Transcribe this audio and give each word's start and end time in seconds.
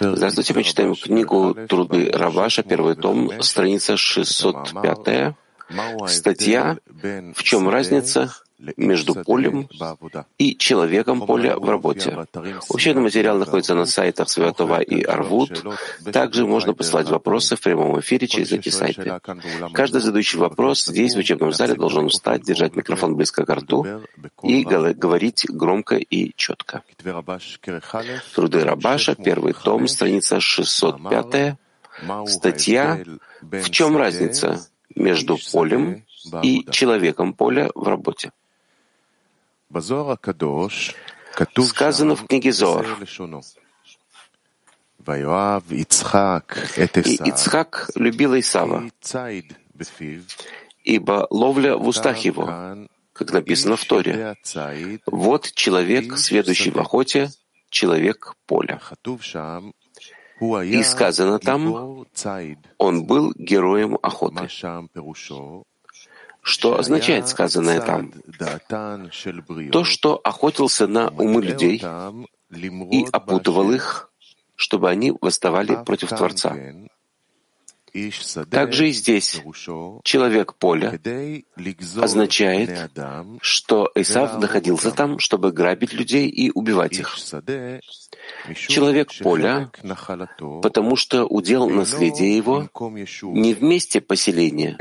Здравствуйте, 0.00 0.52
мы 0.54 0.64
читаем 0.64 0.94
книгу 0.96 1.54
«Труды 1.68 2.10
Раваша», 2.12 2.64
первый 2.64 2.96
том, 2.96 3.30
страница 3.40 3.96
605, 3.96 5.34
статья 6.08 6.78
«В 6.84 7.42
чем 7.42 7.68
разница 7.68 8.32
между 8.76 9.14
полем 9.14 9.68
и 10.38 10.56
человеком 10.56 11.26
поля 11.26 11.58
в 11.58 11.68
работе. 11.68 12.26
Учебный 12.68 13.02
материал 13.02 13.38
находится 13.38 13.74
на 13.74 13.84
сайтах 13.84 14.28
Святого 14.28 14.80
и 14.80 15.02
Арвуд. 15.02 15.64
Также 16.12 16.46
можно 16.46 16.72
посылать 16.72 17.08
вопросы 17.08 17.56
в 17.56 17.60
прямом 17.60 17.98
эфире 18.00 18.26
через 18.26 18.52
эти 18.52 18.68
сайты. 18.68 19.20
Каждый 19.72 20.00
задающий 20.00 20.38
вопрос 20.38 20.84
здесь, 20.84 21.14
в 21.14 21.18
учебном 21.18 21.52
зале, 21.52 21.74
должен 21.74 22.08
встать, 22.08 22.42
держать 22.42 22.76
микрофон 22.76 23.16
близко 23.16 23.44
к 23.44 23.54
рту 23.54 23.86
и 24.42 24.64
говорить 24.64 25.46
громко 25.48 25.96
и 25.96 26.32
четко. 26.36 26.82
Труды 28.34 28.64
Рабаша, 28.64 29.14
первый 29.14 29.52
том, 29.52 29.88
страница 29.88 30.40
605, 30.40 31.56
статья 32.26 33.04
«В 33.40 33.70
чем 33.70 33.96
разница 33.96 34.64
между 34.94 35.38
полем 35.52 36.04
и 36.42 36.64
человеком 36.70 37.34
поля 37.34 37.70
в 37.74 37.88
работе?» 37.88 38.30
Сказано 41.66 42.16
в 42.16 42.26
книге 42.26 42.52
Зоар. 42.52 42.86
И 45.06 45.82
Ицхак 47.28 47.90
любил 47.94 48.38
Исава, 48.38 48.90
ибо 50.84 51.26
ловля 51.30 51.76
в 51.76 51.86
устах 51.88 52.18
его, 52.18 52.86
как 53.12 53.32
написано 53.32 53.76
в 53.76 53.84
Торе. 53.84 54.34
Вот 55.06 55.52
человек, 55.52 56.16
сведущий 56.16 56.70
в 56.70 56.78
охоте, 56.78 57.30
человек 57.68 58.34
поля. 58.46 58.80
И 60.40 60.82
сказано 60.82 61.38
там, 61.38 62.06
он 62.78 63.04
был 63.04 63.32
героем 63.36 63.98
охоты. 64.02 64.48
Что 66.44 66.78
означает 66.78 67.26
сказанное 67.26 67.80
там? 67.80 68.12
То, 69.72 69.82
что 69.82 70.20
охотился 70.22 70.86
на 70.86 71.08
умы 71.08 71.42
людей 71.42 71.78
и 71.78 73.06
опутывал 73.10 73.72
их, 73.72 74.10
чтобы 74.54 74.90
они 74.90 75.12
восставали 75.20 75.82
против 75.84 76.10
Творца. 76.10 76.54
Также 78.50 78.88
и 78.88 78.92
здесь 78.92 79.40
человек 80.02 80.54
поля 80.54 80.98
означает, 81.96 82.90
что 83.40 83.90
Исав 83.94 84.38
находился 84.40 84.90
там, 84.90 85.20
чтобы 85.20 85.52
грабить 85.52 85.92
людей 85.92 86.28
и 86.28 86.50
убивать 86.50 86.98
их. 86.98 87.16
Человек 88.56 89.10
поля, 89.20 89.70
потому 90.60 90.96
что 90.96 91.24
удел 91.26 91.68
наследия 91.68 92.36
его 92.36 92.68
не 93.22 93.54
в 93.54 93.62
месте 93.62 94.00
поселения, 94.00 94.76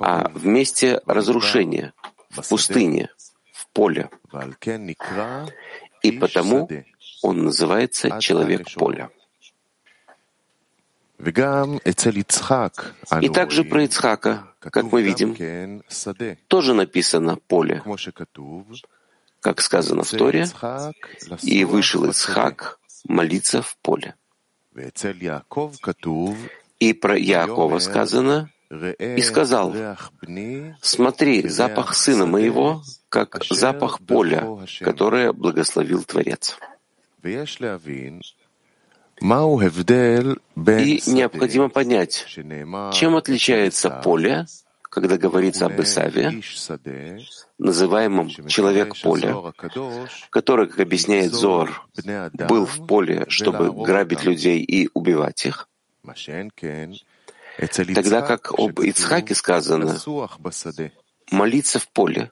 а 0.00 0.30
в 0.30 0.46
месте 0.46 1.02
разрушения, 1.04 1.92
в 2.30 2.48
пустыне, 2.48 3.10
в 3.52 3.68
поле. 3.74 4.08
И 6.02 6.12
потому 6.12 6.68
он 7.22 7.44
называется 7.44 8.18
человек 8.20 8.66
поля. 8.74 9.10
И 11.18 11.32
также 13.30 13.64
про 13.64 13.84
Ицхака, 13.84 14.48
как 14.60 14.92
мы 14.92 15.02
видим, 15.02 15.82
тоже 16.48 16.74
написано 16.74 17.38
«поле», 17.48 17.82
как 19.40 19.60
сказано 19.60 20.02
в 20.02 20.10
Торе, 20.10 20.46
«И 21.42 21.64
вышел 21.64 22.04
Ицхак 22.04 22.78
молиться 23.08 23.62
в 23.62 23.76
поле». 23.78 24.14
И 26.78 26.92
про 26.92 27.18
Яакова 27.18 27.78
сказано 27.78 28.50
«И 28.98 29.22
сказал, 29.22 29.74
смотри, 30.82 31.48
запах 31.48 31.94
сына 31.94 32.26
моего, 32.26 32.82
как 33.08 33.42
запах 33.48 34.02
поля, 34.02 34.58
которое 34.80 35.32
благословил 35.32 36.04
Творец». 36.04 36.58
И 39.20 41.02
необходимо 41.06 41.68
понять, 41.68 42.26
чем 42.92 43.16
отличается 43.16 43.90
поле, 43.90 44.46
когда 44.82 45.16
говорится 45.16 45.66
об 45.66 45.80
Исаве, 45.80 46.42
называемом 47.58 48.28
человек 48.48 48.94
поля, 49.02 49.36
который, 50.30 50.68
как 50.68 50.80
объясняет 50.80 51.32
Зор, 51.32 51.86
был 52.48 52.66
в 52.66 52.86
поле, 52.86 53.24
чтобы 53.28 53.72
грабить 53.84 54.24
людей 54.24 54.62
и 54.62 54.88
убивать 54.94 55.46
их, 55.46 55.68
тогда 57.94 58.22
как 58.22 58.52
об 58.58 58.80
Ицхаке 58.80 59.34
сказано 59.34 59.98
молиться 61.30 61.78
в 61.78 61.88
поле. 61.88 62.30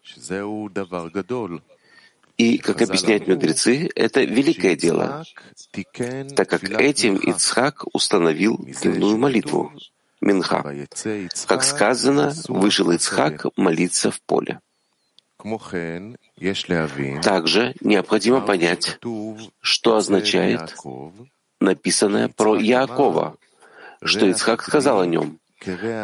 И, 2.36 2.58
как 2.58 2.82
объясняют 2.82 3.28
мудрецы, 3.28 3.88
это 3.94 4.22
великое 4.24 4.74
дело, 4.74 5.24
так 6.34 6.48
как 6.48 6.64
этим 6.68 7.16
Ицхак 7.16 7.84
установил 7.92 8.58
дневную 8.58 9.16
молитву, 9.18 9.72
Минха. 10.20 10.64
Как 11.46 11.62
сказано, 11.62 12.32
вышел 12.48 12.90
Ицхак 12.90 13.46
молиться 13.56 14.10
в 14.10 14.20
поле. 14.22 14.60
Также 17.22 17.74
необходимо 17.80 18.40
понять, 18.40 18.98
что 19.60 19.96
означает 19.96 20.74
написанное 21.60 22.28
про 22.28 22.56
Яакова, 22.56 23.36
что 24.02 24.26
Ицхак 24.26 24.62
сказал 24.62 25.00
о 25.00 25.06
нем. 25.06 25.38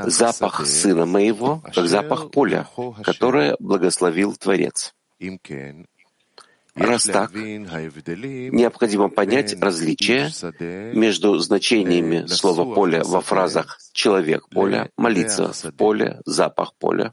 «Запах 0.06 0.66
сына 0.66 1.06
моего, 1.06 1.62
как 1.74 1.86
запах 1.86 2.30
поля, 2.30 2.66
которое 3.02 3.56
благословил 3.58 4.34
Творец». 4.36 4.94
Раз 6.74 7.04
так, 7.04 7.34
необходимо 7.34 9.08
понять 9.08 9.60
различие 9.60 10.30
между 10.94 11.38
значениями 11.38 12.26
слова 12.26 12.74
«поле» 12.74 13.02
во 13.02 13.20
фразах 13.20 13.78
«человек 13.92 14.48
поля», 14.48 14.90
«молиться 14.96 15.52
в 15.52 15.72
поле», 15.72 16.20
«запах 16.24 16.74
поля». 16.74 17.12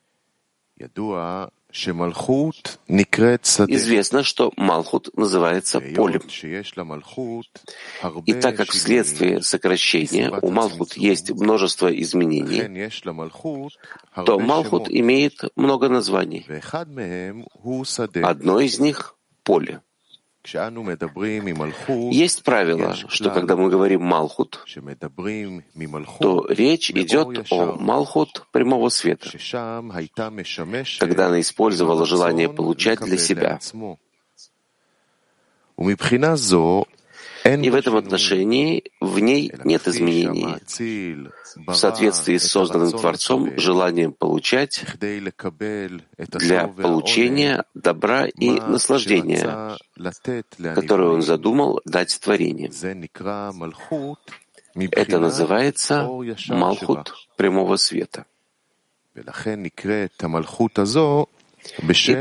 Известно, 3.68 4.24
что 4.24 4.54
Малхут 4.56 5.10
называется 5.18 5.82
полем. 5.82 6.22
И 8.26 8.34
так 8.34 8.56
как 8.56 8.70
вследствие 8.70 9.42
сокращения 9.42 10.32
у 10.42 10.50
Малхут 10.50 10.94
есть 10.94 11.32
множество 11.32 11.88
изменений, 11.88 12.90
то 14.26 14.40
Малхут 14.40 14.88
имеет 14.90 15.44
много 15.56 15.90
названий. 15.90 16.48
Одно 18.24 18.60
из 18.60 18.80
них 18.80 19.17
поле. 19.48 19.80
Есть 22.12 22.44
правило, 22.44 22.96
что 22.96 23.30
когда 23.32 23.56
мы 23.56 23.70
говорим 23.70 24.02
«малхут», 24.04 24.64
то 26.20 26.46
речь 26.50 26.90
идет 26.92 27.52
о 27.52 27.76
«малхут» 27.76 28.46
прямого 28.54 28.90
света, 28.90 29.30
когда 31.00 31.28
она 31.28 31.40
использовала 31.42 32.06
желание 32.06 32.48
получать 32.50 33.00
для 33.00 33.18
себя. 33.18 33.60
И 37.44 37.70
в 37.70 37.76
этом 37.76 37.96
отношении 37.96 38.84
в 39.00 39.20
ней 39.20 39.52
нет 39.64 39.88
изменений. 39.88 40.56
В 41.56 41.74
соответствии 41.74 42.38
с 42.38 42.50
созданным 42.50 42.92
Творцом 42.92 43.58
желанием 43.58 44.14
получать 44.14 44.84
для 44.98 46.68
получения 46.68 47.64
добра 47.74 48.26
и 48.26 48.52
наслаждения, 48.52 49.78
которое 50.76 51.10
он 51.10 51.22
задумал 51.22 51.82
дать 51.86 52.20
творению. 52.20 52.72
Это 54.92 55.20
называется 55.20 56.08
Малхут 56.50 57.14
прямого 57.36 57.78
света. 57.78 58.26
И 59.16 59.22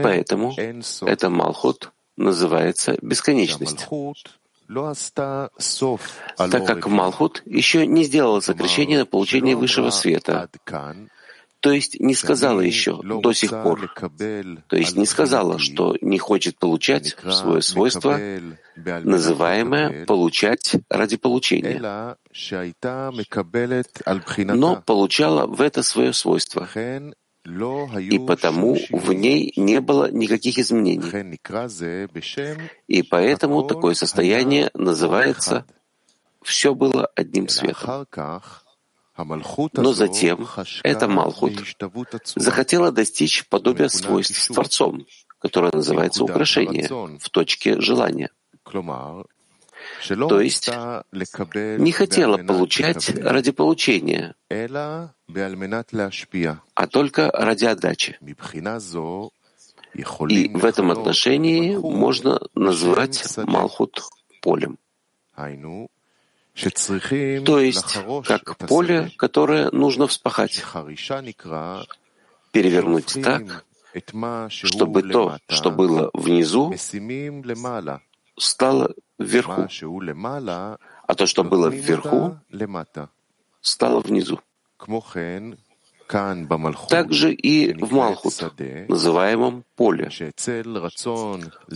поэтому 0.03 0.55
это 1.03 1.31
Малхут 1.31 1.93
называется 2.17 2.97
бесконечность 3.03 3.87
так 6.37 6.67
как 6.67 6.87
Малхут 6.87 7.43
еще 7.47 7.87
не 7.87 8.05
сделала 8.05 8.41
сокращение 8.41 8.99
на 8.99 9.07
получение 9.07 9.57
высшего 9.57 9.91
света, 9.91 10.49
то 11.61 11.73
есть 11.73 11.99
не 11.99 12.15
сказала 12.15 12.61
еще 12.61 13.01
до 13.03 13.33
сих 13.33 13.51
пор, 13.51 13.93
то 14.69 14.77
есть 14.77 14.97
не 14.97 15.07
сказала, 15.07 15.59
что 15.59 15.97
не 16.01 16.19
хочет 16.19 16.59
получать 16.59 17.17
свое 17.31 17.63
свойство, 17.63 18.21
называемое 18.77 20.05
«получать 20.07 20.77
ради 20.89 21.17
получения», 21.17 22.17
но 24.55 24.83
получала 24.83 25.47
в 25.47 25.61
это 25.61 25.83
свое 25.83 26.13
свойство. 26.13 26.69
И 27.47 28.19
потому 28.19 28.77
в 28.91 29.13
ней 29.13 29.53
не 29.57 29.81
было 29.81 30.11
никаких 30.11 30.59
изменений. 30.59 31.11
И 32.89 33.03
поэтому 33.03 33.63
такое 33.63 33.95
состояние 33.95 34.71
называется 34.75 35.65
«все 36.43 36.75
было 36.75 37.07
одним 37.15 37.49
светом». 37.49 38.07
Но 39.73 39.93
затем 39.93 40.47
эта 40.83 41.09
Малхут 41.09 41.55
захотела 42.35 42.93
достичь 42.93 43.49
подобия 43.49 43.89
свойств 43.89 44.39
с 44.39 44.49
Творцом, 44.49 45.07
которое 45.39 45.73
называется 45.73 46.25
украшение, 46.25 46.89
в 47.19 47.31
точке 47.31 47.81
желания. 47.81 48.31
То 50.09 50.41
есть 50.41 50.69
не 50.69 51.93
хотела 51.93 52.39
получать 52.39 53.11
ради 53.19 53.53
получения, 53.53 54.35
а 56.75 56.87
только 56.87 57.31
ради 57.33 57.65
отдачи. 57.65 58.19
И 59.93 60.49
в 60.49 60.65
этом 60.65 60.91
отношении 60.91 61.77
можно 61.77 62.41
назвать 62.55 63.37
Малхут 63.39 64.03
полем. 64.43 64.79
То 65.35 65.89
есть, 67.61 67.99
как 68.25 68.57
поле, 68.59 69.11
которое 69.17 69.71
нужно 69.71 70.07
вспахать, 70.07 70.63
перевернуть 72.53 73.19
так, 73.23 73.65
чтобы 74.49 75.03
то, 75.03 75.39
что 75.49 75.71
было 75.71 76.11
внизу, 76.15 76.75
стало 78.39 78.95
вверху, 79.19 79.69
а 81.07 81.15
то, 81.15 81.27
что 81.27 81.45
было 81.45 81.69
вверху, 81.69 82.39
стало 83.61 84.01
внизу. 84.01 84.41
Также 86.89 87.33
и 87.33 87.73
в 87.73 87.93
Малхут, 87.93 88.35
называемом 88.89 89.65
поле, 89.75 90.11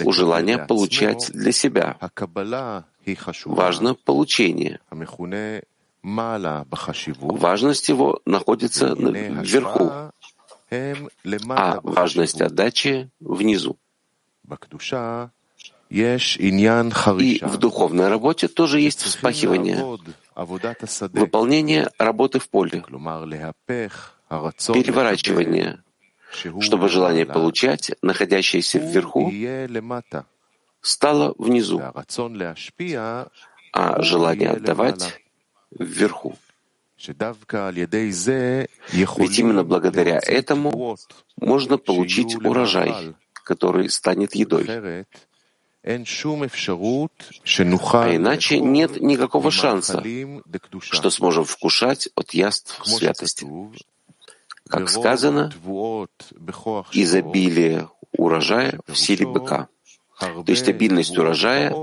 у 0.05 0.13
желания 0.13 0.59
получать 0.59 1.31
для 1.33 1.53
себя. 1.53 1.97
Важно 3.47 3.95
получение. 3.95 4.79
Важность 6.03 7.89
его 7.89 8.21
находится 8.25 8.95
вверху, 8.95 9.91
а 10.71 11.81
важность 11.83 12.41
отдачи 12.41 13.11
внизу. 13.19 13.77
И 15.91 17.41
в 17.43 17.57
духовной 17.59 18.09
работе 18.09 18.47
тоже 18.47 18.79
есть 18.81 19.03
вспахивание, 19.03 19.99
выполнение 21.13 21.91
работы 21.99 22.39
в 22.39 22.49
поле, 22.49 22.85
переворачивание, 24.29 25.83
чтобы 26.61 26.89
желание 26.89 27.27
получать, 27.27 27.91
находящееся 28.03 28.79
вверху, 28.79 29.33
стало 30.81 31.35
внизу, 31.39 31.83
а 33.73 34.03
желание 34.03 34.51
отдавать— 34.51 35.21
вверху. 35.77 36.37
Ведь 36.99 37.19
именно 39.39 39.65
благодаря 39.65 40.21
этому 40.25 40.97
можно 41.37 41.79
получить 41.79 42.37
урожай, 42.37 43.17
который 43.33 43.91
станет 43.91 44.37
едой. 44.37 44.69
А 45.83 45.97
иначе 48.15 48.61
нет 48.61 49.01
никакого 49.01 49.51
шанса, 49.51 50.05
что 50.81 51.11
сможем 51.11 51.45
вкушать 51.45 52.11
от 52.15 52.35
яств 52.35 52.83
святости. 52.85 53.47
Как 54.69 54.91
сказано, 54.91 55.51
изобилие 56.93 57.89
урожая 58.13 58.79
в 58.87 58.95
силе 58.95 59.27
быка. 59.27 59.69
То 60.19 60.45
есть 60.47 60.69
обильность 60.69 61.17
урожая 61.17 61.75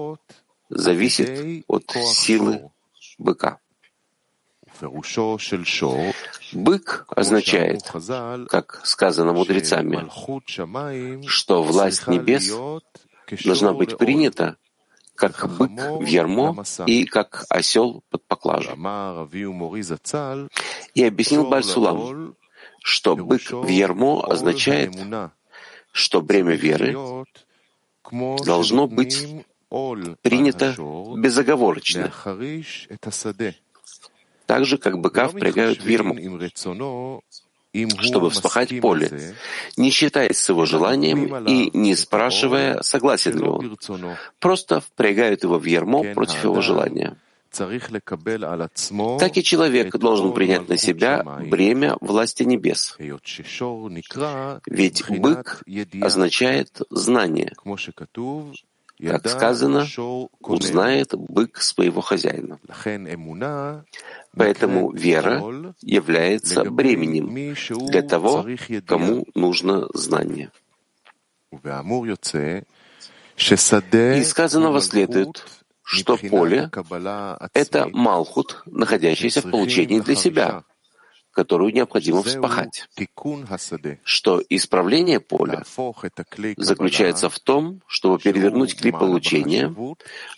зависит 0.69 1.65
от 1.67 1.91
силы 1.91 2.69
быка. 3.17 3.57
Бык 6.53 7.05
означает, 7.09 7.81
как 8.47 8.81
сказано 8.85 9.33
мудрецами, 9.33 10.07
что 11.27 11.63
власть 11.63 12.07
небес 12.07 12.53
должна 13.43 13.73
быть 13.73 13.97
принята 13.97 14.57
как 15.15 15.49
бык 15.57 15.71
в 15.99 16.05
ярмо 16.05 16.63
и 16.85 17.05
как 17.05 17.45
осел 17.49 18.03
под 18.09 18.23
поклажу. 18.25 18.75
И 20.93 21.03
объяснил 21.03 21.47
Бальсулам, 21.47 22.35
что 22.83 23.15
бык 23.15 23.51
в 23.51 23.67
ярмо 23.67 24.23
означает, 24.23 24.95
что 25.91 26.21
бремя 26.21 26.55
веры 26.55 26.95
должно 28.45 28.87
быть 28.87 29.45
принято 30.21 30.75
безоговорочно, 31.17 32.11
так 34.45 34.65
же, 34.65 34.77
как 34.77 34.99
быка 34.99 35.27
впрягают 35.27 35.81
в 35.81 35.87
ярмо, 35.89 36.15
чтобы 37.99 38.29
вспахать 38.29 38.79
поле, 38.81 39.35
не 39.75 39.91
считаясь 39.91 40.37
с 40.37 40.49
его 40.49 40.65
желанием 40.65 41.45
и 41.45 41.69
не 41.77 41.95
спрашивая, 41.95 42.81
согласен 42.81 43.37
ли 43.37 43.47
он. 43.47 43.77
Просто 44.39 44.81
впрягают 44.81 45.43
его 45.43 45.59
в 45.59 45.65
ярмо 45.65 46.03
против 46.13 46.43
его 46.43 46.61
желания. 46.61 47.17
Так 49.19 49.37
и 49.37 49.43
человек 49.43 49.95
должен 49.97 50.33
принять 50.33 50.67
на 50.67 50.77
себя 50.77 51.23
бремя 51.49 51.97
власти 52.01 52.43
небес. 52.43 52.95
Ведь 54.67 55.09
бык 55.09 55.63
означает 56.01 56.81
знание. 56.89 57.53
Как 58.99 59.27
сказано, 59.27 59.85
узнает 60.39 61.13
бык 61.13 61.61
своего 61.61 62.01
хозяина. 62.01 62.59
Поэтому 64.37 64.91
вера 64.91 65.73
является 65.81 66.63
бременем 66.69 67.55
для 67.87 68.01
того, 68.01 68.45
кому 68.85 69.25
нужно 69.35 69.87
знание. 69.93 70.51
Из 73.39 74.29
сказанного 74.29 74.81
следует, 74.81 75.45
что 75.83 76.17
поле— 76.17 76.69
это 77.53 77.87
малхут, 77.87 78.63
находящийся 78.65 79.41
в 79.41 79.49
получении 79.49 79.99
для 79.99 80.15
себя, 80.15 80.63
которую 81.37 81.71
необходимо 81.71 82.23
вспахать. 82.23 82.89
Что 84.03 84.41
исправление 84.49 85.19
поля 85.19 85.63
заключается 86.57 87.29
в 87.29 87.37
том, 87.39 87.83
чтобы 87.85 88.17
перевернуть 88.17 88.75
клей 88.75 88.91
получения, 88.91 89.71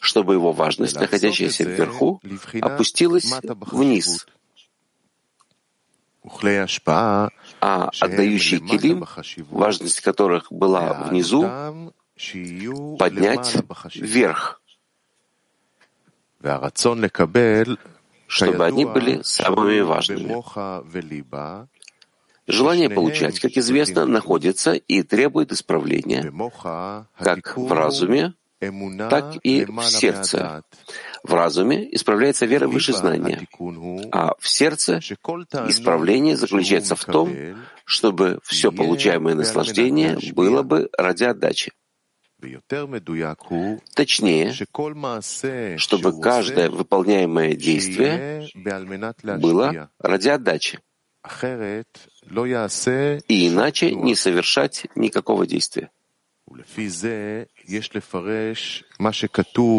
чтобы 0.02 0.34
его 0.34 0.52
важность, 0.52 1.00
находящаяся 1.00 1.64
вверху, 1.64 2.22
опустилась 2.60 3.34
вниз. 3.72 4.28
А 7.62 7.90
отдающие 8.02 8.60
килим, 8.60 9.06
важность 9.50 10.02
которых 10.02 10.52
была 10.52 11.08
внизу, 11.08 11.44
поднять 13.00 13.56
вверх 13.96 14.62
чтобы 18.30 18.66
они 18.66 18.86
были 18.86 19.22
самыми 19.24 19.82
важными. 19.82 20.36
Желание 22.48 22.90
получать, 22.90 23.40
как 23.40 23.58
известно, 23.58 24.06
находится 24.06 24.74
и 24.74 25.04
требует 25.04 25.52
исправления 25.52 26.32
как 27.18 27.58
в 27.58 27.72
разуме, 27.72 28.34
так 29.10 29.36
и 29.44 29.66
в 29.66 29.82
сердце. 29.84 30.64
В 31.24 31.34
разуме 31.34 31.96
исправляется 31.96 32.46
вера 32.46 32.68
выше 32.68 32.94
знания, 32.94 33.48
а 34.12 34.34
в 34.40 34.48
сердце 34.48 35.00
исправление 35.68 36.38
заключается 36.38 36.96
в 36.96 37.04
том, 37.06 37.36
чтобы 37.84 38.40
все 38.44 38.72
получаемое 38.72 39.36
наслаждение 39.36 40.18
было 40.34 40.62
бы 40.62 40.90
ради 40.98 41.24
отдачи. 41.24 41.72
Точнее, 43.94 44.54
чтобы 45.78 46.22
каждое 46.22 46.70
выполняемое 46.70 47.54
действие 47.56 48.48
было 49.40 49.90
ради 50.00 50.30
отдачи, 50.30 50.80
и 53.28 53.48
иначе 53.48 53.94
не 53.94 54.16
совершать 54.16 54.86
никакого 54.96 55.46
действия. 55.46 55.92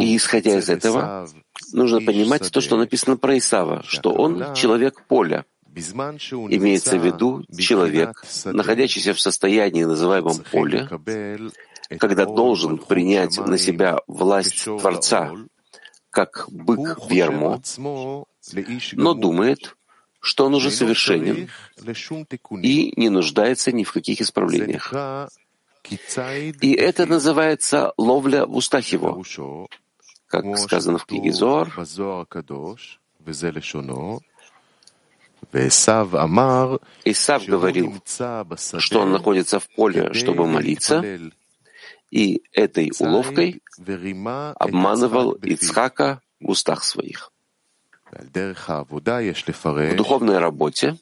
И 0.03 0.17
исходя 0.17 0.59
из 0.59 0.69
этого, 0.69 1.29
нужно 1.73 2.01
понимать 2.01 2.51
то, 2.53 2.61
что 2.61 2.77
написано 2.77 3.17
про 3.17 3.39
Исава, 3.39 3.83
что 3.87 4.13
он 4.13 4.55
человек 4.55 5.07
поля, 5.07 5.45
Имеется 5.73 6.99
в 6.99 7.05
виду 7.05 7.45
человек, 7.57 8.25
находящийся 8.45 9.15
в 9.15 9.21
состоянии, 9.21 9.85
называемом 9.85 10.39
поле, 10.51 10.89
когда 11.99 12.25
должен 12.25 12.79
принять 12.79 13.39
на 13.39 13.59
себя 13.59 14.01
власть 14.07 14.65
Творца, 14.65 15.33
как 16.11 16.47
бык 16.49 16.99
в 17.01 17.11
ярмо, 17.11 17.61
но 18.93 19.15
думает, 19.15 19.77
что 20.21 20.47
он 20.47 20.55
уже 20.55 20.71
совершенен 20.71 21.49
и 22.63 22.93
не 22.97 23.09
нуждается 23.09 23.73
ни 23.73 23.85
в 23.85 23.93
каких 23.93 24.21
исправлениях. 24.21 24.93
И 26.61 26.73
это 26.75 27.07
называется 27.07 27.93
ловля 27.97 28.47
в 28.47 28.55
устах 28.55 28.87
его, 28.89 29.25
как 30.27 30.59
сказано 30.59 30.99
в 30.99 31.07
книге 31.07 31.33
Зор. 31.33 31.73
Исав 37.05 37.47
говорил, 37.47 38.03
что 38.05 39.01
он 39.01 39.11
находится 39.11 39.59
в 39.59 39.69
поле, 39.71 40.13
чтобы 40.13 40.47
молиться, 40.47 41.03
и 42.11 42.43
этой 42.53 42.91
уловкой 42.99 43.63
обманывал 44.59 45.33
Ицхака 45.33 46.21
в 46.41 46.51
устах 46.51 46.85
своих. 46.85 47.33
В 48.13 49.97
духовной 49.97 50.39
работе 50.39 50.99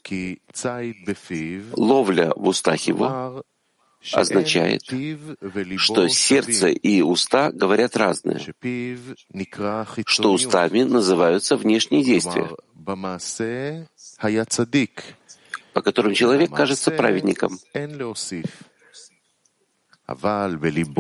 ловля 1.73 2.33
в 2.37 2.49
устах 2.49 2.81
его 2.83 3.45
означает, 4.13 4.83
что 5.77 6.09
сердце 6.09 6.69
и 6.69 7.01
уста 7.01 7.51
говорят 7.51 7.97
разное, 7.97 8.41
что 10.07 10.33
устами 10.33 10.83
называются 10.83 11.57
внешние 11.57 12.05
действия, 12.05 12.51
по 15.73 15.83
которым 15.83 16.15
человек 16.15 16.51
кажется 16.51 16.91
праведником. 16.91 17.59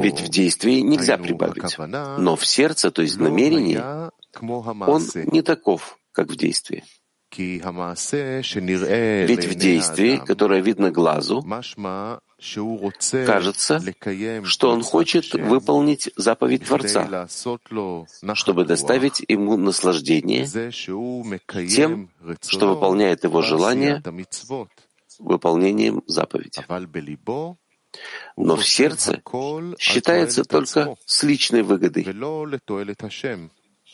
Ведь 0.03 0.21
в 0.21 0.29
действии 0.29 0.81
нельзя 0.81 1.17
прибавить, 1.17 1.77
но 2.19 2.37
в 2.37 2.45
сердце, 2.45 2.91
то 2.91 3.03
есть 3.03 3.17
в 3.17 3.23
намерении, 3.23 3.81
он 4.41 5.03
не 5.33 5.43
таков, 5.43 5.99
как 6.13 6.29
в 6.29 6.37
действии. 6.37 6.85
Ведь 7.31 9.45
в 9.45 9.55
действии, 9.55 10.17
которое 10.17 10.61
видно 10.61 10.91
глазу, 10.91 11.45
кажется, 13.27 13.83
что 14.45 14.71
он 14.71 14.83
хочет 14.83 15.35
выполнить 15.35 16.11
заповедь 16.17 16.67
Творца, 16.67 17.29
чтобы 18.35 18.65
доставить 18.65 19.25
ему 19.27 19.57
наслаждение 19.57 20.47
тем, 21.69 22.11
что 22.47 22.75
выполняет 22.75 23.25
его 23.25 23.43
желание 23.43 24.03
выполнением 25.19 26.03
заповеди. 26.07 26.65
Но 28.37 28.57
в 28.57 28.67
сердце 28.67 29.21
считается 29.79 30.45
только 30.45 30.97
с 31.05 31.23
личной 31.23 31.63
выгодой, 31.63 32.05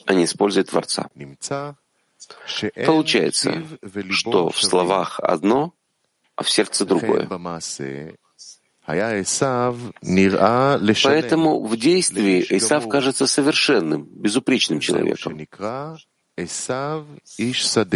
а 0.06 0.14
не 0.14 0.25
использует 0.25 0.68
Творца. 0.70 1.08
Получается, 2.87 3.64
что 4.11 4.50
в 4.50 4.62
словах 4.62 5.20
одно, 5.20 5.75
а 6.37 6.42
в 6.42 6.50
сердце 6.50 6.84
другое. 6.84 7.28
Поэтому 11.04 11.64
в 11.64 11.76
действии 11.76 12.46
Исав 12.50 12.88
кажется 12.88 13.26
совершенным, 13.26 14.04
безупречным 14.04 14.80
человеком. 14.80 15.38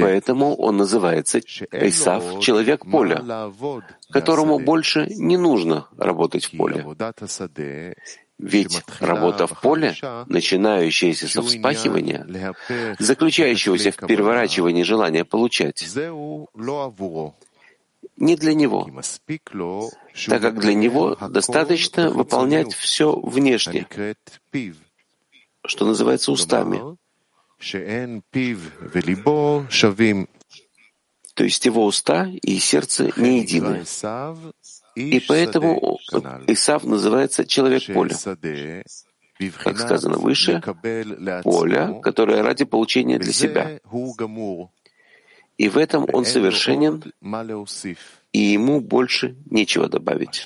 Поэтому 0.00 0.54
он 0.54 0.76
называется 0.76 1.40
Исав— 1.40 2.40
человек 2.40 2.87
поля, 2.87 3.52
которому 4.11 4.59
больше 4.61 5.07
не 5.09 5.37
нужно 5.37 5.88
работать 5.97 6.45
в 6.45 6.57
поле. 6.57 6.87
Ведь 8.38 8.85
работа 9.00 9.49
в 9.49 9.61
поле, 9.61 9.97
начинающаяся 10.26 11.26
со 11.26 11.42
вспахивания, 11.42 12.54
заключающегося 13.00 13.90
в 13.90 13.97
переворачивании 14.07 14.85
желания 14.85 15.25
получать, 15.25 15.85
не 18.16 18.37
для 18.37 18.54
него, 18.54 18.88
так 20.26 20.42
как 20.42 20.61
для 20.61 20.75
него 20.75 21.16
достаточно 21.28 22.11
выполнять 22.11 22.73
все 22.75 23.18
внешне, 23.18 23.87
что 25.64 25.85
называется 25.85 26.30
устами. 26.30 26.97
То 31.34 31.44
есть 31.44 31.64
его 31.64 31.84
уста 31.86 32.28
и 32.42 32.58
сердце 32.58 33.10
не 33.16 33.40
едины. 33.40 33.84
И 34.96 35.20
поэтому 35.20 35.98
Исав 36.48 36.84
называется 36.84 37.46
человек 37.46 37.86
поля. 37.86 38.16
Как 39.62 39.78
сказано 39.78 40.18
выше, 40.18 40.60
поле, 41.44 42.00
которое 42.02 42.42
ради 42.42 42.64
получения 42.64 43.18
для 43.20 43.32
себя. 43.32 43.80
И 45.56 45.68
в 45.68 45.76
этом 45.78 46.06
он 46.12 46.24
совершенен, 46.24 47.02
и 48.32 48.38
ему 48.38 48.80
больше 48.80 49.36
нечего 49.50 49.88
добавить. 49.88 50.44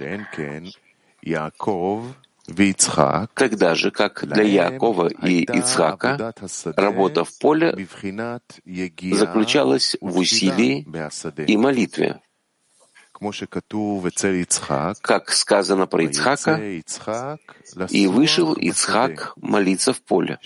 Тогда 3.35 3.75
же, 3.75 3.91
как 3.91 4.25
для 4.27 4.43
Якова 4.43 5.09
и 5.09 5.43
Ицхака, 5.45 6.35
работа 6.77 7.25
в 7.25 7.39
поле 7.39 7.87
заключалась 9.13 9.97
в 10.01 10.19
усилии 10.19 10.87
и 11.47 11.57
молитве. 11.57 12.21
Как 15.01 15.31
сказано 15.31 15.87
про 15.87 16.05
Ицхака, 16.05 16.61
«И 17.91 18.07
вышел 18.09 18.53
Ицхак 18.55 19.33
молиться 19.37 19.93
в 19.93 20.03
поле». 20.03 20.39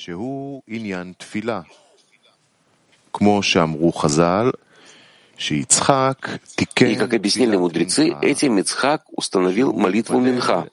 И, 5.39 6.95
как 6.97 7.15
объяснили 7.15 7.57
мудрецы, 7.57 8.15
этим 8.23 8.59
Ицхак 8.59 9.05
установил 9.11 9.73
молитву 9.73 10.21
Минха. 10.21 10.69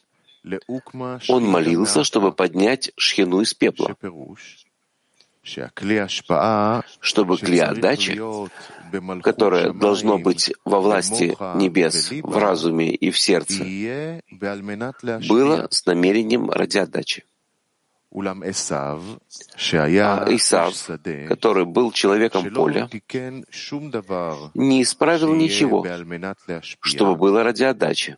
Он 1.30 1.46
молился, 1.46 2.04
чтобы 2.04 2.32
поднять 2.32 2.92
шхину 2.98 3.42
из 3.42 3.54
пепла, 3.54 3.96
чтобы 7.00 7.38
клея 7.38 7.70
отдачи, 7.70 8.22
которое 9.22 9.74
должно 9.74 10.18
быть 10.18 10.54
во 10.64 10.80
власти 10.80 11.36
небес, 11.58 12.12
в 12.12 12.38
разуме 12.38 12.94
и 12.94 13.12
в 13.12 13.20
сердце, 13.20 13.64
было 15.28 15.68
с 15.70 15.86
намерением 15.86 16.50
ради 16.50 16.78
отдачи. 16.78 17.26
А 18.16 18.36
Исав, 20.30 20.76
который 21.28 21.66
был 21.66 21.92
человеком 21.92 22.54
поля, 22.54 22.88
не 24.54 24.84
исправил 24.84 25.34
ничего, 25.34 25.84
чтобы 26.82 27.16
было 27.16 27.44
ради 27.44 27.64
отдачи. 27.64 28.18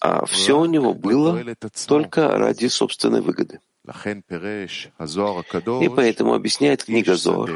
А 0.00 0.24
все 0.26 0.58
у 0.58 0.64
него 0.66 0.94
было 0.94 1.42
только 1.86 2.28
ради 2.38 2.68
собственной 2.68 3.20
выгоды. 3.20 3.60
И 5.82 5.88
поэтому 5.88 6.34
объясняет 6.34 6.84
книга 6.84 7.14
Зор, 7.16 7.50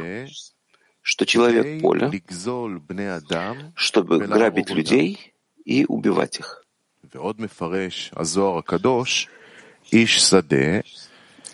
что 1.03 1.27
человек 1.27 1.83
поля, 1.83 2.11
чтобы 3.75 4.19
грабить 4.19 4.71
людей 4.71 5.35
и 5.65 5.85
убивать 5.87 6.39
их. 6.39 6.65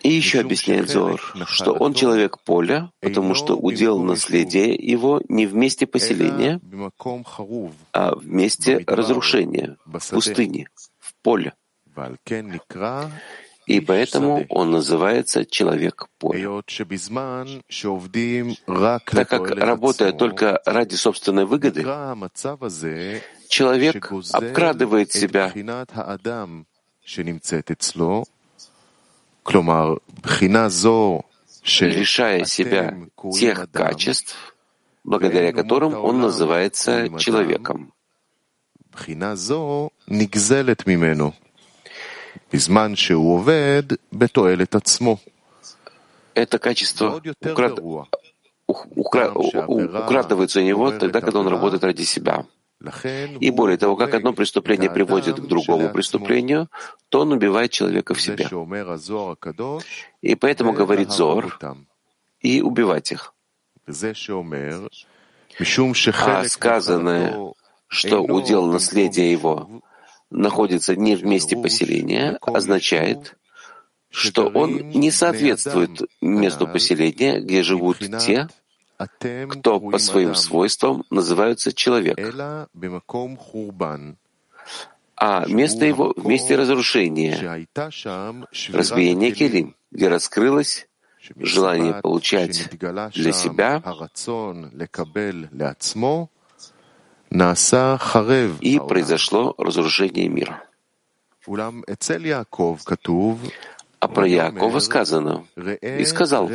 И 0.03 0.09
еще 0.09 0.39
объясняет 0.39 0.89
Зор, 0.89 1.21
что 1.45 1.73
он 1.73 1.93
человек 1.93 2.39
поля, 2.39 2.91
потому 3.01 3.35
что 3.35 3.55
удел 3.55 3.99
наследия 4.01 4.73
его 4.73 5.21
не 5.29 5.45
в 5.45 5.53
месте 5.53 5.85
поселения, 5.85 6.59
а 7.93 8.15
в 8.15 8.25
месте 8.25 8.83
разрушения, 8.87 9.77
в 9.85 10.09
пустыне, 10.09 10.67
в 10.99 11.13
поле. 11.21 11.53
И 13.67 13.79
поэтому 13.79 14.45
он 14.49 14.71
называется 14.71 15.45
человек 15.45 16.07
поля. 16.17 16.63
Так 19.05 19.05
как, 19.29 19.51
работая 19.51 20.11
только 20.13 20.61
ради 20.65 20.95
собственной 20.95 21.45
выгоды, 21.45 21.85
человек 23.47 24.11
обкрадывает 24.33 25.11
себя 25.11 25.53
лишая 31.81 32.45
себя 32.45 32.95
тех 33.33 33.69
качеств, 33.71 34.55
благодаря 35.03 35.51
которым 35.53 35.93
он 35.95 36.19
называется 36.21 37.09
человеком. 37.19 37.93
Это 46.33 46.59
качество 46.59 47.21
украд... 47.41 47.79
укра... 48.67 49.31
украдывается 49.33 50.59
у 50.59 50.63
него 50.63 50.91
тогда, 50.91 51.21
когда 51.21 51.39
он 51.39 51.47
работает 51.47 51.83
ради 51.83 52.03
себя. 52.03 52.45
И 53.39 53.51
более 53.51 53.77
того, 53.77 53.95
как 53.95 54.13
одно 54.13 54.33
преступление 54.33 54.89
приводит 54.89 55.39
к 55.39 55.45
другому 55.45 55.89
преступлению, 55.89 56.67
то 57.09 57.21
он 57.21 57.31
убивает 57.31 57.71
человека 57.71 58.13
в 58.13 58.21
себе. 58.21 58.49
И 60.21 60.35
поэтому 60.35 60.73
говорит 60.73 61.11
Зор, 61.11 61.59
и 62.39 62.61
убивать 62.61 63.11
их. 63.11 63.33
А 66.13 66.43
сказанное, 66.47 67.53
что 67.87 68.21
удел 68.21 68.71
наследия 68.71 69.31
его 69.31 69.81
находится 70.29 70.95
не 70.95 71.15
в 71.15 71.25
месте 71.25 71.57
поселения, 71.57 72.37
означает, 72.41 73.37
что 74.09 74.47
он 74.47 74.89
не 74.89 75.11
соответствует 75.11 76.01
месту 76.21 76.67
поселения, 76.67 77.39
где 77.39 77.63
живут 77.63 77.99
те, 77.99 78.47
кто 79.49 79.79
по 79.79 79.97
своим 79.99 80.35
свойствам 80.35 81.03
называются 81.09 81.73
человек, 81.73 82.17
а 85.23 85.45
место 85.47 85.85
его 85.85 86.13
в 86.15 86.25
месте 86.25 86.55
разрушения, 86.55 87.67
разбиения 88.69 89.31
Келим, 89.31 89.75
где 89.91 90.07
раскрылось 90.07 90.87
желание 91.37 91.93
получать 92.01 92.69
для 93.13 93.31
себя. 93.31 93.83
и 98.61 98.79
произошло 98.79 99.53
разрушение 99.57 100.27
мира. 100.27 100.63
А 103.99 104.07
про 104.07 104.27
Якова 104.27 104.79
сказано, 104.79 105.45
и 105.81 106.05
сказал, 106.05 106.49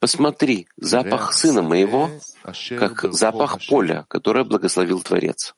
«Посмотри, 0.00 0.66
запах 0.76 1.34
сына 1.34 1.62
моего, 1.62 2.10
как 2.78 3.12
запах 3.12 3.58
поля, 3.68 4.06
которое 4.08 4.44
благословил 4.44 5.02
Творец». 5.02 5.54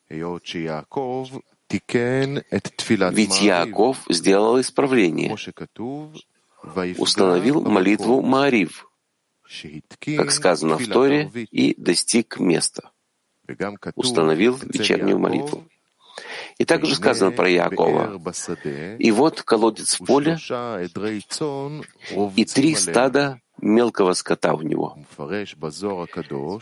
Ведь 1.71 3.41
Яков 3.41 4.05
сделал 4.11 4.61
исправление, 4.61 5.37
установил 6.99 7.63
молитву 7.63 8.21
Маарив, 8.21 8.89
как 10.17 10.31
сказано 10.33 10.77
в 10.77 10.87
Торе, 10.87 11.31
и 11.51 11.75
достиг 11.81 12.39
места. 12.39 12.91
Установил 13.95 14.59
вечернюю 14.61 15.19
молитву. 15.19 15.67
И 16.59 16.65
также 16.65 16.95
сказано 16.95 17.31
про 17.31 17.49
Якова. 17.49 18.21
И 18.99 19.11
вот 19.11 19.43
колодец 19.43 19.99
в 19.99 20.05
поле, 20.05 20.39
и 22.37 22.45
три 22.45 22.75
стада 22.75 23.41
мелкого 23.61 24.15
скота 24.15 24.55
у 24.55 24.63
него. 24.63 24.97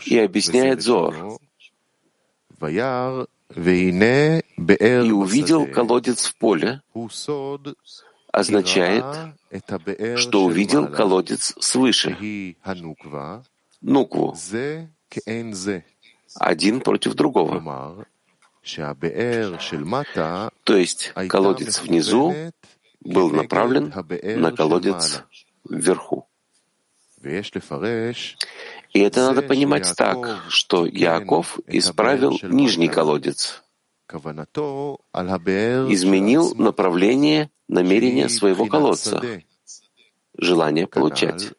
И 0.05 0.17
объясняет 0.17 0.81
Зор. 0.81 1.39
И 2.59 3.91
увидел 5.11 5.67
колодец 5.67 6.25
в 6.25 6.35
поле, 6.35 6.81
означает, 8.31 9.05
что 10.17 10.45
увидел 10.45 10.87
колодец 10.87 11.53
свыше, 11.59 12.55
нукву, 13.81 14.35
один 16.35 16.81
против 16.81 17.13
другого. 17.15 18.05
То 20.63 20.77
есть 20.77 21.13
колодец 21.27 21.81
внизу 21.81 22.33
был 23.01 23.31
направлен 23.31 23.91
на 24.37 24.51
колодец 24.51 25.23
вверху. 25.67 26.27
И 28.93 28.99
это 28.99 29.21
надо 29.21 29.41
понимать 29.41 29.93
так, 29.95 30.43
что 30.49 30.85
Яков 30.85 31.59
исправил 31.67 32.39
нижний 32.43 32.87
колодец, 32.87 33.63
изменил 35.93 36.55
направление 36.55 37.49
намерения 37.67 38.29
своего 38.29 38.65
колодца, 38.65 39.21
желание 40.37 40.87
получать. 40.87 41.53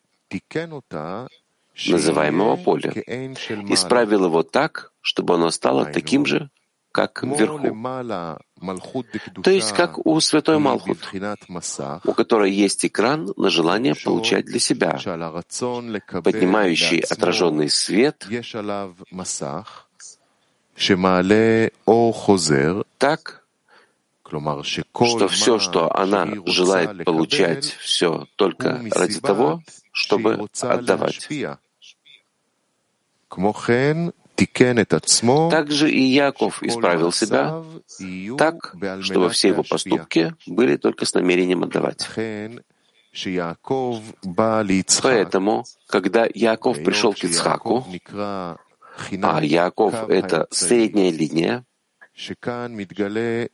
называемого 1.89 2.57
поля, 2.57 2.93
исправил 2.93 4.27
его 4.27 4.43
так, 4.43 4.93
чтобы 5.01 5.35
оно 5.35 5.51
стало 5.51 5.87
таким 5.87 6.27
же, 6.27 6.51
как 6.93 7.23
вверху. 7.23 7.75
То 9.43 9.51
есть 9.51 9.73
как 9.73 10.07
у 10.07 10.21
святой 10.21 10.59
Малхут, 10.59 10.99
у 12.05 12.13
которой 12.13 12.53
есть 12.53 12.85
экран 12.87 13.33
на 13.37 13.51
желание 13.51 13.95
получать 13.95 14.45
для 14.45 14.61
себя, 14.61 14.99
поднимающий 16.23 17.01
отраженный 17.01 17.69
свет, 17.71 18.27
так, 22.99 23.45
что 24.25 25.29
все, 25.29 25.59
что 25.59 25.95
она 25.95 26.29
желает 26.47 27.05
получать, 27.05 27.65
все 27.65 28.27
только 28.37 28.81
ради 28.91 29.21
того, 29.21 29.63
чтобы 29.93 30.49
отдавать. 30.61 31.29
Также 35.51 35.91
и 35.91 36.03
Яков 36.03 36.63
исправил 36.63 37.13
себя 37.13 37.63
так, 38.39 38.75
чтобы 39.01 39.31
все 39.31 39.49
его 39.49 39.63
поступки 39.63 40.35
были 40.47 40.77
только 40.77 41.05
с 41.05 41.15
намерением 41.15 41.63
отдавать. 41.65 42.09
Поэтому, 45.03 45.65
когда 45.87 46.27
Яков 46.33 46.83
пришел 46.83 47.13
к 47.13 47.25
Ицхаку, 47.25 47.87
а 48.13 49.41
Яков— 49.43 49.95
это 50.09 50.47
средняя 50.51 51.11
линия, 51.11 51.65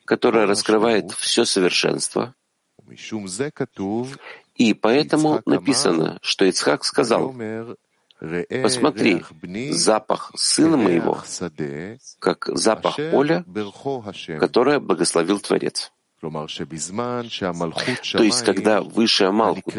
которая 0.05 0.46
раскрывает 0.46 1.11
все 1.12 1.44
совершенство, 1.44 2.35
и 4.55 4.74
поэтому 4.74 5.40
написано, 5.46 6.18
что 6.22 6.44
Ицхак 6.44 6.85
сказал, 6.85 7.35
«Посмотри, 8.21 9.23
запах 9.71 10.33
сына 10.37 10.77
моего, 10.77 11.23
как 12.19 12.51
запах 12.55 12.97
поля, 13.13 13.45
которое 14.41 14.81
благословил 14.81 15.39
Творец». 15.39 15.93
То 16.21 16.49
есть, 18.25 18.45
когда 18.45 18.83
высшая 18.83 19.31
Малхут, 19.31 19.75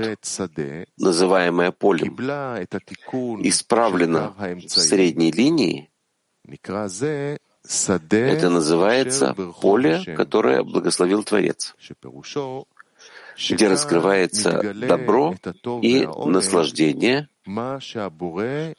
называемая 0.97 1.71
полем, 1.71 2.15
исправлена 3.43 4.33
в 4.37 4.69
средней 4.69 5.31
линии, 5.31 5.89
это 8.09 8.49
называется 8.49 9.35
поле, 9.61 10.01
которое 10.15 10.63
благословил 10.63 11.23
Творец 11.23 11.75
где 13.49 13.67
раскрывается 13.67 14.73
добро 14.73 15.35
и 15.81 16.05
наслаждение, 16.25 17.29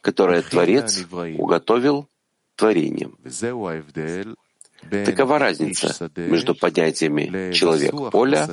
которое 0.01 0.43
Творец 0.43 1.07
уготовил 1.39 2.09
творением. 2.57 3.17
Такова 5.05 5.39
разница 5.39 6.11
между 6.17 6.55
понятиями 6.55 7.53
«человек 7.53 7.95
поля», 8.11 8.49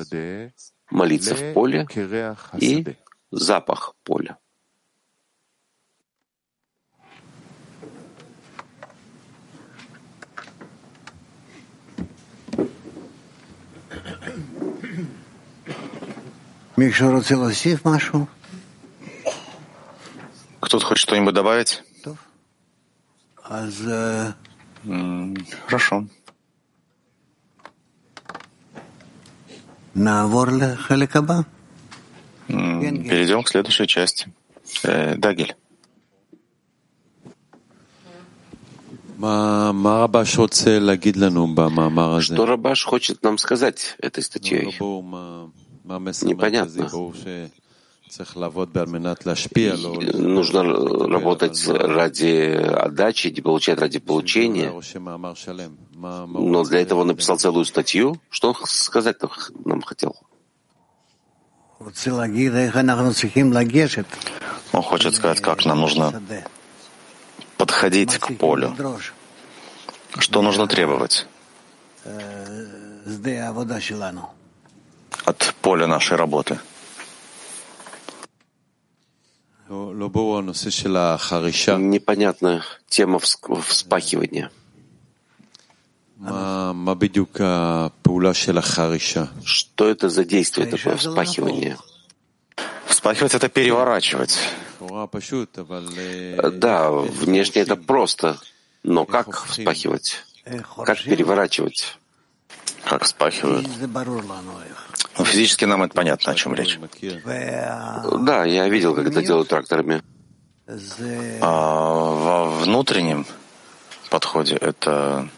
«молиться 0.90 1.34
в 1.34 1.52
поле» 1.54 1.86
и 2.58 2.84
«запах 3.30 3.94
поля». 4.04 4.38
Кто-то 20.60 20.84
хочет 20.86 21.02
что-нибудь 21.08 21.34
добавить? 21.34 21.82
Э, 24.84 25.34
хорошо. 25.66 26.06
Перейдем 32.46 33.42
к 33.42 33.48
следующей 33.48 33.86
части. 33.88 34.32
Э, 34.84 35.16
Дагель. 35.16 35.56
Что 42.36 42.46
Рабаш 42.46 42.84
хочет 42.84 43.20
нам 43.24 43.36
сказать 43.36 43.96
этой 43.98 44.22
статьей? 44.22 44.76
Непонятно. 46.22 46.88
Нужно 50.14 50.62
работать 50.62 51.68
ради 51.68 52.56
отдачи, 52.56 53.28
не 53.28 53.40
получать 53.42 53.78
ради 53.78 53.98
получения. 53.98 54.72
Но 55.94 56.64
для 56.64 56.80
этого 56.80 57.00
он 57.00 57.08
написал 57.08 57.38
целую 57.38 57.64
статью. 57.64 58.20
Что 58.30 58.48
он 58.48 58.54
сказать 58.64 59.16
нам 59.64 59.82
хотел? 59.82 60.16
Он 64.72 64.82
хочет 64.82 65.14
сказать, 65.14 65.40
как 65.40 65.64
нам 65.64 65.80
нужно 65.80 66.22
подходить 67.56 68.18
к 68.18 68.34
полю. 68.34 68.74
Что 70.18 70.42
нужно 70.42 70.66
требовать? 70.66 71.26
От 75.24 75.54
поля 75.62 75.86
нашей 75.86 76.16
работы. 76.16 76.58
Непонятна 81.76 82.64
тема 82.88 83.18
вспахивания. 83.18 84.50
Что 89.44 89.86
это 89.88 90.08
за 90.08 90.24
действие 90.24 90.66
такое 90.66 90.96
вспахивание? 90.96 91.76
Вспахивать— 92.86 93.34
это 93.36 93.48
переворачивать. 93.48 94.38
Да, 96.52 96.90
внешне 96.90 97.62
это 97.62 97.76
просто, 97.76 98.38
но 98.82 99.04
как 99.04 99.46
вспахивать? 99.46 100.24
Как 100.84 101.02
переворачивать? 101.04 101.98
Как 102.84 103.04
вспахивают? 103.04 103.66
Ну, 105.18 105.24
физически 105.24 105.64
нам 105.64 105.82
это 105.82 105.94
понятно, 105.94 106.32
о 106.32 106.34
чем 106.34 106.54
речь. 106.54 106.78
Да, 108.20 108.44
я 108.44 108.68
видел, 108.68 108.94
как 108.94 109.06
это 109.06 109.22
делают 109.22 109.48
тракторами. 109.48 110.02
А 111.40 112.12
во 112.24 112.44
внутреннем 112.50 113.26
подходе 114.10 114.56
это 114.56 115.28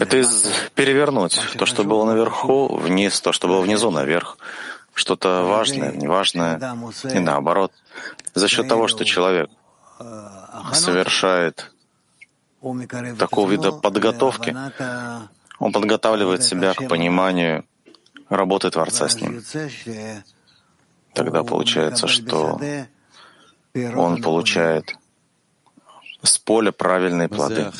это 0.00 0.16
из 0.16 0.46
перевернуть 0.74 1.40
то, 1.58 1.66
что 1.66 1.84
было 1.84 2.04
наверху, 2.04 2.76
вниз, 2.76 3.20
то, 3.20 3.32
что 3.32 3.48
было 3.48 3.60
внизу, 3.60 3.90
наверх. 3.90 4.38
Что-то 4.94 5.44
важное, 5.44 5.92
неважное, 5.92 6.60
и 7.12 7.18
наоборот. 7.18 7.72
За 8.34 8.46
счет 8.48 8.68
того, 8.68 8.88
что 8.88 9.04
человек 9.04 9.50
совершает 10.72 11.72
такого 13.18 13.50
вида 13.50 13.72
подготовки, 13.72 14.56
он 15.58 15.72
подготавливает 15.72 16.42
себя 16.42 16.74
к 16.74 16.88
пониманию 16.88 17.64
работы 18.28 18.70
Творца 18.70 19.08
с 19.08 19.16
ним. 19.16 19.42
Тогда 21.14 21.44
получается, 21.44 22.06
что 22.08 22.60
он 23.74 24.22
получает 24.22 24.96
с 26.22 26.38
поля 26.38 26.72
правильные 26.72 27.28
плоды. 27.28 27.70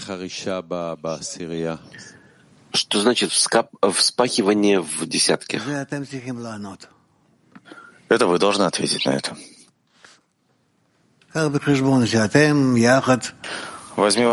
Что 2.75 3.01
значит 3.01 3.31
вспахивание 3.31 4.81
в 4.81 5.07
десятке? 5.07 5.61
Это 8.09 8.27
вы 8.27 8.38
должны 8.38 8.64
ответить 8.64 9.07
на 9.07 9.11
это. 9.11 9.37
Возьми 13.96 14.24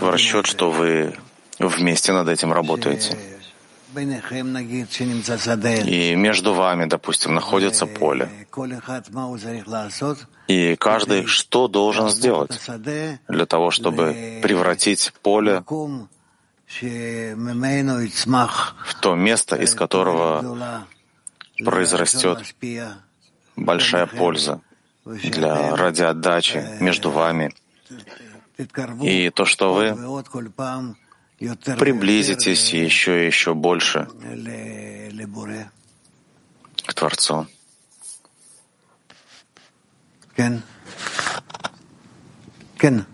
в 0.00 0.10
расчет, 0.10 0.46
что 0.46 0.70
вы 0.70 1.14
вместе 1.58 2.12
над 2.12 2.28
этим 2.28 2.52
работаете. 2.52 3.16
И 5.86 6.14
между 6.16 6.52
вами, 6.52 6.84
допустим, 6.84 7.34
находится 7.34 7.86
поле. 7.86 8.28
И 10.48 10.76
каждый 10.76 11.26
что 11.26 11.68
должен 11.68 12.10
сделать 12.10 12.60
для 13.28 13.46
того, 13.46 13.70
чтобы 13.70 14.40
превратить 14.42 15.12
поле 15.22 15.64
в 18.84 18.94
то 19.00 19.14
место, 19.14 19.56
из 19.56 19.74
которого 19.74 20.84
произрастет 21.64 22.54
большая 23.56 24.06
польза 24.06 24.60
для 25.04 25.74
ради 25.76 26.02
отдачи 26.02 26.62
между 26.80 27.10
вами. 27.10 27.54
И 29.02 29.30
то, 29.30 29.44
что 29.44 29.74
вы 29.74 29.94
приблизитесь 31.76 32.72
еще 32.72 33.24
и 33.24 33.26
еще 33.26 33.54
больше 33.54 34.08
к 36.86 36.94
Творцу. 36.94 37.46
Кен. 40.36 40.62
Кен. 42.78 43.06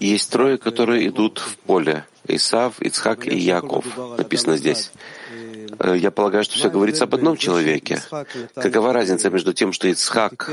Есть 0.00 0.30
трое, 0.30 0.58
которые 0.58 1.08
идут 1.08 1.38
в 1.38 1.56
поле. 1.58 2.04
Исав, 2.28 2.80
Ицхак 2.80 3.26
и 3.26 3.38
Яков. 3.38 3.84
Написано 4.18 4.56
здесь. 4.56 4.92
Э, 5.80 5.96
я 5.96 6.10
полагаю, 6.10 6.44
что 6.44 6.54
все 6.54 6.70
говорится 6.70 7.04
об 7.04 7.14
одном 7.14 7.36
человеке. 7.36 8.02
Какова 8.54 8.92
разница 8.92 9.30
между 9.30 9.52
тем, 9.54 9.72
что 9.72 9.88
Ицхак 9.88 10.50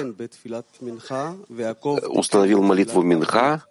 установил 2.08 2.63
молитву 2.63 3.02
Минха, 3.02 3.63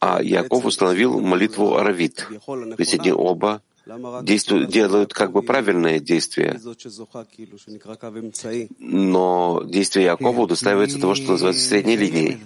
а 0.00 0.22
Яков 0.22 0.64
установил 0.64 1.20
молитву 1.20 1.76
Аравит? 1.76 2.26
Ведь 2.78 2.94
они 2.94 3.12
оба 3.12 3.62
действуют, 4.22 4.70
делают 4.70 5.12
как 5.12 5.32
бы 5.32 5.42
правильное 5.42 5.98
действие. 5.98 6.60
Но 8.78 9.62
действие 9.64 10.04
Якова 10.06 10.40
удостаивается 10.40 11.00
того, 11.00 11.14
что 11.16 11.32
называется 11.32 11.66
средней 11.66 11.96
линией. 11.96 12.38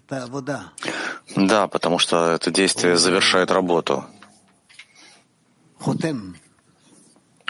Да, 1.37 1.69
потому 1.69 1.99
что 1.99 2.31
это 2.31 2.51
действие 2.51 2.97
завершает 2.97 3.51
работу. 3.51 4.05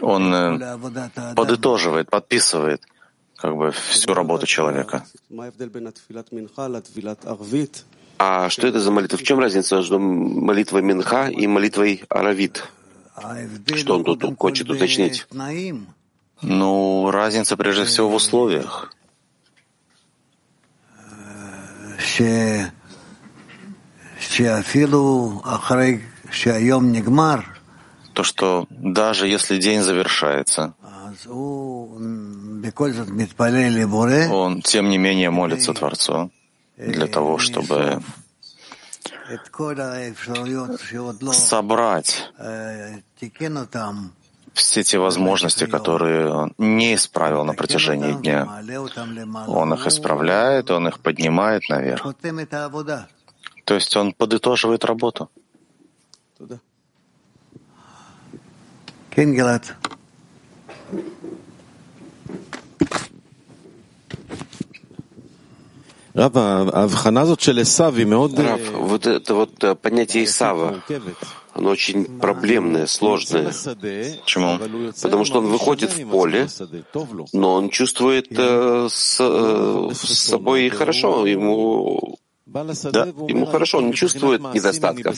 Он 0.05 0.35
э, 0.35 1.35
подытоживает, 1.35 2.11
подписывает 2.11 2.83
как 3.37 3.57
бы 3.57 3.73
всю 3.73 4.14
работу 4.14 4.47
человека. 4.47 5.05
А 8.19 8.49
что 8.49 8.67
это 8.67 8.81
за 8.81 8.90
молитва? 8.90 9.19
В 9.19 9.23
чем 9.23 9.38
разница 9.38 9.77
между 9.77 9.99
молитвой 9.99 10.83
Минха 10.83 11.29
и 11.29 11.47
молитвой 11.47 12.05
Аравит? 12.09 12.69
Что 13.75 13.97
он 13.97 14.05
тут 14.05 14.38
хочет 14.38 14.71
уточнить? 14.71 15.27
Ну, 16.43 17.11
разница 17.11 17.57
прежде 17.57 17.85
всего 17.85 18.09
в 18.11 18.14
условиях. 18.14 18.93
То, 28.14 28.22
что 28.22 28.66
даже 28.70 29.27
если 29.27 29.59
день 29.59 29.83
завершается, 29.83 30.74
он 34.31 34.62
тем 34.62 34.88
не 34.88 34.98
менее 34.98 35.31
молится 35.31 35.72
Творцу 35.74 36.31
для 36.77 37.07
того, 37.07 37.38
чтобы 37.38 38.03
собрать 41.33 42.33
все 44.55 44.83
те 44.85 44.98
возможности, 44.98 45.66
которые 45.66 46.29
он 46.31 46.55
не 46.59 46.94
исправил 46.94 47.44
на 47.44 47.55
протяжении 47.55 48.12
дня. 48.12 48.46
Он 49.48 49.74
их 49.74 49.87
исправляет, 49.87 50.70
он 50.70 50.87
их 50.88 51.00
поднимает 51.00 51.68
наверх. 51.68 52.07
То 53.64 53.74
есть 53.74 53.96
он 53.96 54.12
подытоживает 54.12 54.85
работу. 54.85 55.29
Рав, 68.38 68.61
вот 68.72 69.07
это 69.07 69.35
вот 69.35 69.64
э, 69.64 69.74
понятие 69.74 70.24
Исава, 70.24 70.83
оно 71.53 71.70
очень 71.70 72.05
проблемное, 72.20 72.87
сложное. 72.87 73.53
Почему? 74.22 74.59
Потому 75.03 75.24
что 75.24 75.38
он 75.38 75.46
выходит 75.46 75.92
в 75.92 76.09
поле, 76.09 76.48
но 77.33 77.55
он 77.55 77.70
чувствует 77.70 78.29
э, 78.31 78.87
с, 78.88 79.18
э, 79.20 79.90
с 79.92 80.18
собой 80.31 80.68
хорошо, 80.68 81.27
ему, 81.27 82.18
да, 82.46 83.07
ему 83.29 83.46
хорошо, 83.46 83.79
он 83.79 83.88
не 83.88 83.94
чувствует 83.94 84.40
недостатков. 84.55 85.16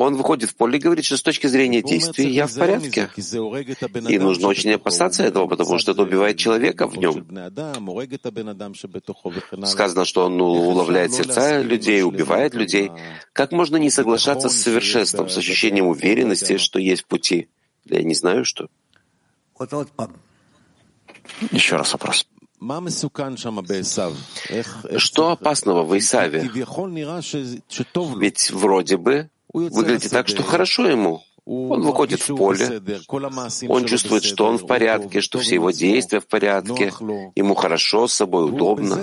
Он 0.00 0.14
выходит 0.14 0.50
в 0.50 0.54
поле 0.54 0.78
и 0.78 0.80
говорит, 0.80 1.04
что 1.04 1.16
с 1.16 1.22
точки 1.22 1.48
зрения 1.48 1.82
действий 1.82 2.30
я 2.30 2.46
в 2.46 2.54
порядке. 2.54 3.10
И 3.16 4.18
нужно 4.20 4.46
очень 4.46 4.70
опасаться 4.70 5.24
этого, 5.24 5.48
потому 5.48 5.76
что 5.78 5.90
это 5.90 6.02
убивает 6.02 6.38
человека 6.38 6.86
в 6.86 6.96
нем. 6.96 7.26
Сказано, 9.66 10.04
что 10.04 10.26
он 10.26 10.40
уловляет 10.40 11.12
сердца 11.12 11.60
людей, 11.62 12.04
убивает 12.04 12.54
людей. 12.54 12.92
Как 13.32 13.50
можно 13.50 13.76
не 13.76 13.90
соглашаться 13.90 14.48
с 14.48 14.62
совершенством, 14.62 15.28
с 15.28 15.36
ощущением 15.36 15.88
уверенности, 15.88 16.58
что 16.58 16.78
есть 16.78 17.04
пути? 17.04 17.48
Я 17.84 18.04
не 18.04 18.14
знаю, 18.14 18.44
что. 18.44 18.68
Еще 21.50 21.74
раз 21.74 21.92
вопрос. 21.92 22.24
Что 24.96 25.30
опасного 25.32 25.82
в 25.82 25.98
Исаве? 25.98 26.48
Ведь 28.20 28.50
вроде 28.52 28.96
бы 28.96 29.30
выглядит 29.52 30.10
так, 30.10 30.28
что 30.28 30.42
хорошо 30.42 30.88
ему. 30.88 31.22
Он 31.50 31.80
выходит 31.80 32.20
в 32.20 32.36
поле, 32.36 32.82
он 33.68 33.86
чувствует, 33.86 34.22
что 34.22 34.44
он 34.46 34.58
в 34.58 34.66
порядке, 34.66 35.22
что 35.22 35.38
все 35.38 35.54
его 35.54 35.70
действия 35.70 36.20
в 36.20 36.26
порядке, 36.26 36.92
ему 37.34 37.54
хорошо 37.54 38.06
с 38.06 38.12
собой, 38.12 38.44
удобно. 38.44 38.96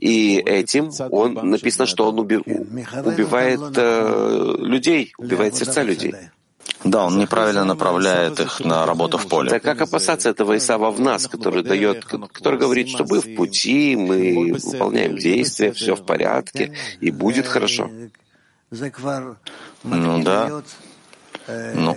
И 0.00 0.36
этим 0.36 0.90
он 1.10 1.32
написано, 1.34 1.86
что 1.86 2.08
он 2.08 2.18
уби 2.18 2.36
убивает 2.36 3.60
э, 3.76 4.54
людей, 4.58 5.14
убивает 5.16 5.56
сердца 5.56 5.82
людей. 5.82 6.14
Да, 6.84 7.06
он 7.06 7.18
неправильно 7.18 7.64
направляет 7.64 8.40
их 8.40 8.60
на 8.60 8.84
работу 8.84 9.16
в 9.16 9.26
поле. 9.26 9.50
Так 9.50 9.62
как 9.62 9.80
опасаться 9.80 10.28
этого 10.28 10.56
Исава 10.56 10.90
в 10.90 11.00
нас, 11.00 11.28
который 11.28 11.62
дает, 11.62 12.04
который 12.04 12.58
говорит, 12.58 12.88
что 12.88 13.04
мы 13.08 13.20
в 13.20 13.34
пути, 13.36 13.96
мы 13.96 14.52
выполняем 14.52 15.16
действия, 15.16 15.72
все 15.72 15.94
в 15.94 16.04
порядке, 16.04 16.74
и 17.00 17.10
будет 17.10 17.46
хорошо. 17.46 17.90
Ну 19.84 20.22
да. 20.24 20.48
Ну, 21.74 21.96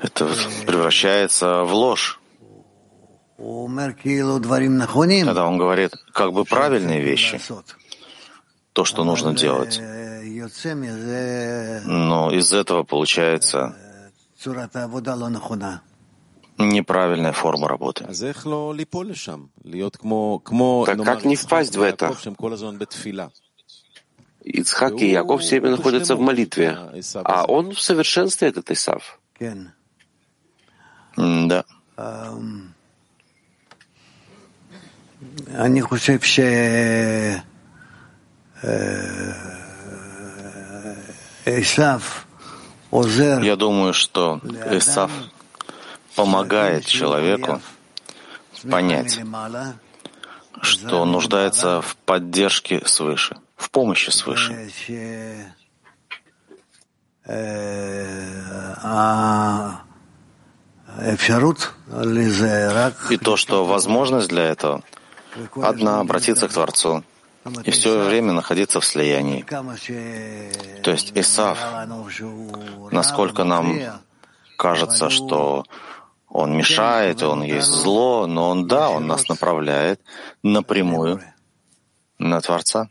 это 0.00 0.24
превращается 0.66 1.64
в 1.64 1.72
ложь. 1.74 2.18
Когда 5.26 5.46
он 5.46 5.58
говорит 5.58 5.92
как 6.14 6.32
бы 6.32 6.44
правильные 6.44 7.00
вещи, 7.02 7.38
то, 8.72 8.84
что 8.84 9.02
нужно 9.04 9.34
делать. 9.34 9.80
Но 11.86 12.30
из 12.30 12.52
этого 12.52 12.82
получается 12.84 13.74
неправильная 16.58 17.32
форма 17.32 17.66
работы. 17.68 18.04
Так 20.86 20.96
как 21.04 21.24
не 21.24 21.36
впасть 21.36 21.76
в 21.76 21.82
это? 21.82 22.08
Ицхак 24.43 25.01
и 25.01 25.09
Яков 25.09 25.41
все 25.41 25.59
время 25.59 25.77
находятся 25.77 26.15
в 26.15 26.19
молитве, 26.19 26.77
а 27.23 27.45
он 27.45 27.73
в 27.73 27.79
совершенстве 27.79 28.49
этот 28.49 28.71
Исав. 28.71 29.19
Да. 31.17 31.63
אני 35.49 35.81
חושב 35.81 36.23
ש... 36.23 36.39
Я 43.43 43.55
думаю, 43.55 43.93
что 43.93 44.41
Исав 44.71 45.11
помогает 46.15 46.85
человеку 46.85 47.61
понять, 48.69 49.19
что 50.61 51.01
он 51.01 51.11
нуждается 51.11 51.81
в 51.81 51.95
поддержке 51.97 52.81
свыше, 52.87 53.37
в 53.60 53.70
помощи 53.70 54.10
свыше. 54.10 54.52
И 63.10 63.16
то, 63.18 63.36
что 63.36 63.64
возможность 63.64 64.28
для 64.28 64.44
этого 64.44 64.82
одна— 65.62 66.00
обратиться 66.04 66.48
к 66.48 66.52
Творцу, 66.52 67.04
и 67.64 67.70
все 67.70 68.02
время 68.04 68.32
находиться 68.32 68.80
в 68.80 68.84
слиянии. 68.84 69.44
То 70.82 70.90
есть 70.90 71.12
Исав, 71.14 71.58
насколько 72.90 73.44
нам 73.44 73.78
кажется, 74.56 75.10
что 75.10 75.64
он 76.28 76.56
мешает, 76.56 77.22
он 77.22 77.42
есть 77.42 77.68
зло, 77.68 78.26
но 78.26 78.50
он, 78.50 78.66
да, 78.66 78.88
он 78.88 79.06
нас 79.06 79.28
направляет 79.28 80.00
напрямую 80.42 81.20
на 82.18 82.40
Творца. 82.40 82.88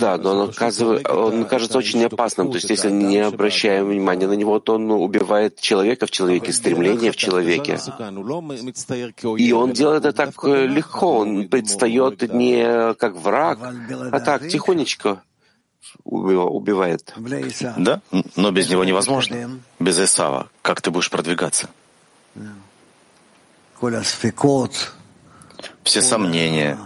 Да, 0.00 0.16
но 0.16 0.30
он, 0.30 0.50
оказывает, 0.50 1.08
он 1.08 1.44
кажется 1.44 1.78
очень 1.78 2.04
опасным. 2.04 2.50
То 2.50 2.56
есть, 2.56 2.68
если 2.68 2.90
не 2.90 3.18
обращаем 3.18 3.86
внимания 3.86 4.26
на 4.26 4.32
него, 4.32 4.58
то 4.58 4.74
он 4.74 4.90
убивает 4.90 5.60
человека 5.60 6.06
в 6.06 6.10
человеке, 6.10 6.52
стремление 6.52 7.12
в 7.12 7.16
человеке. 7.16 7.78
И 9.38 9.52
он 9.52 9.72
делает 9.72 10.04
это 10.04 10.26
так 10.26 10.44
легко. 10.44 11.18
Он 11.18 11.48
предстает 11.48 12.32
не 12.32 12.94
как 12.94 13.14
враг, 13.14 13.58
а 14.10 14.18
так, 14.18 14.48
тихонечко 14.48 15.22
убивает. 16.02 17.14
Да, 17.76 18.00
но 18.34 18.50
без 18.50 18.68
него 18.68 18.84
невозможно. 18.84 19.60
Без 19.78 20.00
Исава. 20.00 20.48
Как 20.62 20.82
ты 20.82 20.90
будешь 20.90 21.08
продвигаться? 21.08 21.68
Все 25.84 26.02
сомнения, 26.02 26.78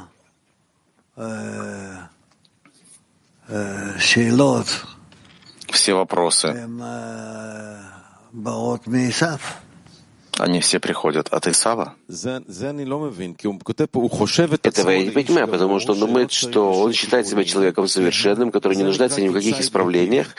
все 5.71 5.95
вопросы, 5.95 6.69
они 10.39 10.61
все 10.61 10.79
приходят 10.79 11.29
от 11.33 11.47
Исава? 11.49 11.95
Этого 14.63 14.91
я 14.91 15.03
не 15.03 15.11
понимаю, 15.11 15.49
потому 15.49 15.81
что 15.81 15.93
он 15.95 15.99
думает, 16.01 16.31
что 16.31 16.73
он 16.73 16.93
считает 16.93 17.27
себя 17.27 17.45
человеком 17.45 17.89
совершенным, 17.89 18.53
который 18.53 18.77
не 18.77 18.85
нуждается 18.85 19.21
ни 19.21 19.29
в 19.29 19.33
каких 19.33 19.61
исправлениях, 19.61 20.35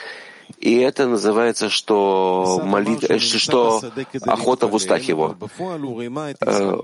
и 0.58 0.76
это 0.76 1.06
называется, 1.06 1.68
что, 1.68 2.60
молит... 2.64 3.04
что 3.20 3.82
охота 4.22 4.66
в 4.66 4.74
устах 4.74 5.02
его. 5.02 5.36
Э, 6.40 6.76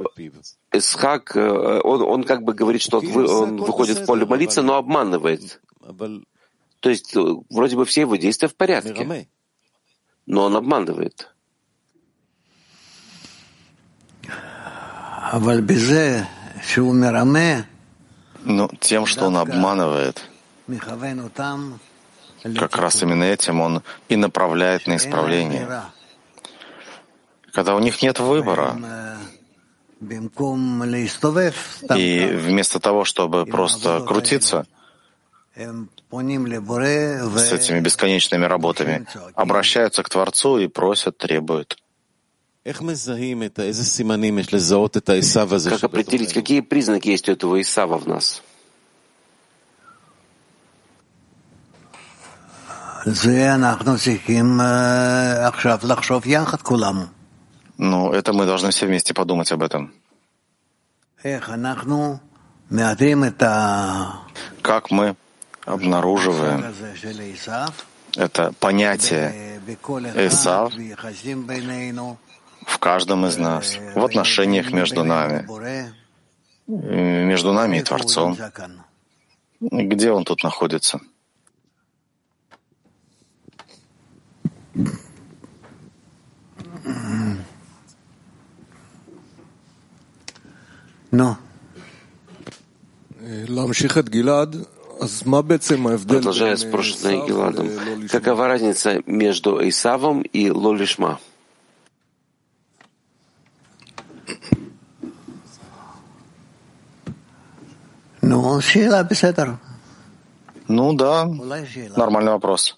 Исхак, 0.72 1.36
э, 1.36 1.80
он, 1.82 2.02
он 2.02 2.24
как 2.24 2.42
бы 2.42 2.54
говорит, 2.54 2.82
что 2.82 2.98
он 2.98 3.56
выходит 3.56 3.98
в 3.98 4.06
поле 4.06 4.26
молиться, 4.26 4.62
но 4.62 4.76
обманывает. 4.76 5.60
То 6.80 6.90
есть 6.90 7.16
э, 7.16 7.20
вроде 7.50 7.76
бы 7.76 7.84
все 7.84 8.02
его 8.02 8.16
действия 8.16 8.48
в 8.48 8.54
порядке, 8.54 9.26
но 10.26 10.44
он 10.44 10.56
обманывает. 10.56 11.34
Но 18.44 18.70
тем, 18.80 19.06
что 19.06 19.26
он 19.26 19.36
обманывает, 19.36 20.22
как 22.42 22.76
раз 22.76 23.02
именно 23.02 23.24
этим 23.24 23.60
он 23.60 23.82
и 24.08 24.16
направляет 24.16 24.86
на 24.86 24.96
исправление. 24.96 25.82
Когда 27.52 27.74
у 27.74 27.78
них 27.80 28.02
нет 28.02 28.20
выбора, 28.20 28.76
и 31.96 32.26
вместо 32.26 32.80
того, 32.80 33.04
чтобы 33.04 33.46
просто 33.46 34.00
крутиться 34.06 34.66
с 35.56 37.52
этими 37.52 37.80
бесконечными 37.80 38.44
работами, 38.44 39.06
обращаются 39.34 40.02
к 40.02 40.08
Творцу 40.10 40.58
и 40.58 40.66
просят, 40.68 41.16
требуют. 41.16 41.78
Как 45.70 45.84
определить, 45.84 46.34
какие 46.34 46.60
признаки 46.60 47.08
есть 47.08 47.28
у 47.28 47.32
этого 47.32 47.60
Исава 47.60 47.96
в 47.96 48.06
нас? 48.06 48.42
Ну, 57.78 58.12
это 58.12 58.32
мы 58.32 58.46
должны 58.46 58.70
все 58.70 58.86
вместе 58.86 59.14
подумать 59.14 59.52
об 59.52 59.62
этом. 59.62 59.92
Как 64.60 64.90
мы 64.90 65.14
обнаруживаем? 65.64 66.64
Это 68.16 68.52
понятие 68.58 69.60
Исав 70.16 70.72
в 72.66 72.78
каждом 72.78 73.26
из 73.26 73.36
нас, 73.36 73.78
в 73.94 74.04
отношениях 74.04 74.72
между 74.72 75.04
нами, 75.04 75.46
между 76.66 77.52
нами 77.52 77.76
и 77.78 77.82
Творцом. 77.82 78.36
Где 79.60 80.10
он 80.10 80.24
тут 80.24 80.42
находится? 80.42 81.00
Но. 91.10 91.38
Продолжая 96.18 96.56
спрошенное 96.56 97.26
Гиладом, 97.26 97.68
какова 98.08 98.48
разница 98.48 99.02
между 99.06 99.66
Исавом 99.68 100.22
и 100.22 100.50
Лолишма? 100.50 101.18
Ну, 110.68 110.90
ну 110.90 110.92
да, 110.94 111.26
нормальный 111.96 112.32
вопрос. 112.32 112.76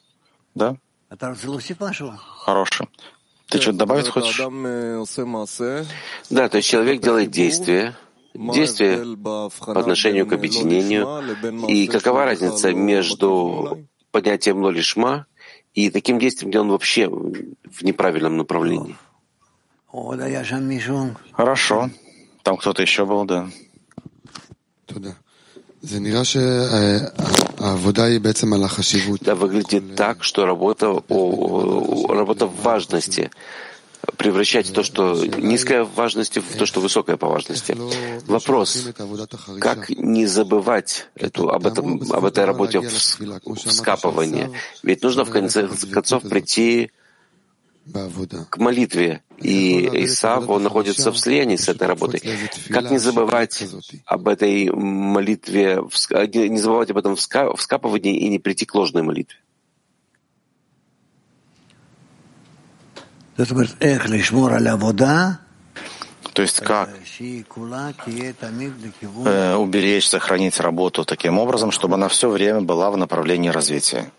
Да? 0.54 0.76
Хороший. 2.18 2.88
Ты 3.48 3.60
что-то 3.60 3.78
добавить 3.78 4.08
хочешь? 4.08 4.36
Да, 6.28 6.48
то 6.48 6.58
есть 6.58 6.68
человек 6.68 7.00
делает 7.00 7.30
действие, 7.30 7.96
действие 8.34 9.16
по 9.16 9.50
отношению 9.80 10.26
к 10.26 10.32
объединению, 10.34 11.06
и 11.66 11.86
какова 11.86 12.24
разница 12.26 12.72
между 12.74 13.86
понятием 14.10 14.62
лолишма 14.62 15.26
и 15.74 15.90
таким 15.90 16.18
действием, 16.18 16.50
где 16.50 16.60
он 16.60 16.70
вообще 16.70 17.08
в 17.08 17.82
неправильном 17.82 18.36
направлении. 18.36 18.96
Хорошо. 21.32 21.90
Там 22.42 22.56
кто-то 22.58 22.82
еще 22.82 23.06
был, 23.06 23.24
да. 23.24 23.48
Да, 29.22 29.34
выглядит 29.34 29.94
так, 29.94 30.24
что 30.24 30.44
работа, 30.44 30.90
о, 30.90 32.12
работа 32.12 32.46
в 32.46 32.62
важности, 32.62 33.30
превращать 34.16 34.72
то, 34.72 34.82
что 34.82 35.14
низкое 35.36 35.84
в 35.84 35.94
важности, 35.94 36.40
в 36.40 36.56
то, 36.56 36.66
что 36.66 36.80
высокое 36.80 37.16
по 37.16 37.28
важности. 37.28 37.76
Вопрос, 38.26 38.88
как 39.60 39.90
не 39.90 40.26
забывать 40.26 41.08
эту, 41.14 41.50
об, 41.50 41.66
этом, 41.66 42.02
об 42.10 42.24
этой 42.24 42.44
работе 42.44 42.80
вскапывания? 42.80 44.50
Ведь 44.82 45.02
нужно 45.02 45.24
в 45.24 45.30
конце 45.30 45.68
концов 45.92 46.22
прийти 46.22 46.90
к 48.50 48.58
молитве. 48.58 49.22
И 49.38 50.04
Исав, 50.04 50.48
он 50.48 50.62
находится 50.64 51.12
в 51.12 51.18
слиянии 51.18 51.56
с 51.56 51.68
этой 51.68 51.86
работой. 51.86 52.20
Как 52.68 52.90
не 52.90 52.98
забывать 52.98 53.64
об 54.04 54.28
этой 54.28 54.70
молитве, 54.70 55.80
не 56.24 56.58
забывать 56.58 56.90
об 56.90 56.98
этом 56.98 57.16
вскапывании 57.16 58.16
и 58.16 58.28
не 58.28 58.38
прийти 58.38 58.66
к 58.66 58.74
ложной 58.74 59.02
молитве? 59.02 59.36
То 66.32 66.42
есть 66.42 66.60
как 66.60 66.90
э, 69.24 69.54
уберечь, 69.56 70.08
сохранить 70.08 70.60
работу 70.60 71.04
таким 71.04 71.38
образом, 71.38 71.70
чтобы 71.70 71.94
она 71.94 72.08
все 72.08 72.28
время 72.28 72.60
была 72.60 72.90
в 72.90 72.96
направлении 72.96 73.48
развития? 73.48 74.10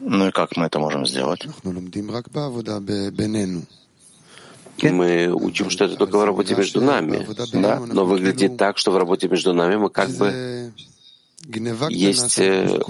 Ну 0.00 0.28
и 0.28 0.30
как 0.30 0.56
мы 0.56 0.66
это 0.66 0.78
можем 0.78 1.06
сделать? 1.06 1.46
Мы 4.82 5.28
учим, 5.32 5.70
что 5.70 5.84
это 5.84 5.96
только 5.96 6.18
в 6.18 6.24
работе 6.24 6.54
между 6.56 6.80
нами, 6.80 7.26
да? 7.52 7.80
но 7.80 8.04
выглядит 8.04 8.56
так, 8.56 8.76
что 8.76 8.90
в 8.90 8.96
работе 8.96 9.28
между 9.28 9.54
нами 9.54 9.76
мы 9.76 9.88
как 9.88 10.10
бы 10.10 10.72
есть 11.90 12.38
э, 12.38 12.80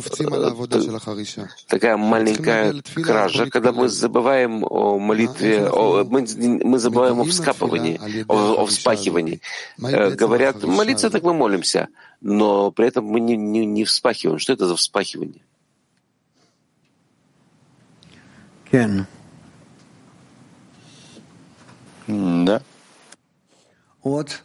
такая 1.66 1.96
маленькая 1.96 2.74
кража, 2.94 3.50
когда 3.50 3.72
мы 3.72 3.88
забываем 3.88 4.64
о 4.64 4.98
молитве, 4.98 5.68
о, 5.68 6.04
мы, 6.04 6.26
мы 6.36 6.78
забываем 6.78 7.20
о 7.20 7.24
вскапывании, 7.24 7.98
о, 8.28 8.62
о 8.62 8.66
вспахивании. 8.66 9.40
Э, 9.82 10.10
говорят, 10.10 10.62
молиться 10.62 11.10
так 11.10 11.22
мы 11.22 11.34
молимся, 11.34 11.88
но 12.20 12.70
при 12.70 12.86
этом 12.86 13.04
мы 13.06 13.20
не, 13.20 13.36
не, 13.36 13.66
не 13.66 13.84
вспахиваем. 13.84 14.38
Что 14.38 14.52
это 14.52 14.66
за 14.66 14.76
вспахивание? 14.76 15.42
Да. 22.06 22.62
Вот. 24.02 24.42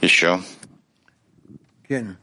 Еще. 0.00 0.40
Кен. 1.88 2.16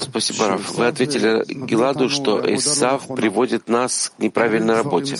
Спасибо, 0.00 0.48
Раф. 0.48 0.74
Вы 0.76 0.86
ответили 0.86 1.44
Гиладу, 1.66 2.08
что 2.08 2.40
Исав 2.54 3.06
приводит 3.08 3.68
нас 3.68 4.12
к 4.16 4.22
неправильной 4.22 4.74
работе. 4.74 5.16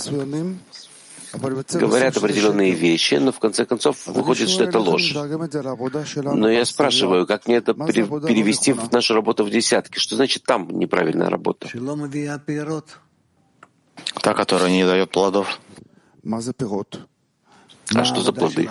Говорят 1.34 2.16
определенные 2.16 2.72
вещи, 2.72 3.14
но 3.14 3.32
в 3.32 3.38
конце 3.38 3.64
концов 3.64 4.06
выходит, 4.06 4.48
что 4.48 4.64
это 4.64 4.78
ложь. 4.78 5.14
Но 5.14 6.50
я 6.50 6.64
спрашиваю, 6.64 7.26
как 7.26 7.46
мне 7.46 7.56
это 7.56 7.74
перевести 7.74 8.72
в 8.72 8.92
нашу 8.92 9.14
работу 9.14 9.44
в 9.44 9.50
десятки? 9.50 9.98
Что 9.98 10.16
значит 10.16 10.44
там 10.44 10.68
неправильная 10.78 11.30
работа? 11.30 11.68
Та, 14.20 14.34
которая 14.34 14.70
не 14.70 14.84
дает 14.84 15.10
плодов. 15.10 15.58
А 17.94 18.05
что 18.05 18.20
за 18.22 18.33
плоды? 18.33 18.68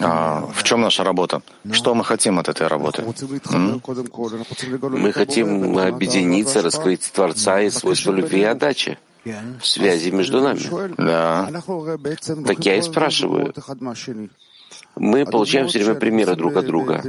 А 0.00 0.46
в 0.54 0.62
чем 0.62 0.82
наша 0.82 1.02
работа? 1.04 1.42
Что 1.72 1.94
мы 1.94 2.04
хотим 2.04 2.38
от 2.38 2.48
этой 2.48 2.68
работы? 2.68 3.02
М? 3.50 3.82
Мы 3.84 5.12
хотим 5.12 5.78
объединиться, 5.78 6.62
раскрыть 6.62 7.10
Творца 7.12 7.60
и 7.60 7.70
свойства 7.70 8.12
любви 8.12 8.40
и 8.40 8.44
отдачи 8.44 8.98
в 9.24 9.66
связи 9.66 10.10
между 10.12 10.40
нами. 10.40 10.60
Да. 10.96 11.50
Так 12.46 12.64
я 12.64 12.76
и 12.76 12.82
спрашиваю. 12.82 13.52
Мы 14.94 15.24
получаем 15.26 15.68
все 15.68 15.78
время 15.82 15.94
примеры 15.98 16.36
друг 16.36 16.56
от 16.56 16.66
друга. 16.66 17.02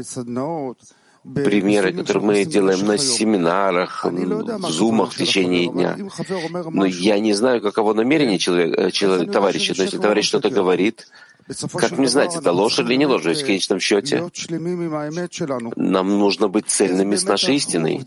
Примеры, 1.36 1.94
которые 1.94 2.24
мы 2.24 2.46
делаем 2.46 2.86
на 2.86 2.98
семинарах, 2.98 4.06
в 4.06 4.70
зумах 4.70 5.14
в 5.14 5.18
течение 5.18 5.68
дня. 5.68 5.98
Но 6.72 6.86
я 6.86 7.20
не 7.20 7.34
знаю, 7.34 7.62
каково 7.62 7.94
намерение 7.94 8.38
человека, 8.38 8.92
человека, 8.92 9.32
товарища. 9.32 9.74
Но 9.78 9.84
если 9.84 9.98
товарищ 9.98 10.28
что-то 10.28 10.50
говорит, 10.50 11.08
как 11.74 11.98
мне 11.98 12.08
знать, 12.08 12.36
это 12.36 12.52
ложь 12.52 12.80
или 12.80 12.96
не 12.96 13.06
ложь? 13.06 13.26
Ведь 13.26 13.42
в 13.42 13.46
конечном 13.46 13.80
счете 13.80 14.30
нам 15.76 16.20
нужно 16.20 16.48
быть 16.48 16.68
цельными 16.68 17.16
с 17.16 17.24
нашей 17.26 17.56
истиной. 17.56 18.06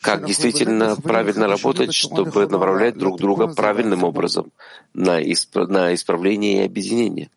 Как 0.00 0.26
действительно 0.26 0.96
правильно 0.96 1.46
работать, 1.46 1.94
чтобы 1.94 2.46
направлять 2.46 2.98
друг 2.98 3.20
друга 3.20 3.46
правильным 3.46 4.02
образом 4.02 4.50
на, 4.94 5.22
исп... 5.22 5.54
на 5.54 5.94
исправление 5.94 6.62
и 6.62 6.66
объединение. 6.66 7.30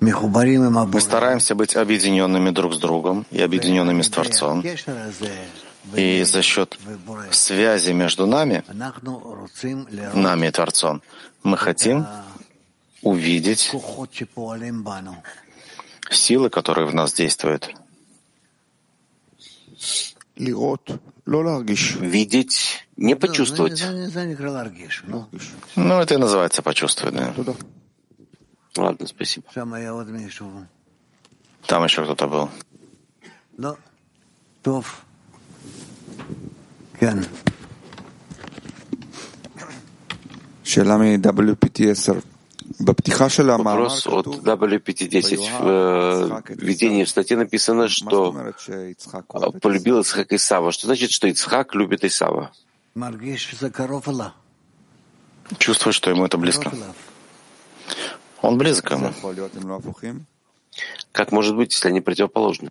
Мы 0.00 1.00
стараемся 1.00 1.54
быть 1.54 1.76
объединенными 1.76 2.50
друг 2.50 2.74
с 2.74 2.78
другом 2.78 3.26
и 3.30 3.40
объединенными 3.40 4.02
с 4.02 4.10
Творцом. 4.10 4.64
И 5.94 6.22
за 6.24 6.42
счет 6.42 6.78
связи 7.30 7.92
между 7.92 8.26
нами, 8.26 8.64
нами 10.14 10.46
и 10.46 10.50
Творцом, 10.50 11.02
мы 11.42 11.56
хотим 11.58 12.06
увидеть 13.02 13.70
силы, 16.10 16.50
которые 16.50 16.86
в 16.86 16.94
нас 16.94 17.12
действуют. 17.12 17.70
Видеть, 22.00 22.83
не 22.96 23.16
почувствовать. 23.16 23.84
Ну, 25.76 26.00
это 26.00 26.14
и 26.14 26.16
называется 26.16 26.62
почувствовать, 26.62 27.14
да. 27.14 27.34
Ладно, 28.76 29.06
спасибо. 29.06 29.46
Там 31.66 31.84
еще 31.84 32.02
кто-то 32.04 32.26
был. 32.26 32.50
Вопрос 43.58 44.06
от 44.06 44.26
W510. 44.26 45.36
В 45.60 46.42
э, 46.48 46.54
введении 46.54 47.04
в 47.04 47.08
статье 47.08 47.36
написано, 47.36 47.88
что 47.88 48.34
а, 49.12 49.50
полюбил 49.52 50.00
Ицхак 50.00 50.32
Исава. 50.32 50.72
Что 50.72 50.86
значит, 50.86 51.10
что 51.10 51.28
Ицхак 51.28 51.74
любит 51.74 52.04
Исава? 52.04 52.50
Чувствует, 55.58 55.94
что 55.94 56.10
ему 56.10 56.24
это 56.24 56.38
близко. 56.38 56.72
Он 58.40 58.58
близок 58.58 58.86
к 58.86 58.90
ему. 58.92 59.12
Как 61.12 61.32
может 61.32 61.56
быть, 61.56 61.72
если 61.72 61.88
они 61.88 62.00
противоположны? 62.00 62.70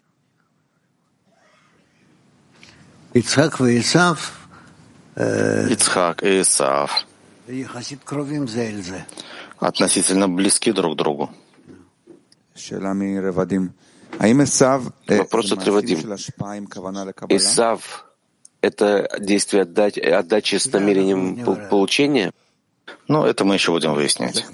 Ицхак 3.13 3.61
и 3.61 3.79
Исав. 3.79 4.47
Э, 5.15 5.67
Ицхак 5.69 6.23
и 6.23 6.41
Исав 6.41 7.05
относительно 9.59 10.27
близки 10.27 10.71
друг 10.71 10.93
к 10.93 10.97
другу. 10.97 11.29
Вопрос 15.07 15.51
от 15.51 15.65
Ревадим. 15.65 16.17
Исав— 17.29 18.05
это 18.63 19.09
действие 19.19 19.63
отдачи, 19.63 19.99
отдачи 19.99 20.55
с 20.55 20.71
намерением 20.71 21.43
получения? 21.69 22.31
Ну, 23.09 23.25
это 23.25 23.43
мы 23.43 23.55
еще 23.55 23.71
будем 23.71 23.93
выяснять. 23.93 24.45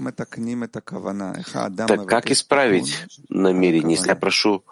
Так 1.87 2.07
как 2.07 2.31
исправить 2.31 3.05
намерение, 3.29 3.95
если 3.95 4.09
я 4.09 4.15
прошу 4.15 4.63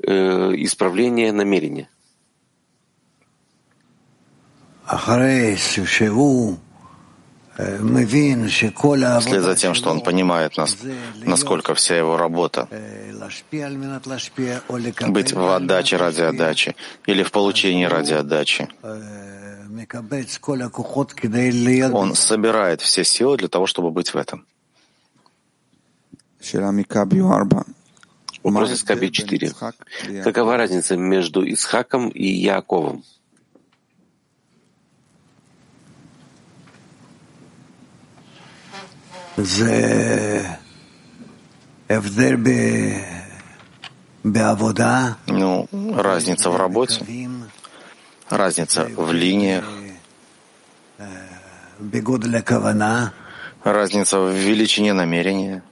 э, 0.00 0.12
исправления 0.56 1.32
намерения? 1.32 1.88
Вслед 9.20 9.42
за 9.42 9.54
тем, 9.54 9.74
что 9.74 9.90
он 9.90 10.00
понимает, 10.00 10.56
нас, 10.56 10.76
насколько 11.24 11.74
вся 11.74 11.96
его 11.96 12.16
работа 12.16 12.68
быть 15.08 15.32
в 15.32 15.54
отдаче 15.54 15.96
ради 15.96 16.22
отдачи 16.22 16.74
или 17.06 17.22
в 17.22 17.30
получении 17.30 17.84
ради 17.84 18.12
отдачи. 18.14 18.68
Он 21.92 22.14
собирает 22.14 22.80
все 22.80 23.04
силы 23.04 23.36
для 23.36 23.48
того, 23.48 23.66
чтобы 23.66 23.90
быть 23.90 24.14
в 24.14 24.16
этом. 24.16 24.46
Вопрос 28.42 28.72
из 28.72 28.82
Каби 28.82 29.10
4. 29.10 29.52
Какова 30.22 30.56
разница 30.56 30.96
между 30.96 31.50
Исхаком 31.50 32.08
и 32.08 32.26
Яковом? 32.26 33.02
Ну, 45.26 45.68
разница 45.96 46.50
в 46.50 46.56
работе, 46.56 47.04
разница 48.30 48.84
в 48.84 49.12
линиях, 49.12 49.64
разница 53.64 54.20
в 54.20 54.30
величине 54.32 54.92
намерения. 54.92 55.62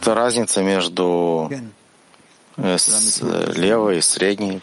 Это 0.00 0.14
разница 0.14 0.62
между 0.62 1.50
с 2.56 3.22
левой 3.56 4.02
средней. 4.02 4.60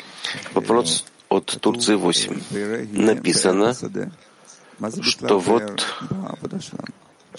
Вопрос 0.53 1.05
от 1.29 1.45
Турции 1.61 1.95
8. 1.95 2.41
Написано, 2.91 3.73
что 5.01 5.39
вот 5.39 5.85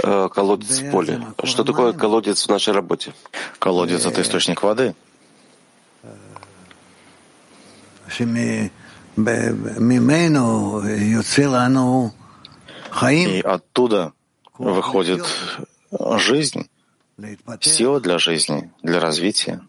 э, 0.03 0.29
колодец 0.33 0.81
в 0.81 0.91
поле. 0.91 1.23
Что 1.45 1.65
такое 1.65 1.93
колодец 1.93 2.47
в 2.47 2.49
нашей 2.49 2.73
работе? 2.73 3.15
Колодец— 3.59 4.05
это 4.07 4.23
источник 4.23 4.63
воды. 4.63 4.95
И 13.13 13.41
оттуда 13.41 14.13
выходит 14.59 15.27
жизнь, 16.17 16.69
сила 17.61 18.01
для 18.01 18.19
жизни, 18.19 18.73
для 18.83 19.01
развития. 19.01 19.61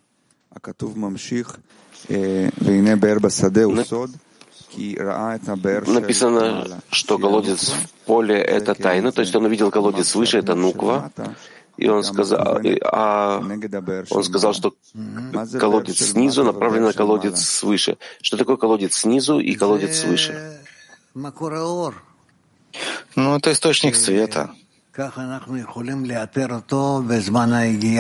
Написано, 5.88 6.82
что 6.90 7.18
колодец 7.18 7.70
в 7.70 7.90
поле— 8.06 8.36
это 8.38 8.74
тайна, 8.74 9.12
то 9.12 9.22
есть 9.22 9.36
он 9.36 9.46
увидел 9.46 9.70
колодец 9.72 10.16
выше, 10.16 10.38
это 10.38 10.56
нуква, 10.56 11.12
и 11.78 11.90
он 11.90 12.04
сказал, 12.04 12.60
а 12.84 13.42
он 14.10 14.24
сказал, 14.24 14.54
что 14.54 14.74
колодец 15.60 15.98
снизу 15.98 16.44
направлен 16.44 16.84
на 16.84 16.94
колодец 16.94 17.40
свыше. 17.42 17.98
Что 18.22 18.38
такое 18.38 18.58
колодец 18.58 18.96
снизу 18.96 19.40
и 19.40 19.56
колодец 19.56 20.00
свыше? 20.00 20.60
Ну, 23.16 23.36
это 23.36 23.52
источник 23.52 23.96
света. 23.96 24.52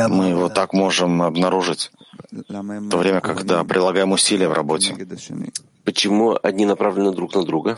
Мы 0.10 0.30
его 0.30 0.50
так 0.50 0.74
можем 0.74 1.22
обнаружить 1.22 1.92
в 2.32 2.90
то 2.90 2.98
время, 2.98 3.20
когда 3.22 3.64
прилагаем 3.64 4.12
усилия 4.12 4.48
в 4.48 4.54
работе. 4.54 4.96
Почему 5.84 6.38
одни 6.42 6.66
направлены 6.66 7.12
друг 7.12 7.36
на 7.36 7.44
друга? 7.44 7.78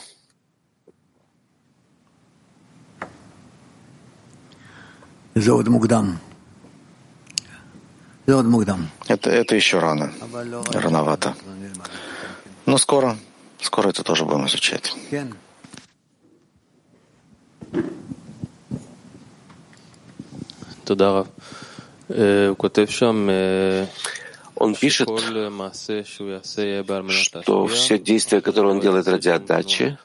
Это, 9.07 9.31
это 9.31 9.55
еще 9.55 9.79
рано, 9.79 10.13
рановато. 10.71 11.35
Но 12.65 12.77
скоро, 12.77 13.17
скоро 13.59 13.89
это 13.89 14.03
тоже 14.03 14.25
будем 14.25 14.45
изучать. 14.45 14.95
Он 24.63 24.75
пишет, 24.75 25.09
что 27.41 27.67
все 27.67 27.99
действия, 27.99 28.39
которые 28.39 28.73
он 28.73 28.79
делает 28.79 29.07
ради 29.07 29.27
отдачи, 29.27 29.97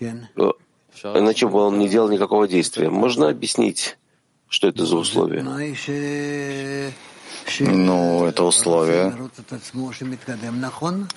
иначе 0.00 1.48
бы 1.48 1.58
он 1.58 1.78
не 1.80 1.88
делал 1.88 2.08
никакого 2.08 2.46
действия. 2.46 2.88
Можно 2.88 3.28
объяснить, 3.28 3.98
что 4.48 4.68
это 4.68 4.86
за 4.86 4.96
условие? 4.96 5.42
Ну, 7.60 8.26
это 8.26 8.44
условие, 8.44 9.12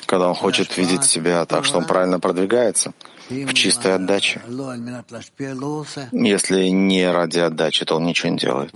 когда 0.08 0.30
он 0.30 0.36
хочет 0.36 0.78
видеть 0.78 1.04
себя 1.04 1.46
так, 1.46 1.66
что 1.66 1.78
он 1.78 1.86
правильно 1.86 2.20
продвигается 2.20 2.94
в 3.30 3.54
чистой 3.54 3.94
отдаче. 3.96 4.42
Если 6.12 6.70
не 6.70 7.12
ради 7.12 7.40
отдачи, 7.40 7.86
то 7.86 7.96
он 7.96 8.06
ничего 8.06 8.32
не 8.32 8.38
делает. 8.38 8.72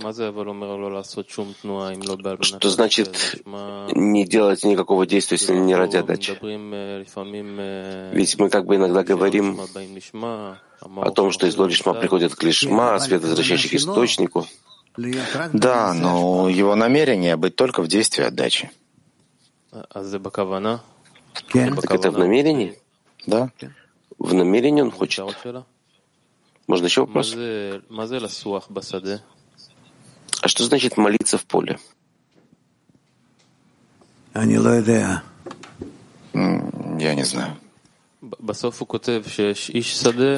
Что 2.44 2.70
значит 2.70 3.42
не 3.44 4.24
делать 4.24 4.64
никакого 4.64 5.06
действия, 5.06 5.38
если 5.38 5.56
не 5.56 5.74
ради 5.74 5.96
отдачи? 5.96 6.38
Ведь 8.14 8.38
мы 8.38 8.48
как 8.48 8.66
бы 8.66 8.76
иногда 8.76 9.02
говорим 9.02 9.58
о 10.80 11.10
том, 11.10 11.32
что 11.32 11.46
из 11.46 11.56
Лоришма 11.56 11.94
приходят 11.94 12.34
к 12.34 12.42
Лишма, 12.42 12.98
свет, 13.00 13.22
возвращающий 13.22 13.70
к 13.70 13.74
источнику. 13.74 14.46
Да, 15.52 15.94
но 15.94 16.48
его 16.48 16.76
намерение 16.76 17.36
быть 17.36 17.56
только 17.56 17.82
в 17.82 17.88
действии 17.88 18.24
отдачи. 18.24 18.70
Так 19.72 19.88
это 21.90 22.10
в 22.12 22.18
намерении? 22.18 22.78
Да. 23.26 23.50
В 24.18 24.34
намерении 24.34 24.82
он 24.82 24.90
хочет. 24.90 25.24
Можно 26.66 26.86
еще 26.86 27.02
вопрос? 27.02 27.34
А 30.40 30.48
что 30.48 30.64
значит 30.64 30.96
молиться 30.96 31.38
в 31.38 31.44
поле? 31.44 31.78
Я 36.32 37.14
не 37.14 37.24
знаю. 37.24 37.56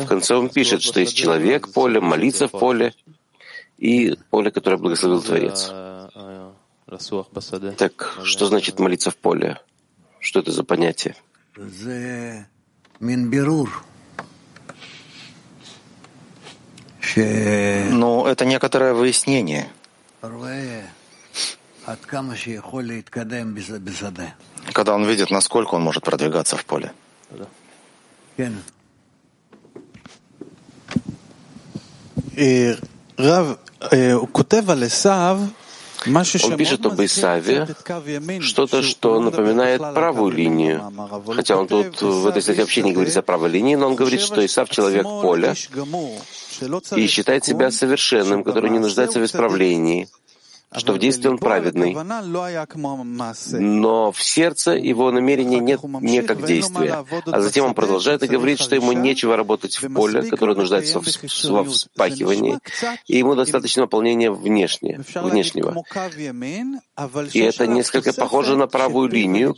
В 0.02 0.06
конце 0.06 0.34
он 0.34 0.48
пишет, 0.48 0.82
что 0.82 1.00
есть 1.00 1.16
человек 1.16 1.72
поле, 1.72 2.00
молиться 2.00 2.48
в 2.48 2.50
поле, 2.50 2.94
и 3.78 4.16
поле, 4.30 4.50
которое 4.50 4.76
благословил 4.78 5.22
Творец. 5.22 5.70
Так 7.76 8.18
что 8.24 8.46
значит 8.46 8.78
молиться 8.78 9.10
в 9.10 9.16
поле? 9.16 9.60
Что 10.18 10.40
это 10.40 10.50
за 10.50 10.64
понятие? 10.64 11.14
Ну, 17.90 18.26
это 18.26 18.44
некоторое 18.44 18.92
выяснение. 18.92 19.70
Когда 24.72 24.94
он 24.94 25.04
видит, 25.06 25.30
насколько 25.30 25.74
он 25.74 25.82
может 25.82 26.02
продвигаться 26.02 26.56
в 26.56 26.64
поле. 26.64 26.92
Рав, 33.16 33.58
он 36.06 36.56
пишет 36.56 36.86
об 36.86 37.00
Исаве 37.00 37.66
что-то, 38.40 38.82
что 38.82 39.20
напоминает 39.20 39.80
правую 39.94 40.32
линию. 40.32 40.92
Хотя 41.34 41.56
он 41.56 41.66
тут 41.66 42.00
в 42.02 42.26
этой 42.26 42.42
статье 42.42 42.64
вообще 42.64 42.82
не 42.82 42.92
говорит 42.92 43.16
о 43.16 43.22
правой 43.22 43.50
линии, 43.50 43.74
но 43.74 43.88
он 43.88 43.96
говорит, 43.96 44.20
что 44.20 44.44
Исав— 44.44 44.68
человек 44.70 45.04
поля 45.04 45.54
и 46.96 47.06
считает 47.06 47.44
себя 47.44 47.70
совершенным, 47.70 48.44
который 48.44 48.70
не 48.70 48.78
нуждается 48.78 49.20
в 49.20 49.24
исправлении 49.24 50.08
что 50.76 50.92
в 50.92 50.98
действии 50.98 51.28
он 51.28 51.38
праведный, 51.38 51.96
но 53.58 54.12
в 54.12 54.22
сердце 54.22 54.72
его 54.72 55.10
намерения 55.10 55.58
нет 55.58 55.82
не 55.82 56.22
как 56.22 56.44
действия. 56.44 57.04
А 57.26 57.40
затем 57.40 57.66
он 57.66 57.74
продолжает 57.74 58.22
и 58.22 58.26
говорит, 58.26 58.60
что 58.60 58.74
ему 58.74 58.92
нечего 58.92 59.36
работать 59.36 59.76
в 59.76 59.92
поле, 59.92 60.22
которое 60.22 60.56
нуждается 60.56 61.00
в, 61.00 61.06
во 61.50 61.64
вспахивании, 61.64 62.58
и 63.06 63.18
ему 63.18 63.34
достаточно 63.34 63.82
выполнения 63.82 64.30
внешне, 64.30 65.00
внешнего. 65.14 65.82
И 67.32 67.40
это 67.40 67.66
несколько 67.66 68.12
похоже 68.12 68.56
на 68.56 68.66
правую 68.66 69.08
линию, 69.08 69.54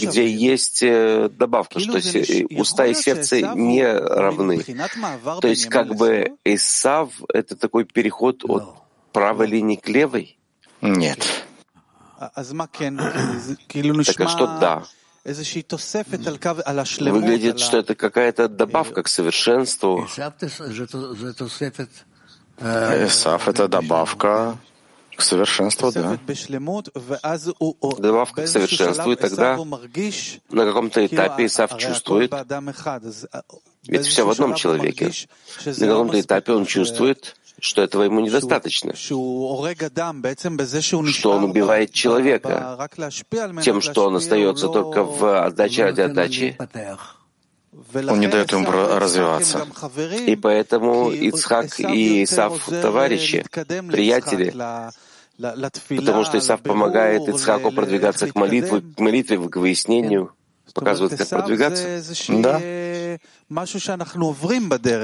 где 0.00 0.30
есть 0.30 0.82
э, 0.82 1.28
добавка, 1.30 1.80
что 1.80 1.98
уста 2.56 2.86
и 2.86 2.94
сердце 2.94 3.42
не 3.54 3.86
равны. 3.86 4.64
То 5.40 5.48
есть 5.48 5.66
как 5.66 5.94
бы 5.94 6.32
Исав— 6.44 7.10
это 7.32 7.56
такой 7.56 7.84
переход 7.84 8.44
от 8.44 8.74
правой 9.12 9.46
линии 9.46 9.76
к 9.76 9.88
левой, 9.88 10.39
нет. 10.80 11.26
Так 12.18 12.32
а 14.20 14.28
что 14.28 14.46
да? 14.60 14.82
Выглядит, 16.98 17.60
что 17.60 17.78
это 17.78 17.94
какая-то 17.94 18.48
добавка 18.48 19.02
к 19.02 19.08
совершенству. 19.08 20.06
Исаф— 22.58 23.48
это 23.48 23.68
добавка 23.68 24.58
к 25.16 25.22
совершенству, 25.22 25.92
да. 25.92 26.18
Добавка 27.98 28.42
к 28.42 28.48
совершенству, 28.48 29.12
и 29.12 29.16
тогда 29.16 29.58
на 30.50 30.64
каком-то 30.64 31.06
этапе 31.06 31.46
Исаф 31.46 31.76
чувствует, 31.78 32.32
ведь 33.86 34.06
все 34.06 34.24
в 34.24 34.30
одном 34.30 34.54
человеке, 34.54 35.12
на 35.66 35.86
каком-то 35.86 36.20
этапе 36.20 36.52
он 36.52 36.64
чувствует, 36.66 37.36
что 37.62 37.82
этого 37.82 38.04
ему 38.04 38.20
недостаточно, 38.20 38.94
что 38.94 39.20
он 41.30 41.44
убивает 41.44 41.92
человека 41.92 42.88
тем, 43.62 43.80
что 43.80 44.06
он 44.06 44.16
остается 44.16 44.68
только 44.68 45.04
в 45.04 45.46
отдаче 45.46 45.84
ради 45.84 46.00
отдачи, 46.02 46.56
он 48.08 48.20
не 48.20 48.26
дает 48.26 48.52
ему 48.52 48.70
развиваться. 48.70 49.66
И 50.26 50.36
поэтому 50.36 51.10
Ицхак 51.10 51.78
и 51.80 52.24
Исав 52.24 52.64
товарищи, 52.66 53.44
приятели, 53.90 54.54
потому 55.96 56.24
что 56.24 56.38
Исав 56.38 56.60
помогает 56.62 57.28
Ицхаку 57.28 57.70
продвигаться 57.70 58.26
к 58.26 58.34
молитве, 58.34 58.80
к 58.80 58.98
молитве, 58.98 59.38
к 59.38 59.56
выяснению, 59.56 60.32
показывает, 60.74 61.16
как 61.16 61.28
продвигаться. 61.28 62.02
Да. 62.28 62.60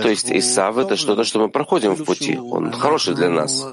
То 0.03 0.09
есть 0.09 0.31
Исав— 0.31 0.77
это 0.79 0.97
что-то, 0.97 1.25
что 1.25 1.41
мы 1.41 1.49
проходим 1.49 1.95
в 1.95 2.05
пути. 2.05 2.39
Он 2.39 2.73
хороший 2.73 3.15
для 3.15 3.31
нас. 3.31 3.65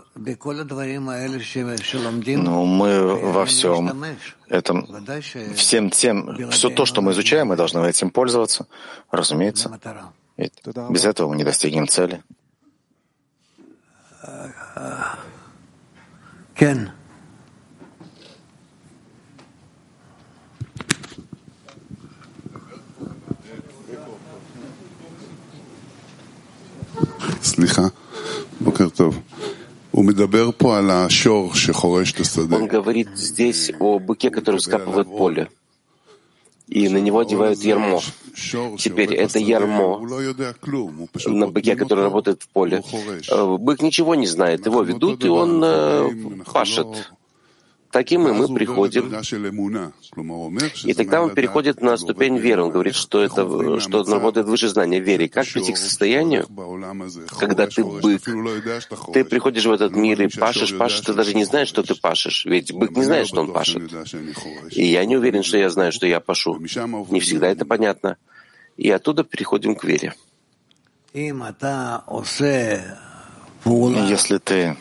Но 2.38 2.66
мы 2.66 3.04
во 3.32 3.46
всем 3.46 4.06
этом, 4.50 5.06
всем 5.56 5.90
тем, 5.90 6.50
все 6.52 6.70
то, 6.70 6.86
что 6.86 7.02
мы 7.02 7.12
изучаем, 7.12 7.48
мы 7.48 7.56
должны 7.56 7.80
этим 7.88 8.10
пользоваться, 8.10 8.66
разумеется. 9.12 9.80
Ведь 10.38 10.54
без 10.90 11.06
этого 11.06 11.30
мы 11.30 11.36
не 11.36 11.44
достигнем 11.44 11.88
цели. 11.88 12.24
Кен. 16.56 16.92
слиха, 27.44 27.92
бокертов. 28.60 29.16
Он 29.92 30.08
говорит 32.68 33.10
здесь 33.16 33.72
о 33.80 34.00
быке, 34.00 34.32
который 34.32 34.58
вскапывает 34.58 35.08
поле, 35.08 35.50
и 36.68 36.90
на 36.90 36.98
него 36.98 37.20
одевают 37.20 37.60
ярмо. 37.60 38.02
Теперь 38.80 39.14
это 39.14 39.38
ярмо 39.38 40.00
на 41.28 41.48
быке, 41.48 41.76
который 41.76 42.04
работает 42.04 42.42
в 42.42 42.48
поле. 42.50 42.82
Э, 43.30 43.58
бык 43.60 43.84
ничего 43.84 44.16
не 44.16 44.26
знает, 44.26 44.66
его 44.66 44.82
ведут, 44.82 45.24
и 45.24 45.28
он 45.30 45.62
э, 45.64 46.10
пашет. 46.52 46.88
Таким 47.94 48.28
и 48.28 48.32
мы 48.32 48.48
приходим. 48.52 49.14
И 50.84 50.94
тогда 50.96 51.22
он 51.22 51.36
переходит 51.36 51.80
на 51.80 51.96
ступень 51.96 52.38
веры. 52.38 52.64
Он 52.64 52.72
говорит, 52.72 52.96
что 52.96 53.22
это 53.24 53.46
что 53.80 54.00
он 54.00 54.12
работает 54.12 54.48
выше 54.48 54.68
знания 54.68 55.00
веры. 55.00 55.28
Как 55.28 55.46
прийти 55.48 55.74
к 55.74 55.78
состоянию, 55.78 56.48
когда 57.38 57.68
ты 57.68 57.84
бык, 57.84 58.24
ты 59.14 59.24
приходишь 59.24 59.66
в 59.66 59.72
этот 59.72 59.96
мир 59.96 60.20
и 60.24 60.28
пашешь, 60.28 60.76
пашешь, 60.76 61.02
ты 61.02 61.14
даже 61.14 61.36
не 61.36 61.46
знаешь, 61.46 61.68
что 61.68 61.84
ты 61.84 61.94
пашешь. 61.94 62.46
Ведь 62.46 62.74
бык 62.74 62.98
не 62.98 63.04
знает, 63.04 63.28
что 63.28 63.42
он 63.42 63.54
пашет. 63.54 63.84
И 64.72 64.86
я 64.86 65.06
не 65.06 65.16
уверен, 65.16 65.44
что 65.44 65.60
я 65.60 65.70
знаю, 65.70 65.92
что 65.92 66.08
я 66.08 66.20
пашу. 66.20 66.58
Не 67.12 67.20
всегда 67.20 67.48
это 67.50 67.64
понятно. 67.64 68.18
И 68.76 68.90
оттуда 68.90 69.24
переходим 69.24 69.76
к 69.76 69.84
вере. 69.84 70.16
Если 74.10 74.38
ты 74.40 74.76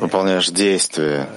выполняешь 0.00 0.50
действия, 0.50 1.28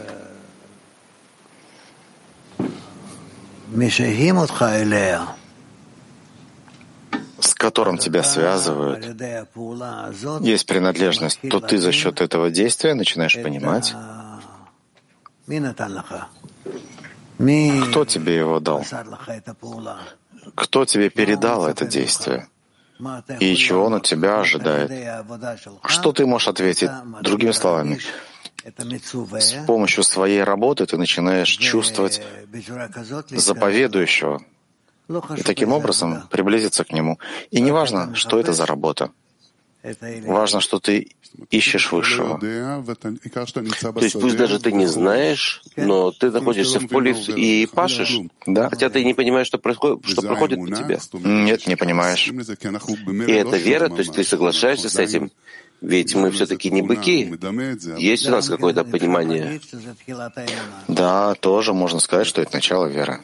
с 7.39 7.53
которым 7.53 7.97
тебя 7.97 8.23
связывают, 8.23 9.05
есть 10.41 10.65
принадлежность, 10.65 11.39
то 11.49 11.59
ты 11.59 11.77
за 11.77 11.91
счет 11.91 12.21
этого 12.21 12.49
действия 12.49 12.93
начинаешь 12.93 13.35
понимать, 13.35 13.93
кто 17.89 18.05
тебе 18.05 18.35
его 18.37 18.59
дал, 18.59 18.85
кто 20.55 20.85
тебе 20.85 21.09
передал 21.09 21.67
это 21.67 21.85
действие, 21.85 22.47
и 23.39 23.55
чего 23.55 23.85
он 23.85 23.95
от 23.95 24.03
тебя 24.03 24.39
ожидает. 24.39 24.91
Что 25.85 26.11
ты 26.11 26.25
можешь 26.25 26.47
ответить 26.47 26.89
другими 27.21 27.51
словами? 27.51 27.99
С 29.39 29.65
помощью 29.65 30.03
своей 30.03 30.43
работы 30.43 30.85
ты 30.85 30.97
начинаешь 30.97 31.49
чувствовать 31.49 32.21
заповедующего, 33.29 34.41
и 35.37 35.41
таким 35.43 35.71
образом 35.71 36.27
приблизиться 36.29 36.83
к 36.83 36.91
нему. 36.91 37.19
И 37.51 37.61
не 37.61 37.71
важно, 37.71 38.13
что 38.15 38.39
это 38.39 38.53
за 38.53 38.65
работа. 38.65 39.11
Важно, 40.25 40.59
что 40.59 40.79
ты 40.79 41.11
ищешь 41.49 41.91
высшего. 41.91 42.39
То 42.39 44.01
есть 44.01 44.19
пусть 44.19 44.35
даже 44.35 44.59
ты 44.59 44.71
не 44.71 44.85
знаешь, 44.85 45.61
но 45.75 46.11
ты 46.11 46.31
находишься 46.31 46.79
в 46.79 46.87
поле 46.87 47.11
и 47.13 47.67
пашешь, 47.67 48.19
да. 48.45 48.69
хотя 48.69 48.89
ты 48.89 49.03
не 49.05 49.13
понимаешь, 49.13 49.47
что 49.47 49.59
происходит, 49.59 50.05
что 50.05 50.21
проходит 50.23 50.59
по 50.59 50.75
тебе. 50.75 50.99
Нет, 51.13 51.67
не 51.67 51.75
понимаешь. 51.75 52.27
И 52.27 53.31
это 53.31 53.57
вера, 53.57 53.87
то 53.89 53.99
есть 53.99 54.13
ты 54.13 54.23
соглашаешься 54.23 54.89
с 54.89 54.97
этим. 54.97 55.31
Ведь 55.81 56.15
мы 56.15 56.31
все-таки 56.31 56.71
не 56.71 56.81
быки. 56.81 57.31
Есть 57.97 58.27
у 58.27 58.31
нас 58.31 58.49
какое-то 58.49 58.83
понимание? 58.83 59.61
Да, 60.87 61.35
тоже 61.35 61.73
можно 61.73 61.99
сказать, 61.99 62.27
что 62.27 62.41
это 62.41 62.53
начало 62.53 62.87
веры. 62.87 63.21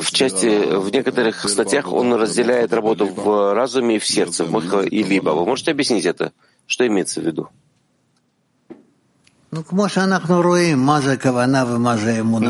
В 0.00 0.10
части, 0.10 0.76
в 0.76 0.90
некоторых 0.90 1.48
статьях 1.48 1.92
он 1.92 2.14
разделяет 2.14 2.72
работу 2.72 3.06
в 3.06 3.54
разуме 3.54 3.96
и 3.96 3.98
в 3.98 4.06
сердце, 4.06 4.44
в 4.44 4.50
мозге 4.50 4.88
и 4.88 5.02
либо. 5.02 5.30
Вы 5.30 5.44
можете 5.44 5.72
объяснить 5.72 6.06
это? 6.06 6.32
Что 6.66 6.86
имеется 6.86 7.20
в 7.20 7.24
виду? 7.24 7.48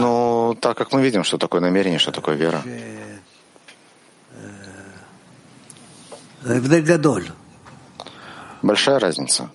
Ну, 0.01 0.55
так 0.61 0.77
как 0.77 0.93
мы 0.93 1.03
видим, 1.03 1.25
что 1.25 1.39
такое 1.39 1.61
намерение, 1.61 1.99
что 1.99 2.11
такое 2.13 2.37
вера. 2.37 2.63
Большая 8.63 8.99
разница. 8.99 9.51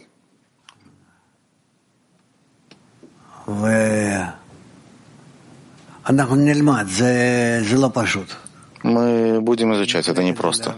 Мы 8.84 9.42
будем 9.42 9.74
изучать, 9.74 10.08
это 10.08 10.24
непросто. 10.24 10.76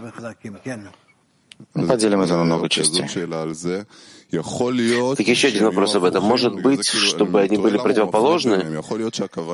Поделим 1.72 2.20
это 2.20 2.36
на 2.36 2.44
много 2.44 2.68
частей. 2.68 3.02
Так 5.16 5.28
еще 5.28 5.48
один 5.48 5.64
вопрос 5.64 5.94
об 5.94 6.04
этом. 6.04 6.24
Может 6.24 6.54
быть, 6.54 6.86
чтобы 6.86 7.40
они 7.40 7.56
были 7.56 7.78
противоположны? 7.78 8.82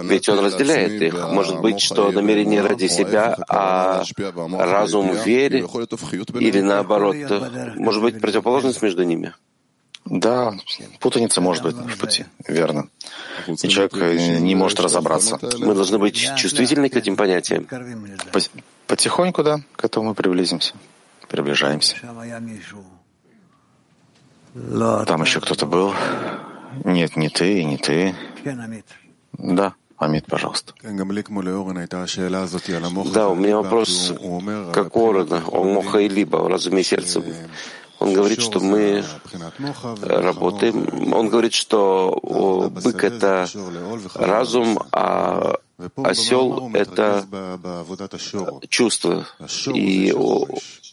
Ведь 0.05 0.29
он 0.29 0.39
разделяет 0.41 1.03
их. 1.03 1.15
Может 1.15 1.61
быть, 1.61 1.81
что 1.81 2.11
намерение 2.11 2.63
ради 2.63 2.87
себя, 2.87 3.37
а 3.49 4.03
разум 4.59 5.11
в 5.11 5.27
вере, 5.27 5.67
или 6.41 6.61
наоборот, 6.61 7.17
может 7.77 8.03
быть 8.03 8.21
противоположность 8.21 8.83
между 8.83 9.05
ними? 9.05 9.35
Да, 10.07 10.55
путаница 10.99 11.41
может 11.41 11.63
быть 11.63 11.77
в 11.77 11.99
пути, 11.99 12.25
верно. 12.49 12.89
И 13.47 13.69
человек 13.69 13.93
не 14.41 14.55
может 14.55 14.81
разобраться. 14.81 15.39
Мы 15.59 15.75
должны 15.75 15.99
быть 15.99 16.17
чувствительны 16.37 16.89
к 16.89 16.97
этим 16.97 17.17
понятиям. 17.17 17.67
Потихоньку, 18.87 19.43
да, 19.43 19.61
к 19.77 19.85
этому 19.85 20.09
мы 20.09 20.15
приблизимся, 20.15 20.75
приближаемся. 21.29 21.97
Там 24.55 25.23
еще 25.23 25.41
кто-то 25.41 25.67
был. 25.67 25.93
Нет, 26.85 27.17
не 27.17 27.29
ты, 27.29 27.65
не 27.65 27.77
ты. 27.77 28.15
Да, 29.33 29.75
Амид, 29.97 30.27
пожалуйста. 30.27 30.75
Да, 30.83 30.91
у 33.29 33.35
меня 33.35 33.57
вопрос 33.59 34.15
как 34.73 34.97
Орена, 34.97 35.43
о 35.47 35.65
Моха 35.65 35.99
и 35.99 36.09
Либо, 36.09 36.49
разуме 36.49 36.83
сердцем. 36.83 37.25
Он 37.99 38.15
говорит, 38.15 38.41
что 38.41 38.61
мы 38.61 39.05
работаем. 40.01 41.13
Он 41.13 41.29
говорит, 41.29 41.53
что 41.53 42.71
бык— 42.83 43.05
это 43.11 43.47
разум, 44.15 44.79
а 44.91 45.57
осел— 45.97 46.71
это 46.75 47.27
чувство. 48.69 49.27
И 49.75 50.15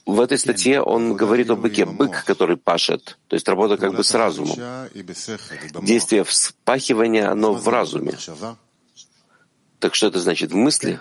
в 0.08 0.22
этой 0.22 0.38
статье 0.38 0.82
он 0.82 1.16
говорит 1.16 1.50
о 1.50 1.56
быке, 1.56 1.86
бык, 1.86 2.24
который 2.26 2.58
пашет, 2.58 3.18
то 3.28 3.36
есть 3.36 3.48
работа 3.48 3.78
как 3.78 3.94
бы 3.94 4.04
с 4.04 4.14
разумом. 4.14 4.58
Действие 5.82 6.24
вспахивания, 6.24 7.30
оно 7.30 7.54
в 7.54 7.68
разуме. 7.68 8.18
Так 9.80 9.96
что 9.96 10.08
это 10.08 10.20
значит? 10.20 10.52
В 10.52 10.56
мысли? 10.56 11.00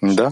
Да. 0.00 0.30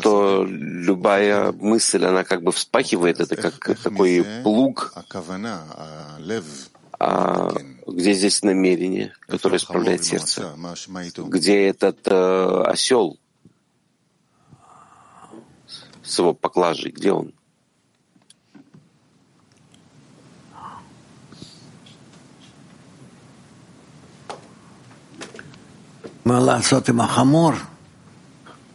Что 0.00 0.44
любая 0.46 1.52
мысль, 1.52 2.04
она 2.04 2.22
как 2.22 2.42
бы 2.42 2.52
вспахивает, 2.52 3.20
это 3.20 3.34
как 3.34 3.82
такой 3.82 4.26
плуг, 4.42 4.92
а 6.98 7.52
где 7.86 8.14
здесь 8.14 8.42
намерение, 8.42 9.12
которое 9.20 9.56
исправляет 9.56 10.04
сердце? 10.04 10.54
Где 11.28 11.66
этот 11.66 11.98
э, 12.06 12.62
осел 12.66 13.18
с 16.02 16.18
его 16.18 16.32
поклажей, 16.32 16.90
где 16.90 17.12
он? 17.12 17.32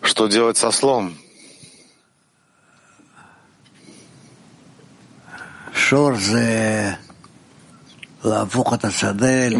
Что 0.01 0.27
делать 0.27 0.57
со 0.57 0.71
слом? 0.71 1.17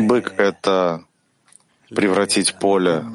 Бык— 0.07 0.33
это 0.37 1.03
превратить 1.89 2.57
поле 2.59 3.05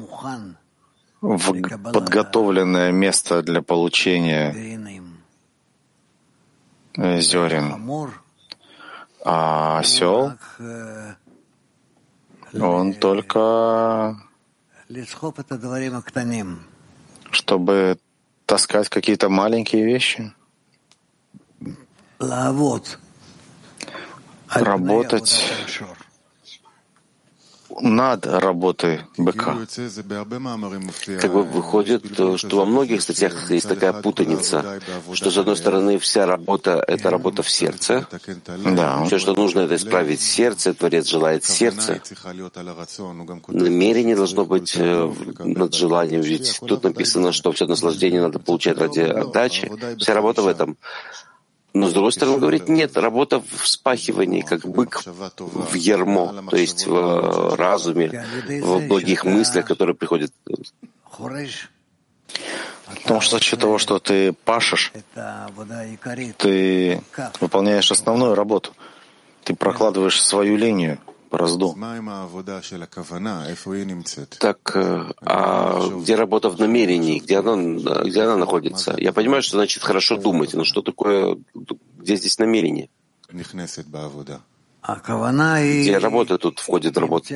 в 1.21 1.53
подготовленное 1.91 2.91
место 2.91 3.41
для 3.41 3.61
получения 3.61 4.53
зерен. 6.95 8.11
А 9.25 9.79
осел, 9.79 10.33
он 12.53 12.93
только 12.93 14.15
чтобы 17.31 17.97
таскать 18.45 18.89
какие-то 18.89 19.29
маленькие 19.29 19.85
вещи, 19.85 20.33
работать 24.49 25.43
над 27.81 28.25
работой 28.25 29.01
быка. 29.17 29.57
Как 31.21 31.31
бы 31.31 31.43
выходит, 31.43 32.05
что 32.37 32.57
во 32.57 32.65
многих 32.65 33.01
статьях 33.01 33.51
есть 33.51 33.67
такая 33.67 33.93
путаница, 33.93 34.79
что, 35.13 35.31
с 35.31 35.37
одной 35.37 35.57
стороны, 35.57 35.99
вся 35.99 36.25
работа— 36.25 36.83
это 36.87 37.09
работа 37.09 37.43
в 37.43 37.49
сердце. 37.49 38.07
Да. 38.65 39.03
Все, 39.05 39.19
что 39.19 39.33
нужно, 39.33 39.61
это 39.61 39.75
исправить 39.75 40.21
сердце, 40.21 40.73
Творец 40.73 41.07
желает 41.07 41.43
сердце. 41.45 42.01
Намерение 43.47 44.15
должно 44.15 44.45
быть 44.45 44.75
э, 44.75 45.13
над 45.39 45.73
желанием, 45.73 46.21
ведь 46.21 46.59
тут 46.65 46.83
написано, 46.83 47.31
что 47.31 47.51
все 47.51 47.65
наслаждение 47.65 48.21
надо 48.21 48.39
получать 48.39 48.77
ради 48.77 49.01
отдачи. 49.01 49.71
Вся 49.99 50.13
работа 50.13 50.41
в 50.41 50.47
этом. 50.47 50.77
Но, 51.77 51.87
с 51.87 51.93
другой 51.93 52.11
стороны, 52.11 52.35
он 52.35 52.41
говорит, 52.41 52.69
нет, 52.69 52.97
работа 52.97 53.39
в 53.39 53.61
вспахивании, 53.61 54.41
как 54.41 54.65
бык 54.65 55.03
в 55.05 55.73
ермо, 55.75 56.43
то 56.49 56.57
есть 56.57 56.87
в 56.87 56.95
э, 56.95 57.55
разуме, 57.55 58.25
в 58.61 58.87
благих 58.87 59.25
мыслях, 59.25 59.65
которые 59.65 59.95
приходят. 59.95 60.31
Потому 63.03 63.21
что 63.21 63.37
за 63.37 63.43
счет 63.43 63.59
того, 63.59 63.77
что 63.77 63.99
ты 63.99 64.33
пашешь, 64.33 64.91
ты 66.37 67.01
выполняешь 67.39 67.91
основную 67.91 68.33
работу. 68.33 68.73
Ты 69.43 69.55
прокладываешь 69.55 70.21
свою 70.21 70.57
линию, 70.57 70.97
борозду. 71.29 71.73
Так, 74.39 74.71
э, 74.75 75.11
а 75.21 75.89
где 76.01 76.15
работа 76.15 76.49
в 76.49 76.59
намерении? 76.59 77.19
Где 77.19 77.39
она, 77.39 77.55
где 78.03 78.21
она 78.23 78.37
находится? 78.37 78.95
Я 78.97 79.11
понимаю, 79.13 79.41
что 79.41 79.57
значит 79.57 79.83
хорошо 79.83 80.17
думать, 80.17 80.53
но 80.53 80.63
что 80.63 80.81
такое, 80.81 81.37
где 81.97 82.15
здесь 82.15 82.37
намерение? 82.39 82.89
Где 85.81 85.97
работа 85.97 86.37
тут 86.37 86.59
входит 86.59 86.95
в 86.95 86.99
работу? 86.99 87.33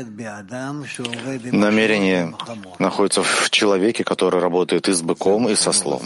Намерение 1.51 2.33
находится 2.79 3.23
в 3.23 3.49
человеке, 3.49 4.03
который 4.05 4.39
работает 4.39 4.87
и 4.87 4.93
с 4.93 5.01
быком, 5.01 5.49
и 5.49 5.55
со 5.55 5.73
слом. 5.73 6.01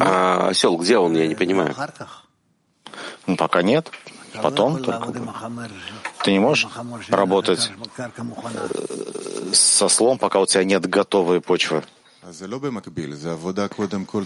А 0.00 0.48
осел, 0.48 0.78
где 0.78 0.96
он, 0.96 1.14
я 1.16 1.26
не 1.26 1.34
понимаю. 1.34 1.74
Ну, 3.26 3.36
пока 3.36 3.60
нет. 3.62 3.90
Потом 4.42 4.82
только. 4.82 5.12
Ты 6.24 6.32
не 6.32 6.38
можешь 6.38 6.68
работать 7.08 7.72
со 9.52 9.88
слом, 9.88 10.18
пока 10.18 10.40
у 10.40 10.46
тебя 10.46 10.64
нет 10.64 10.86
готовой 10.86 11.40
почвы. 11.40 11.84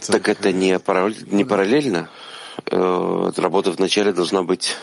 Так 0.07 0.29
это 0.29 0.53
не, 0.53 0.71
не 1.37 1.45
параллельно? 1.45 2.09
Э, 2.67 3.31
работа 3.37 3.71
вначале 3.73 4.13
должна 4.13 4.43
быть... 4.43 4.77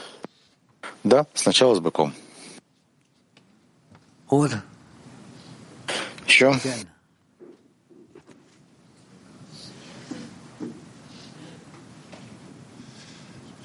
Да, 1.03 1.25
сначала 1.34 1.75
с 1.75 1.80
быком. 1.80 2.13
Еще? 6.28 6.59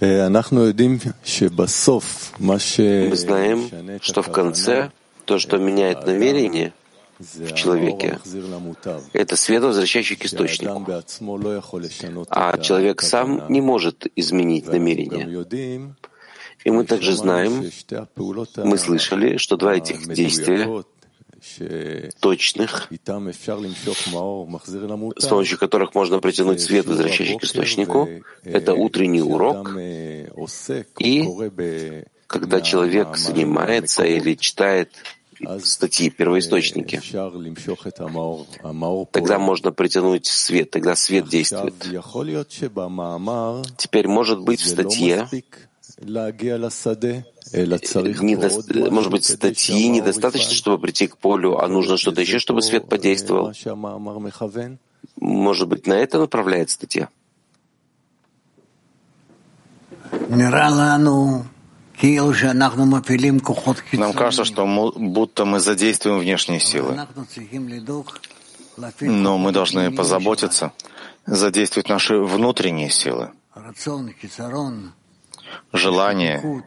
Мы 0.02 0.30
знаем, 3.16 4.00
что 4.00 4.22
в 4.22 4.32
конце 4.32 4.90
то, 5.24 5.38
что 5.38 5.58
меняет 5.58 6.06
намерение 6.06 6.72
в 7.20 7.54
человеке, 7.54 8.18
это 9.12 9.36
свет, 9.36 9.62
возвращающий 9.62 10.16
к 10.16 10.24
источнику. 10.24 10.84
А 12.30 12.58
человек 12.58 13.00
сам 13.00 13.44
не 13.48 13.60
может 13.60 14.08
изменить 14.16 14.66
намерение. 14.66 15.46
И 16.64 16.70
мы 16.72 16.84
также 16.84 17.14
знаем, 17.14 17.70
мы 18.56 18.78
слышали, 18.78 19.36
что 19.36 19.56
два 19.56 19.76
этих 19.76 20.12
действия 20.12 20.84
точных, 22.20 22.88
с 25.16 25.26
помощью 25.28 25.58
которых 25.58 25.94
можно 25.94 26.18
притянуть 26.18 26.60
свет, 26.60 26.86
возвращающий 26.86 27.38
к 27.38 27.44
источнику. 27.44 28.08
Это 28.44 28.74
утренний 28.74 29.22
урок. 29.22 29.76
И 30.98 31.24
когда 32.26 32.60
человек 32.60 33.16
занимается 33.16 34.04
или 34.04 34.34
читает 34.34 34.90
статьи, 35.64 36.08
первоисточники, 36.08 37.00
тогда 39.10 39.38
можно 39.38 39.72
притянуть 39.72 40.26
свет, 40.26 40.70
тогда 40.70 40.94
свет 40.94 41.28
действует. 41.28 41.74
Теперь, 43.76 44.06
может 44.08 44.40
быть, 44.40 44.60
в 44.60 44.68
статье 44.68 45.28
Недо... 47.52 48.48
Может 48.90 49.10
быть, 49.10 49.24
статьи 49.24 49.88
недостаточно, 49.88 50.52
чтобы 50.54 50.78
прийти 50.78 51.06
к 51.06 51.18
полю, 51.18 51.58
а 51.58 51.68
нужно 51.68 51.96
что-то 51.98 52.20
еще, 52.22 52.38
чтобы 52.38 52.62
свет 52.62 52.88
подействовал. 52.88 53.52
Может 55.16 55.68
быть, 55.68 55.86
на 55.86 55.94
это 55.94 56.18
направляет 56.18 56.70
статья? 56.70 57.08
Нам 63.92 64.12
кажется, 64.14 64.44
что 64.44 64.92
будто 64.96 65.44
мы 65.44 65.60
задействуем 65.60 66.18
внешние 66.18 66.60
силы. 66.60 67.06
Но 69.00 69.38
мы 69.38 69.52
должны 69.52 69.90
позаботиться, 69.92 70.72
задействовать 71.26 71.88
наши 71.88 72.16
внутренние 72.16 72.90
силы. 72.90 73.30
Желание, 75.72 76.64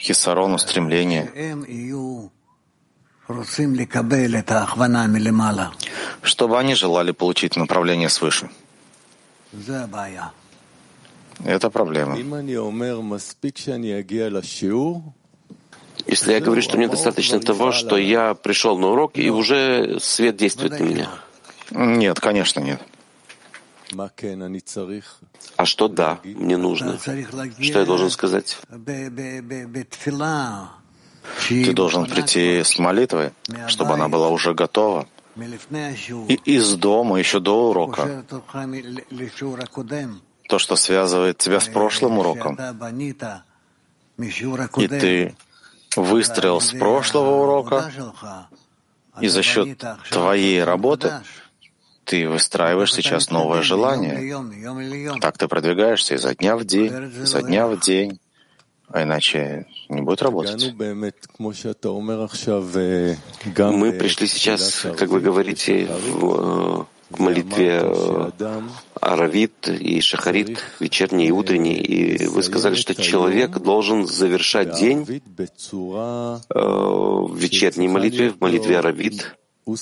хисарон, 0.00 0.54
устремление, 0.54 1.30
чтобы 6.22 6.58
они 6.58 6.74
желали 6.74 7.12
получить 7.12 7.56
направление 7.56 8.08
свыше. 8.08 8.50
Это 11.44 11.70
проблема. 11.70 12.16
Если 16.06 16.32
я 16.32 16.40
говорю, 16.40 16.62
что 16.62 16.76
мне 16.76 16.88
достаточно 16.88 17.40
того, 17.40 17.72
что 17.72 17.96
я 17.96 18.34
пришел 18.34 18.78
на 18.78 18.88
урок, 18.88 19.12
и 19.18 19.30
уже 19.30 19.98
свет 20.00 20.36
действует 20.36 20.80
на 20.80 20.84
меня. 20.84 21.10
Нет, 21.70 22.20
конечно, 22.20 22.60
нет. 22.60 22.80
А 25.56 25.66
что 25.66 25.88
да, 25.88 26.20
мне 26.24 26.56
нужно? 26.56 26.98
Что 26.98 27.78
я 27.80 27.84
должен 27.84 28.10
сказать? 28.10 28.58
Ты 31.48 31.72
должен 31.72 32.06
прийти 32.06 32.62
с 32.64 32.78
молитвой, 32.78 33.32
чтобы 33.68 33.94
она 33.94 34.08
была 34.08 34.28
уже 34.28 34.54
готова. 34.54 35.06
И 35.36 36.34
из 36.44 36.74
дома 36.74 37.18
еще 37.18 37.40
до 37.40 37.70
урока. 37.70 38.24
То, 40.48 40.58
что 40.58 40.76
связывает 40.76 41.38
тебя 41.38 41.60
с 41.60 41.68
прошлым 41.68 42.18
уроком. 42.18 42.58
И 44.18 44.88
ты 44.88 45.36
выстрелил 45.96 46.60
с 46.60 46.72
прошлого 46.72 47.42
урока, 47.42 47.90
и 49.20 49.28
за 49.28 49.42
счет 49.42 49.82
твоей 50.10 50.62
работы 50.62 51.12
ты 52.10 52.28
выстраиваешь 52.28 52.92
сейчас 52.92 53.30
новое 53.30 53.62
желание. 53.62 54.36
Так 55.20 55.38
ты 55.38 55.46
продвигаешься 55.46 56.16
изо 56.16 56.34
дня 56.34 56.56
в 56.56 56.64
день, 56.64 56.92
изо 57.22 57.40
дня 57.40 57.68
в 57.68 57.78
день, 57.78 58.18
а 58.88 59.04
иначе 59.04 59.66
не 59.88 60.00
будет 60.00 60.20
работать. 60.20 60.74
Мы 60.74 61.12
пришли 63.92 64.26
сейчас, 64.26 64.84
как 64.98 65.10
вы 65.10 65.20
говорите, 65.20 65.86
в 65.86 66.88
молитве 67.18 67.80
э, 67.82 68.30
Аравит 69.00 69.68
и 69.68 70.00
Шахарит, 70.00 70.62
вечерней 70.78 71.26
и 71.26 71.32
утренней, 71.32 71.74
и 71.74 72.24
вы 72.26 72.40
сказали, 72.44 72.76
что 72.76 72.94
человек 72.94 73.58
должен 73.58 74.06
завершать 74.06 74.78
день 74.78 75.04
э, 75.08 75.20
в 76.54 77.36
вечерней 77.36 77.88
молитве, 77.88 78.30
в 78.30 78.40
молитве 78.40 78.78
Аравит, 78.78 79.36
в 79.66 79.76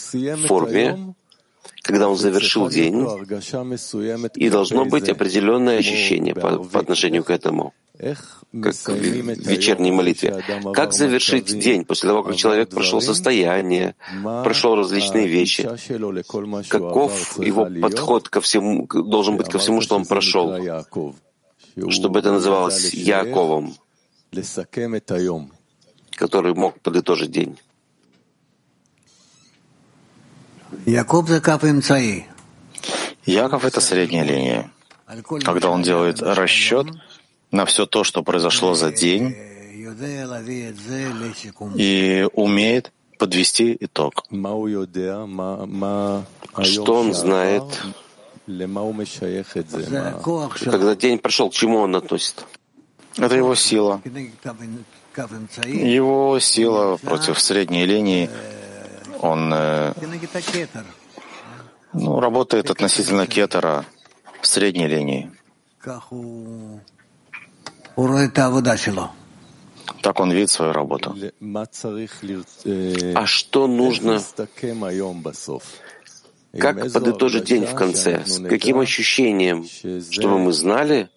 форме, 0.46 1.14
когда 1.89 2.07
он 2.11 2.18
завершил 2.18 2.68
день, 2.68 2.97
и 4.34 4.51
должно 4.51 4.84
быть 4.84 5.09
определенное 5.09 5.78
ощущение 5.78 6.34
по, 6.34 6.59
по 6.59 6.80
отношению 6.80 7.24
к 7.24 7.30
этому. 7.30 7.72
Как 7.97 8.74
в 8.86 9.49
вечерней 9.53 9.91
молитве. 9.91 10.45
Как 10.74 10.93
завершить 10.93 11.47
день 11.47 11.86
после 11.86 12.11
того, 12.11 12.22
как 12.22 12.36
человек 12.36 12.68
прошел 12.68 13.01
состояние, 13.01 13.95
прошел 14.45 14.76
различные 14.76 15.26
вещи? 15.28 15.62
Каков 16.68 17.39
его 17.39 17.66
подход 17.80 18.28
ко 18.28 18.43
всему, 18.43 18.86
должен 18.86 19.39
быть 19.39 19.49
ко 19.49 19.59
всему, 19.59 19.80
что 19.80 19.97
он 19.97 20.05
прошел, 20.05 20.53
чтобы 21.89 22.18
это 22.18 22.32
называлось 22.32 22.93
Яковом, 22.93 23.74
который 26.16 26.53
мог 26.53 26.78
подытожить 26.80 27.30
день? 27.30 27.57
Яков— 33.24 33.64
это 33.66 33.80
средняя 33.80 34.24
линия. 34.24 34.70
Когда 35.44 35.70
он 35.70 35.82
делает 35.82 36.22
расчет 36.22 36.86
на 37.50 37.64
все 37.64 37.86
то, 37.86 38.04
что 38.04 38.22
произошло 38.22 38.74
за 38.74 38.92
день, 38.92 39.34
и 41.76 42.26
умеет 42.34 42.92
подвести 43.18 43.76
итог. 43.80 44.24
Что 46.62 46.94
он 46.94 47.14
знает, 47.14 47.64
когда 50.64 50.94
день 50.94 51.18
прошел, 51.18 51.50
к 51.50 51.54
чему 51.54 51.78
он 51.78 51.96
относится? 51.96 52.44
Это 53.16 53.34
его 53.34 53.54
сила. 53.54 54.00
Его 55.64 56.38
сила 56.38 56.96
против 56.98 57.40
средней 57.40 57.86
линии. 57.86 58.30
Он 59.20 59.52
э, 59.52 59.92
ну, 61.92 62.20
работает 62.20 62.70
относительно 62.70 63.26
кетера 63.26 63.84
в 64.40 64.46
средней 64.46 64.86
линии. 64.86 65.30
Так 70.02 70.20
он 70.20 70.30
видит 70.32 70.50
свою 70.50 70.72
работу. 70.72 71.16
А 73.14 73.26
что 73.26 73.66
нужно? 73.66 74.22
Как 76.58 76.92
подытожить 76.92 77.44
день 77.44 77.66
в 77.66 77.74
конце? 77.74 78.24
С 78.24 78.40
каким 78.40 78.78
ощущением? 78.78 79.64
Чтобы 80.10 80.38
мы 80.38 80.52
знали, 80.52 81.08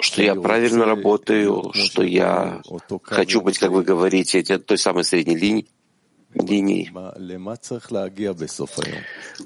что 0.00 0.22
я 0.22 0.34
правильно 0.34 0.84
работаю, 0.84 1.72
что 1.74 2.02
я 2.02 2.62
хочу 3.02 3.40
быть, 3.40 3.58
как 3.58 3.70
вы 3.70 3.82
говорите, 3.82 4.42
той 4.42 4.78
самой 4.78 5.04
средней 5.04 5.36
линии, 5.36 5.66
линии. 6.34 6.90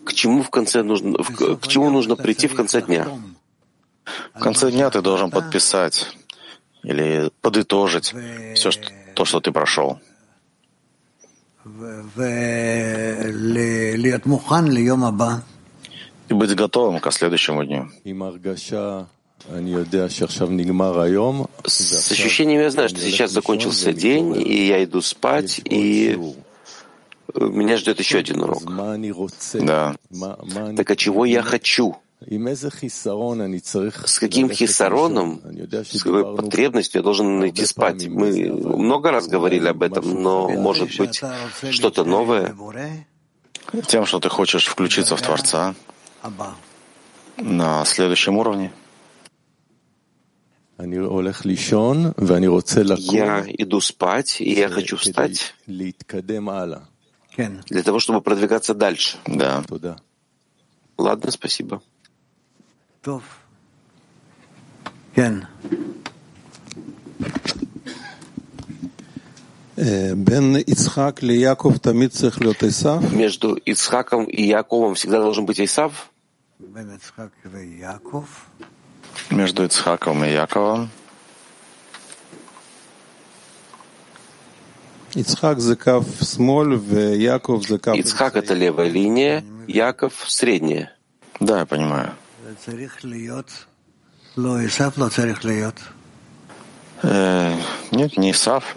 К 0.05 0.13
чему 0.13 0.43
в 0.43 0.51
конце 0.51 0.83
нужно, 0.83 1.19
к 1.23 1.67
чему 1.67 1.91
нужно 1.91 2.17
прийти 2.17 2.49
в 2.49 2.55
конце 2.55 2.83
дня? 2.83 3.09
В 4.35 4.41
конце 4.41 4.71
дня 4.71 4.91
ты 4.91 5.01
должен 5.01 5.31
подписать 5.31 6.17
или 6.83 7.31
подытожить 7.41 8.15
все, 8.55 8.71
что, 8.71 8.93
то, 9.15 9.25
что 9.25 9.41
ты 9.41 9.51
прошел. 9.53 9.99
И 16.29 16.35
быть 16.35 16.55
готовым 16.55 17.01
к 17.01 17.13
следующему 17.13 17.65
дню. 17.65 17.91
С 21.65 22.13
ощущением 22.13 22.61
я 22.61 22.71
знаю, 22.71 22.89
что 22.89 22.99
сейчас 22.99 23.31
закончился 23.31 23.93
день, 23.93 24.37
и 24.41 24.67
я 24.67 24.83
иду 24.85 25.01
спать, 25.03 25.61
и 25.65 26.19
меня 27.35 27.77
ждет 27.77 27.99
еще 27.99 28.19
один 28.19 28.43
урок. 28.43 28.63
Да. 29.55 29.97
Так 30.77 30.91
а 30.91 30.97
чего 30.97 31.25
я 31.25 31.43
хочу? 31.43 31.97
С 34.07 34.19
каким 34.19 34.51
хисароном, 34.51 35.43
с 35.93 36.03
какой 36.03 36.37
потребностью 36.37 37.01
я 37.01 37.03
должен 37.03 37.39
найти 37.39 37.67
спать? 37.67 38.07
Мы 38.07 38.51
много 38.51 39.11
раз 39.11 39.29
говорили 39.29 39.69
об 39.69 39.83
этом, 39.83 40.23
но, 40.23 40.49
может 40.49 40.97
быть, 40.97 41.21
что-то 41.71 42.05
новое? 42.05 42.57
Тем, 43.87 44.07
что 44.07 44.21
ты 44.21 44.29
хочешь 44.31 44.67
включиться 44.67 45.17
в 45.17 45.23
Творца. 45.23 45.75
На 47.37 47.85
следующем 47.85 48.39
уровне. 48.39 48.73
Я 53.13 53.45
иду 53.47 53.81
спать, 53.81 54.41
и 54.41 54.53
я 54.53 54.69
хочу 54.69 54.97
встать. 54.97 55.55
для 57.69 57.83
того, 57.83 57.99
чтобы 57.99 58.21
продвигаться 58.21 58.75
дальше. 58.75 59.19
Да. 59.27 59.63
Ладно, 60.97 61.31
спасибо. 61.31 61.83
Между 73.13 73.55
Ицхаком 73.55 74.25
и 74.25 74.43
Яковом 74.43 74.95
всегда 74.95 75.21
должен 75.21 75.47
быть 75.47 75.61
Исав. 75.61 76.11
Между 79.31 79.65
Ицхаком 79.65 80.25
и 80.25 80.33
Яковом 80.33 80.91
Ицхак 87.95 88.37
это 88.37 88.55
левая 88.55 88.89
линия, 88.89 89.45
Яков— 89.69 90.25
средняя. 90.27 90.93
Да, 91.41 91.61
я 91.61 91.67
понимаю. 91.67 92.15
Э, 97.03 97.55
нет, 97.93 98.17
не 98.17 98.33
Исаф 98.33 98.75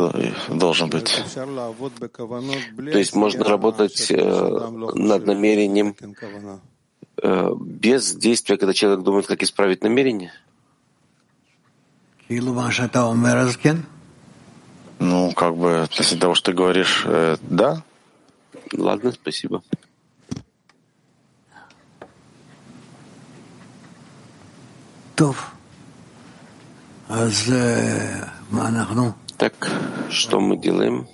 должен 0.50 0.90
быть. 0.90 1.24
То 1.34 2.98
есть 2.98 3.16
можно 3.16 3.44
работать 3.44 4.12
э, 4.12 4.70
над 4.96 5.26
намерением 5.26 5.96
э, 6.00 6.58
без 7.24 8.16
действия, 8.16 8.58
когда 8.58 8.74
человек 8.74 9.04
думает, 9.04 9.28
как 9.28 9.44
исправить 9.44 9.84
намерение? 9.84 10.32
Ну, 15.00 15.32
как 15.34 15.56
бы, 15.56 15.82
относительно 15.84 16.22
того, 16.22 16.36
что 16.36 16.52
ты 16.52 16.58
говоришь, 16.58 17.06
да. 17.42 17.84
Ладно, 18.74 19.12
спасибо. 19.12 19.64
Так, 29.38 29.72
что 30.10 30.40
мы 30.40 30.58
делаем? 30.58 31.08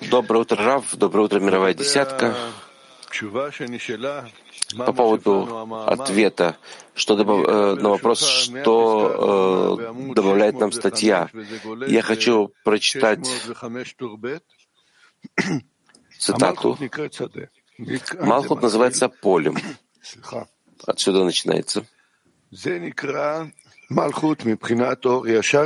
Доброе 0.00 0.40
утро, 0.40 0.56
Рав, 0.56 0.96
доброе 0.96 1.24
утро, 1.26 1.40
мировая 1.40 1.74
десятка. 1.74 2.34
По 4.78 4.92
поводу 4.94 5.68
ответа, 5.86 6.56
что 6.94 7.16
добав... 7.16 7.46
Э, 7.46 7.74
на 7.74 7.90
вопрос, 7.90 8.22
что 8.22 9.78
э, 9.92 10.14
добавляет 10.14 10.58
нам 10.58 10.72
статья, 10.72 11.28
я 11.86 12.00
хочу 12.00 12.50
прочитать 12.64 13.28
цитату. 16.18 16.78
Малхут 18.20 18.62
называется 18.62 19.10
полем. 19.10 19.58
Отсюда 20.86 21.24
начинается. 21.24 21.84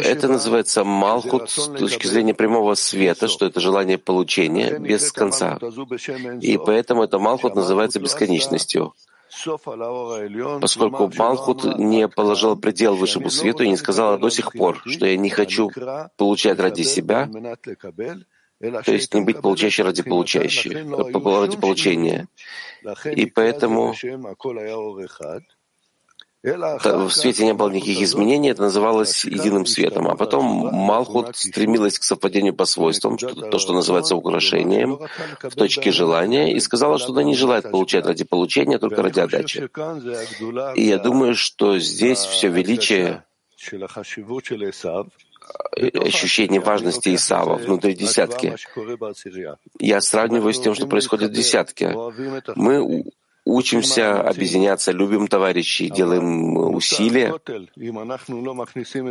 Это 0.04 0.28
называется 0.28 0.84
Малхут 0.84 1.50
с 1.50 1.68
точки 1.68 2.06
зрения 2.06 2.34
прямого 2.34 2.74
света, 2.74 3.28
что 3.28 3.46
это 3.46 3.60
желание 3.60 3.98
получения 3.98 4.78
без 4.78 5.10
конца. 5.12 5.58
И 6.40 6.58
поэтому 6.58 7.02
это 7.02 7.18
Малхут 7.18 7.54
называется 7.54 8.00
бесконечностью. 8.00 8.94
Поскольку 10.60 11.10
Малхут 11.16 11.64
не 11.78 12.08
положил 12.08 12.56
предел 12.56 12.94
высшему 12.94 13.30
свету 13.30 13.64
и 13.64 13.68
не 13.68 13.76
сказала 13.76 14.18
до 14.18 14.30
сих 14.30 14.52
пор, 14.52 14.80
что 14.86 15.06
я 15.06 15.16
не 15.16 15.30
хочу 15.30 15.70
получать 16.16 16.58
ради 16.58 16.82
себя, 16.82 17.28
то 18.58 18.92
есть 18.92 19.12
не 19.12 19.20
быть 19.20 19.40
получающей 19.40 19.84
ради 19.84 20.02
получающей, 20.02 20.70
ради 20.72 21.56
получения. 21.56 22.28
И 23.04 23.26
поэтому 23.26 23.94
в 26.46 27.10
свете 27.10 27.44
не 27.44 27.54
было 27.54 27.70
никаких 27.70 28.02
изменений, 28.02 28.50
это 28.50 28.62
называлось 28.62 29.24
единым 29.24 29.66
светом. 29.66 30.08
А 30.08 30.14
потом 30.14 30.44
Малхут 30.44 31.36
стремилась 31.36 31.98
к 31.98 32.04
совпадению 32.04 32.54
по 32.54 32.64
свойствам, 32.64 33.18
то, 33.18 33.58
что 33.58 33.72
называется 33.72 34.14
украшением, 34.14 35.00
в 35.42 35.54
точке 35.54 35.90
желания, 35.90 36.54
и 36.54 36.60
сказала, 36.60 36.98
что 36.98 37.12
она 37.12 37.24
не 37.24 37.34
желает 37.34 37.70
получать 37.70 38.06
ради 38.06 38.24
получения, 38.24 38.78
только 38.78 39.02
ради 39.02 39.20
отдачи. 39.20 39.68
И 40.76 40.84
я 40.84 40.98
думаю, 40.98 41.34
что 41.34 41.78
здесь 41.80 42.20
все 42.20 42.48
величие 42.48 43.24
ощущение 45.74 46.60
важности 46.60 47.14
Исава 47.14 47.56
внутри 47.56 47.94
десятки. 47.94 48.54
Я 49.80 50.00
сравниваю 50.00 50.54
с 50.54 50.60
тем, 50.60 50.74
что 50.74 50.86
происходит 50.86 51.30
в 51.30 51.34
десятке. 51.34 51.94
Мы 52.54 53.04
учимся 53.46 54.20
объединяться, 54.20 54.92
любим 54.92 55.28
товарищей, 55.28 55.88
делаем 55.88 56.56
усилия, 56.56 57.34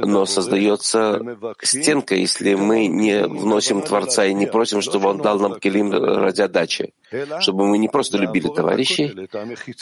но 0.06 0.26
создается 0.26 1.22
стенка, 1.62 2.16
если 2.16 2.54
мы 2.54 2.88
не 2.88 3.26
вносим 3.26 3.82
Творца 3.82 4.26
и 4.26 4.34
не 4.34 4.46
просим, 4.46 4.82
чтобы 4.82 5.10
Он 5.10 5.18
дал 5.18 5.40
нам 5.40 5.60
келим 5.60 5.92
ради 5.92 6.42
отдачи, 6.42 6.94
чтобы 7.40 7.66
мы 7.66 7.78
не 7.78 7.88
просто 7.88 8.18
любили 8.18 8.50
товарищей, 8.50 9.30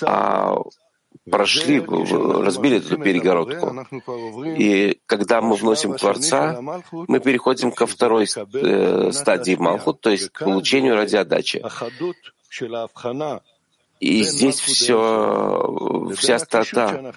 а 0.04 0.58
прошли, 1.30 1.80
разбили 1.80 2.78
эту 2.78 2.98
перегородку. 2.98 3.86
И 4.58 5.00
когда 5.08 5.42
мы 5.42 5.56
вносим 5.56 5.96
Творца, 5.96 6.62
мы 6.92 7.20
переходим 7.20 7.72
ко 7.72 7.88
второй 7.88 8.28
э, 8.28 9.12
стадии 9.12 9.56
Малхут, 9.56 10.02
то 10.02 10.10
есть 10.12 10.30
к 10.30 10.44
получению 10.44 10.96
ради 10.96 11.16
отдачи. 11.16 11.64
И 14.04 14.24
здесь 14.24 14.60
все, 14.60 16.12
вся 16.18 16.38
стата 16.38 17.14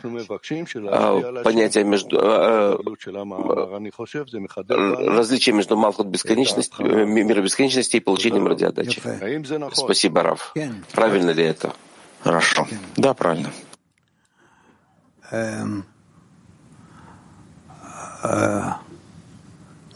а, 0.89 1.43
понятия 1.43 1.82
между 1.82 2.20
различия 5.16 5.53
между 5.53 5.76
Малхут 5.76 6.07
бесконечности, 6.07 6.80
мира 6.82 7.43
бесконечности 7.43 7.97
и 7.97 8.01
получением 8.01 8.47
ради 8.47 8.62
отдачи. 8.66 9.03
Спасибо, 9.74 10.22
Раф. 10.22 10.55
Правильно 10.93 11.32
ли 11.32 11.43
это? 11.43 11.72
Хорошо. 12.20 12.68
Да, 12.97 13.14
правильно. 13.14 13.51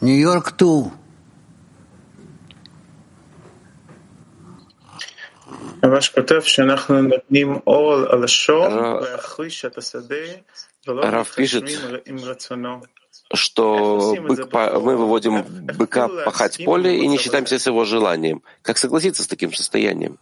Нью-Йорк 0.01 0.57
2. 0.57 0.91
Рав 10.85 11.35
пишет, 11.35 11.69
что 13.33 14.15
бык, 14.19 14.53
мы 14.53 14.97
выводим 14.97 15.43
быка 15.77 16.07
пахать 16.25 16.63
поле 16.63 16.97
и 16.97 17.07
не 17.07 17.17
считаемся 17.17 17.59
с 17.59 17.67
его 17.67 17.85
желанием. 17.85 18.41
Как 18.61 18.77
согласиться 18.77 19.23
с 19.23 19.27
таким 19.27 19.53
состоянием? 19.53 20.17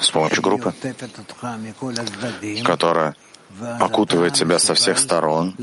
С 0.00 0.10
помощью 0.10 0.42
группы, 0.42 0.72
которая 2.64 3.16
окутывает 3.80 4.34
тебя 4.34 4.58
со 4.58 4.74
всех 4.74 4.98
сторон, 4.98 5.54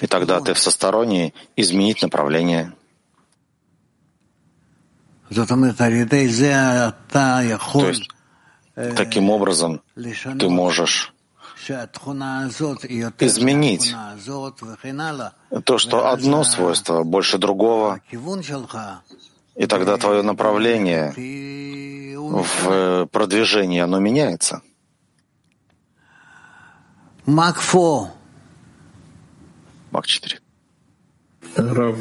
и 0.00 0.06
тогда 0.06 0.40
ты 0.40 0.54
всесторонний 0.54 1.34
изменить 1.56 2.02
направление. 2.02 2.72
То 7.72 7.88
есть 7.88 8.08
таким 8.96 9.30
образом 9.30 9.80
ты 9.94 10.48
можешь 10.48 11.12
изменить 13.18 13.94
то, 15.64 15.78
что 15.78 16.08
одно 16.10 16.44
свойство 16.44 17.02
больше 17.04 17.38
другого, 17.38 18.00
и 19.54 19.66
тогда 19.66 19.96
твое 19.96 20.22
направление 20.22 21.12
в 22.18 23.06
продвижении, 23.06 23.80
оно 23.80 23.98
меняется. 24.00 24.62
Мак 27.26 27.60
4. 27.60 28.10
Мак 29.92 30.06
4. 30.06 30.41
Рав, 31.56 31.96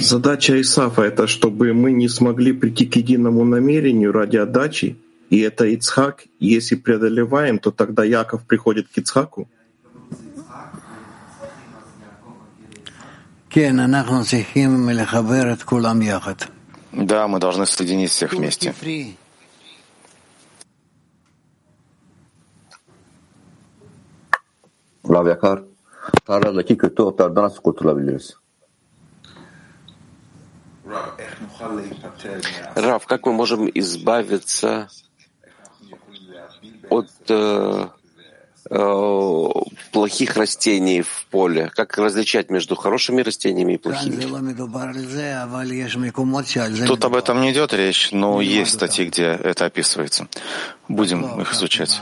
задача 0.00 0.60
Исафа— 0.60 1.02
это 1.04 1.26
чтобы 1.26 1.72
мы 1.72 1.92
не 1.92 2.08
смогли 2.08 2.52
прийти 2.52 2.86
к 2.86 2.96
единому 2.96 3.44
намерению 3.44 4.12
ради 4.12 4.36
отдачи, 4.36 4.96
и 5.30 5.40
это 5.40 5.64
Ицхак. 5.66 6.24
Если 6.38 6.76
преодолеваем, 6.76 7.58
то 7.58 7.70
тогда 7.70 8.04
Яков 8.04 8.46
приходит 8.46 8.88
к 8.88 8.98
Ицхаку. 8.98 9.48
Да, 16.92 17.28
мы 17.28 17.38
должны 17.40 17.66
соединить 17.66 18.10
всех 18.10 18.32
вместе. 18.32 18.74
Rav 25.04 25.26
Yakar, 25.28 25.64
tarladaki 26.26 26.78
kötü 26.78 27.02
otlardan 27.02 27.44
nasıl 27.44 27.62
kurtulabiliriz? 27.62 28.36
Рав, 32.74 33.06
как 33.06 33.26
мы 33.26 33.32
можем 33.32 33.70
избавиться 33.74 34.88
от 36.90 37.08
э, 37.28 37.86
э, 38.70 39.48
плохих 39.92 40.36
растений 40.36 41.00
в 41.02 41.26
поле? 41.30 41.70
Как 41.74 41.96
различать 41.96 42.50
между 42.50 42.76
хорошими 42.76 43.22
растениями 43.22 43.74
и 43.74 43.78
плохими? 43.78 44.20
Тут 46.86 47.04
об 47.04 47.14
этом 47.14 47.40
не 47.40 47.52
идет 47.52 47.72
речь, 47.72 48.12
но 48.12 48.40
есть 48.42 48.74
статьи, 48.74 49.06
где 49.06 49.24
это 49.24 49.64
описывается. 49.66 50.28
Будем 50.88 51.40
их 51.40 51.54
изучать. 51.54 52.00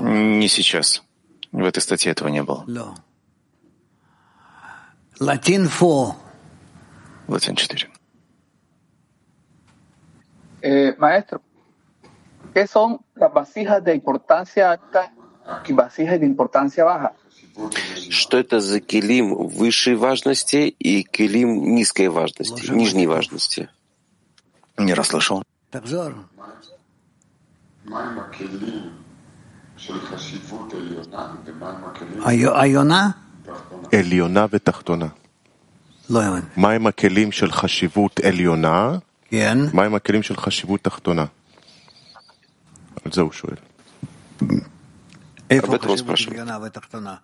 Не 0.00 0.48
сейчас. 0.48 1.02
В 1.52 1.64
этой 1.64 1.80
статье 1.80 2.12
этого 2.12 2.28
не 2.28 2.42
было. 2.42 2.64
Латин 5.20 5.68
4. 5.68 6.16
Латин 7.28 7.54
4. 7.54 7.88
Eh, 10.62 10.94
maestro, 10.98 11.42
¿qué 12.52 12.66
son 12.66 13.00
las 13.14 13.32
vasijas 13.32 13.84
de 13.84 13.94
importancia 13.94 14.72
alta 14.72 15.12
y 15.66 15.72
vasijas 15.72 16.18
de 16.18 16.26
importancia 16.26 16.84
baja? 16.84 17.12
Что 18.10 18.38
это 18.38 18.58
за 18.58 18.80
килим 18.80 19.46
высшей 19.46 19.94
важности 19.94 20.74
и 20.76 21.04
килим 21.04 21.74
низкой 21.74 22.08
важности, 22.08 22.68
нижней 22.70 23.06
важности? 23.06 23.68
Не 24.76 24.92
расслышал. 24.94 25.44
Айона? 32.24 33.23
עליונה 33.93 34.45
ותחתונה. 34.51 35.07
לא 36.09 36.23
הבנתי. 36.23 36.47
מהם 36.57 36.87
הכלים 36.87 37.31
של 37.31 37.51
חשיבות 37.51 38.19
עליונה? 38.19 38.97
כן. 39.29 39.57
מהם 39.73 39.95
הכלים 39.95 40.23
של 40.23 40.35
חשיבות 40.35 40.81
תחתונה? 40.81 41.25
על 43.05 43.11
זה 43.11 43.21
הוא 43.21 43.31
שואל. 43.31 43.55
איפה 45.49 45.67
об 45.67 45.73
этом 45.73 45.77
חשיבות 45.77 45.99
спрашивают. 45.99 46.39
עליונה 46.39 46.59
ותחתונה? 46.65 47.15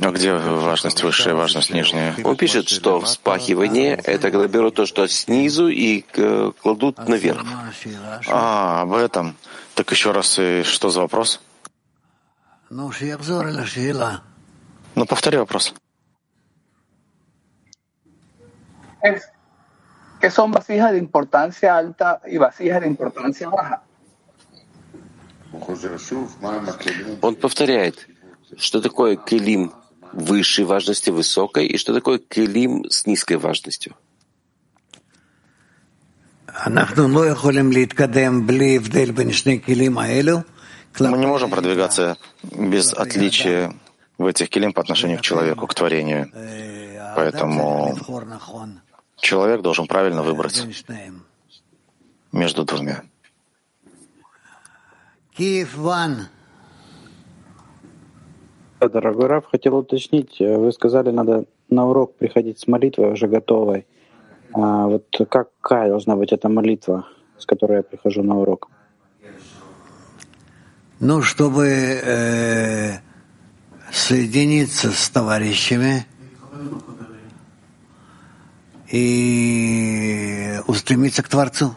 А 0.00 0.10
где 0.10 0.34
важность 0.34 1.02
высшая, 1.02 1.34
важность 1.34 1.70
нижняя? 1.70 2.14
Он 2.24 2.36
пишет, 2.36 2.68
что 2.68 3.00
вспахивание — 3.00 4.04
это 4.04 4.30
когда 4.30 4.46
берут 4.48 4.74
то, 4.74 4.86
что 4.86 5.06
снизу, 5.08 5.68
и 5.68 6.04
э, 6.14 6.52
кладут 6.62 6.98
наверх. 7.08 7.44
А, 8.28 8.82
об 8.82 8.92
этом. 8.92 9.36
Так 9.74 9.90
еще 9.90 10.12
раз, 10.12 10.38
и 10.38 10.62
что 10.64 10.90
за 10.90 11.00
вопрос? 11.00 11.40
Ну, 12.70 12.90
ну, 14.95 15.05
повтори 15.05 15.37
вопрос. 15.37 15.73
Que 20.21 20.29
son 20.29 20.51
vasijas 20.51 20.91
de 20.91 20.97
importancia 20.97 21.77
alta 21.77 22.21
y 22.27 22.37
vasijas 22.37 22.81
de 22.81 22.87
importancia 22.87 23.49
baja. 23.49 23.83
Он 27.21 27.35
повторяет, 27.35 28.07
что 28.57 28.81
такое 28.81 29.15
келим 29.15 29.73
высшей 30.11 30.65
важности, 30.65 31.09
высокой, 31.09 31.67
и 31.67 31.77
что 31.77 31.93
такое 31.93 32.19
келим 32.19 32.89
с 32.89 33.05
низкой 33.05 33.37
важностью. 33.37 33.95
Мы 36.65 36.71
не 41.17 41.25
можем 41.25 41.49
продвигаться 41.49 42.17
без 42.43 42.93
отличия 42.93 43.73
в 44.19 44.25
этих 44.27 44.49
келим 44.49 44.73
по 44.73 44.81
отношению 44.81 45.17
к 45.17 45.21
человеку, 45.21 45.65
к 45.65 45.73
творению. 45.73 46.29
Поэтому 47.15 47.95
человек 49.15 49.61
должен 49.61 49.87
правильно 49.87 50.21
выбрать 50.21 50.67
между 52.31 52.65
двумя. 52.65 53.03
Киев 55.35 55.75
Ван. 55.75 56.27
Дорогой 58.79 59.27
Раф, 59.27 59.45
хотел 59.45 59.77
уточнить, 59.77 60.39
вы 60.39 60.71
сказали, 60.71 61.11
надо 61.11 61.45
на 61.69 61.87
урок 61.87 62.15
приходить 62.15 62.59
с 62.59 62.67
молитвой 62.67 63.11
уже 63.11 63.27
готовой. 63.27 63.87
А 64.53 64.87
вот 64.87 65.05
какая 65.29 65.89
должна 65.89 66.15
быть 66.15 66.31
эта 66.31 66.49
молитва, 66.49 67.07
с 67.37 67.45
которой 67.45 67.77
я 67.77 67.83
прихожу 67.83 68.23
на 68.23 68.39
урок? 68.39 68.69
Ну, 70.99 71.21
чтобы 71.21 71.67
э, 71.67 72.99
соединиться 73.91 74.91
с 74.91 75.09
товарищами 75.09 76.05
и 78.91 80.59
устремиться 80.67 81.23
к 81.23 81.27
Творцу. 81.27 81.73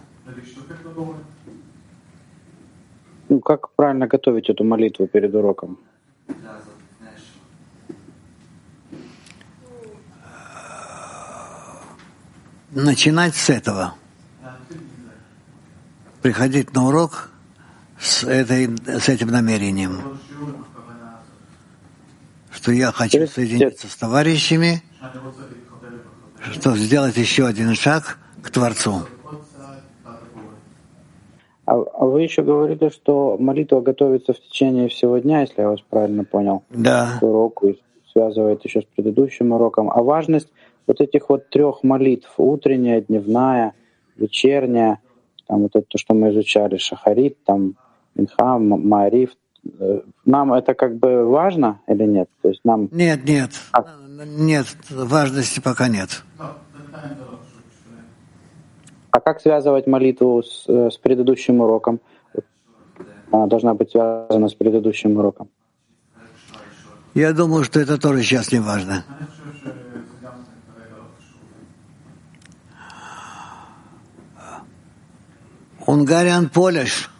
Ну, 3.28 3.40
как 3.40 3.70
правильно 3.70 4.06
готовить 4.06 4.50
эту 4.50 4.64
молитву 4.64 5.06
перед 5.06 5.34
уроком? 5.34 5.78
начинать 12.72 13.34
с 13.34 13.50
этого. 13.50 13.94
Приходить 16.20 16.72
на 16.74 16.86
урок 16.86 17.30
с, 17.98 18.24
этой, 18.24 18.70
с 18.86 19.08
этим 19.08 19.28
намерением, 19.28 20.18
что 22.62 22.70
я 22.70 22.92
хочу 22.92 23.26
соединиться 23.26 23.88
с 23.88 23.96
товарищами, 23.96 24.82
что 26.52 26.76
сделать 26.76 27.16
еще 27.16 27.44
один 27.46 27.74
шаг 27.74 28.18
к 28.40 28.50
Творцу. 28.50 29.00
А, 31.64 31.74
а 31.74 32.06
вы 32.06 32.22
еще 32.22 32.42
говорили, 32.42 32.88
что 32.90 33.36
молитва 33.38 33.80
готовится 33.80 34.32
в 34.32 34.40
течение 34.40 34.88
всего 34.88 35.18
дня, 35.18 35.40
если 35.40 35.60
я 35.60 35.70
вас 35.70 35.80
правильно 35.80 36.24
понял, 36.24 36.62
да. 36.70 37.18
к 37.18 37.22
уроку, 37.24 37.68
и 37.68 37.80
связывает 38.12 38.64
еще 38.64 38.82
с 38.82 38.84
предыдущим 38.84 39.52
уроком. 39.52 39.90
А 39.90 40.02
важность 40.02 40.48
вот 40.86 41.00
этих 41.00 41.30
вот 41.30 41.48
трех 41.50 41.82
молитв, 41.82 42.32
утренняя, 42.36 43.00
дневная, 43.00 43.74
вечерняя, 44.16 45.00
там 45.48 45.62
вот 45.62 45.74
это, 45.74 45.86
то, 45.88 45.98
что 45.98 46.14
мы 46.14 46.30
изучали, 46.30 46.76
шахарит, 46.76 47.42
там, 47.44 47.74
Минха, 48.14 48.58
Маариф, 48.58 49.30
нам 50.24 50.52
это 50.52 50.74
как 50.74 50.96
бы 50.96 51.24
важно 51.24 51.80
или 51.86 52.04
нет? 52.04 52.28
То 52.42 52.48
есть 52.48 52.60
нам... 52.64 52.88
Нет, 52.90 53.24
нет, 53.24 53.50
а... 53.72 53.84
нет, 54.26 54.66
важности 54.90 55.60
пока 55.60 55.88
нет. 55.88 56.22
А 59.10 59.20
как 59.20 59.40
связывать 59.40 59.86
молитву 59.86 60.42
с, 60.42 60.64
э, 60.68 60.90
с 60.90 60.96
предыдущим 60.96 61.60
уроком? 61.60 62.00
Она 63.30 63.46
должна 63.46 63.74
быть 63.74 63.90
связана 63.90 64.48
с 64.48 64.54
предыдущим 64.54 65.18
уроком. 65.18 65.48
Я 67.14 67.34
думаю, 67.34 67.62
что 67.64 67.78
это 67.78 67.98
тоже 67.98 68.22
сейчас 68.22 68.52
не 68.52 68.60
важно. 68.60 69.04
Hungarian 75.86 76.50
Polish. 76.50 77.11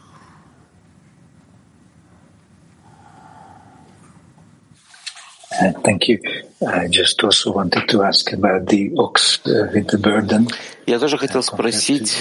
Я 10.87 10.99
тоже 10.99 11.19
хотел 11.19 11.43
спросить 11.43 12.17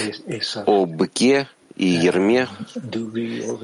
о 0.66 0.86
быке 0.86 1.48
и 1.76 1.86
ерме 1.86 2.48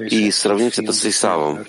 и 0.09 0.31
сравнить 0.31 0.79
это 0.79 0.93
с 0.93 1.05
Исавом. 1.05 1.65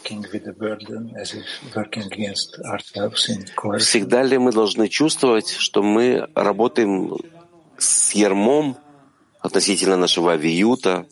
Всегда 3.79 4.23
ли 4.23 4.39
мы 4.39 4.53
должны 4.53 4.89
чувствовать, 4.89 5.51
что 5.51 5.83
мы 5.83 6.29
работаем 6.35 7.17
с 7.79 8.15
ермом 8.15 8.77
относительно 9.41 9.97
нашего 9.97 10.33
авиюта, 10.33 11.07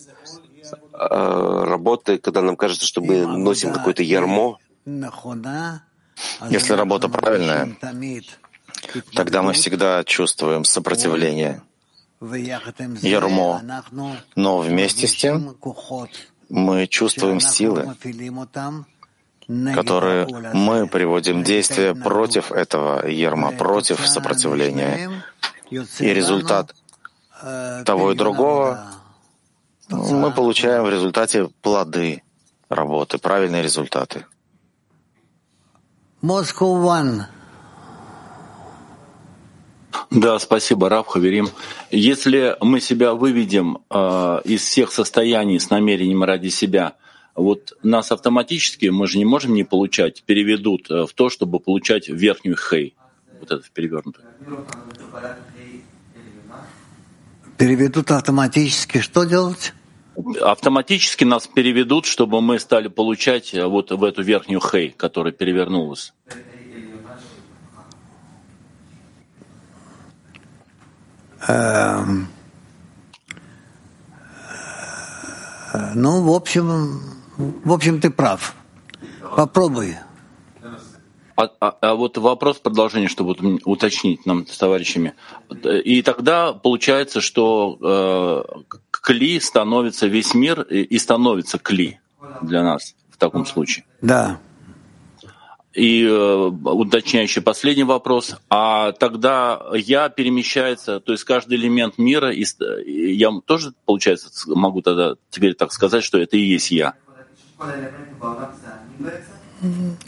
э, 0.93 1.64
работы, 1.64 2.18
когда 2.18 2.43
нам 2.43 2.57
кажется, 2.57 2.86
что 2.86 3.01
мы 3.01 3.26
носим 3.26 3.72
какое-то 3.72 4.03
ярмо. 4.03 4.59
Если 6.51 6.73
работа 6.73 7.09
правильная, 7.09 7.77
тогда 9.14 9.43
мы 9.43 9.53
всегда 9.53 10.05
чувствуем 10.05 10.64
сопротивление, 10.64 11.62
ярмо, 12.21 13.62
но 14.35 14.59
вместе 14.59 15.07
с 15.07 15.14
тем 15.14 15.57
мы 16.49 16.87
чувствуем 16.87 17.41
силы, 17.41 17.95
которые 19.75 20.27
мы 20.53 20.87
приводим 20.87 21.43
в 21.43 21.45
действие 21.45 21.95
против 21.95 22.53
этого 22.53 23.07
ярма, 23.07 23.53
против 23.53 24.07
сопротивления. 24.07 25.23
И 25.71 26.14
результат 26.14 26.75
того 27.85 28.12
и 28.12 28.16
другого, 28.16 28.91
мы 29.91 30.33
получаем 30.33 30.85
в 30.85 30.91
результате 30.91 31.49
плоды 31.62 32.23
работы, 32.69 33.19
правильные 33.19 33.62
результаты. 33.62 34.27
Да, 40.11 40.39
спасибо, 40.39 40.89
Раб 40.89 41.07
Хаверим. 41.07 41.49
Если 41.91 42.57
мы 42.61 42.81
себя 42.81 43.14
выведем 43.14 43.79
э, 43.91 44.41
из 44.45 44.62
всех 44.62 44.91
состояний 44.91 45.61
с 45.61 45.71
намерением 45.71 46.25
ради 46.25 46.49
себя, 46.49 46.95
вот 47.35 47.77
нас 47.83 48.11
автоматически, 48.11 48.87
мы 48.87 49.07
же 49.07 49.19
не 49.19 49.25
можем 49.25 49.55
не 49.55 49.64
получать, 49.64 50.23
переведут 50.25 50.91
э, 50.91 51.07
в 51.07 51.12
то, 51.12 51.29
чтобы 51.29 51.61
получать 51.61 52.09
верхнюю 52.09 52.57
хей, 52.57 52.95
вот 53.41 53.51
это 53.51 53.62
перевернутую 53.73 54.27
переведут 57.59 58.11
автоматически, 58.12 59.01
что 59.01 59.25
делать? 59.25 59.75
Автоматически 60.41 61.25
нас 61.25 61.47
переведут, 61.47 62.05
чтобы 62.05 62.41
мы 62.41 62.59
стали 62.59 62.89
получать 62.89 63.55
э, 63.55 63.64
вот 63.64 63.93
в 63.93 64.03
эту 64.03 64.23
верхнюю 64.23 64.61
хей, 64.61 64.91
которая 64.91 65.33
перевернулась. 65.33 66.12
Эм, 71.47 72.29
э, 75.73 75.93
ну, 75.95 76.23
в 76.23 76.35
общем, 76.35 77.01
в 77.37 77.73
общем, 77.73 78.01
ты 78.01 78.11
прав. 78.11 78.57
Попробуй. 79.37 79.97
А, 81.37 81.49
а, 81.61 81.77
а 81.81 81.95
вот 81.95 82.19
вопрос 82.19 82.59
продолжение, 82.59 83.09
чтобы 83.09 83.37
уточнить 83.64 84.27
нам 84.27 84.45
с 84.49 84.59
товарищами. 84.59 85.14
И 85.85 86.03
тогда 86.03 86.53
получается, 86.53 87.21
что 87.21 87.79
э, 87.81 88.77
кли 89.01 89.40
становится 89.40 90.07
весь 90.07 90.34
мир 90.34 90.62
и, 90.62 90.82
и 90.82 90.99
становится 90.99 91.59
кли 91.59 92.01
для 92.42 92.62
нас 92.62 92.94
в 93.11 93.16
таком 93.16 93.46
случае. 93.46 93.84
Да. 94.03 94.38
И 95.74 96.05
э, 96.05 96.34
уточняющий 96.46 97.42
последний 97.42 97.84
вопрос. 97.84 98.36
А 98.51 98.92
тогда 98.92 99.62
я 99.74 100.09
перемещается, 100.09 100.99
то 100.99 101.12
есть 101.12 101.24
каждый 101.24 101.57
элемент 101.57 101.99
мира, 101.99 102.32
и, 102.32 102.44
я 103.14 103.30
тоже, 103.44 103.74
получается, 103.84 104.30
могу 104.49 104.82
тогда 104.82 105.14
теперь 105.30 105.55
так 105.55 105.72
сказать, 105.72 106.03
что 106.03 106.18
это 106.18 106.36
и 106.36 106.40
есть 106.40 106.70
я. 106.70 106.94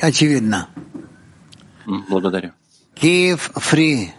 Очевидно. 0.00 0.68
Благодарю. 2.08 2.52
Киев 2.94 3.50
фри. 3.54 4.12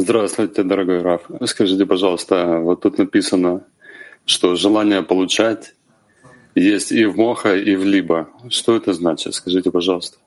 Здравствуйте, 0.00 0.62
дорогой 0.62 1.02
Раф. 1.02 1.22
Скажите, 1.46 1.84
пожалуйста, 1.84 2.60
вот 2.60 2.82
тут 2.82 2.98
написано, 2.98 3.64
что 4.24 4.54
желание 4.54 5.02
получать 5.02 5.74
есть 6.54 6.92
и 6.92 7.04
в 7.04 7.16
Моха, 7.16 7.56
и 7.56 7.74
в 7.74 7.82
Либо. 7.82 8.28
Что 8.48 8.76
это 8.76 8.92
значит? 8.92 9.34
Скажите, 9.34 9.72
пожалуйста. 9.72 10.18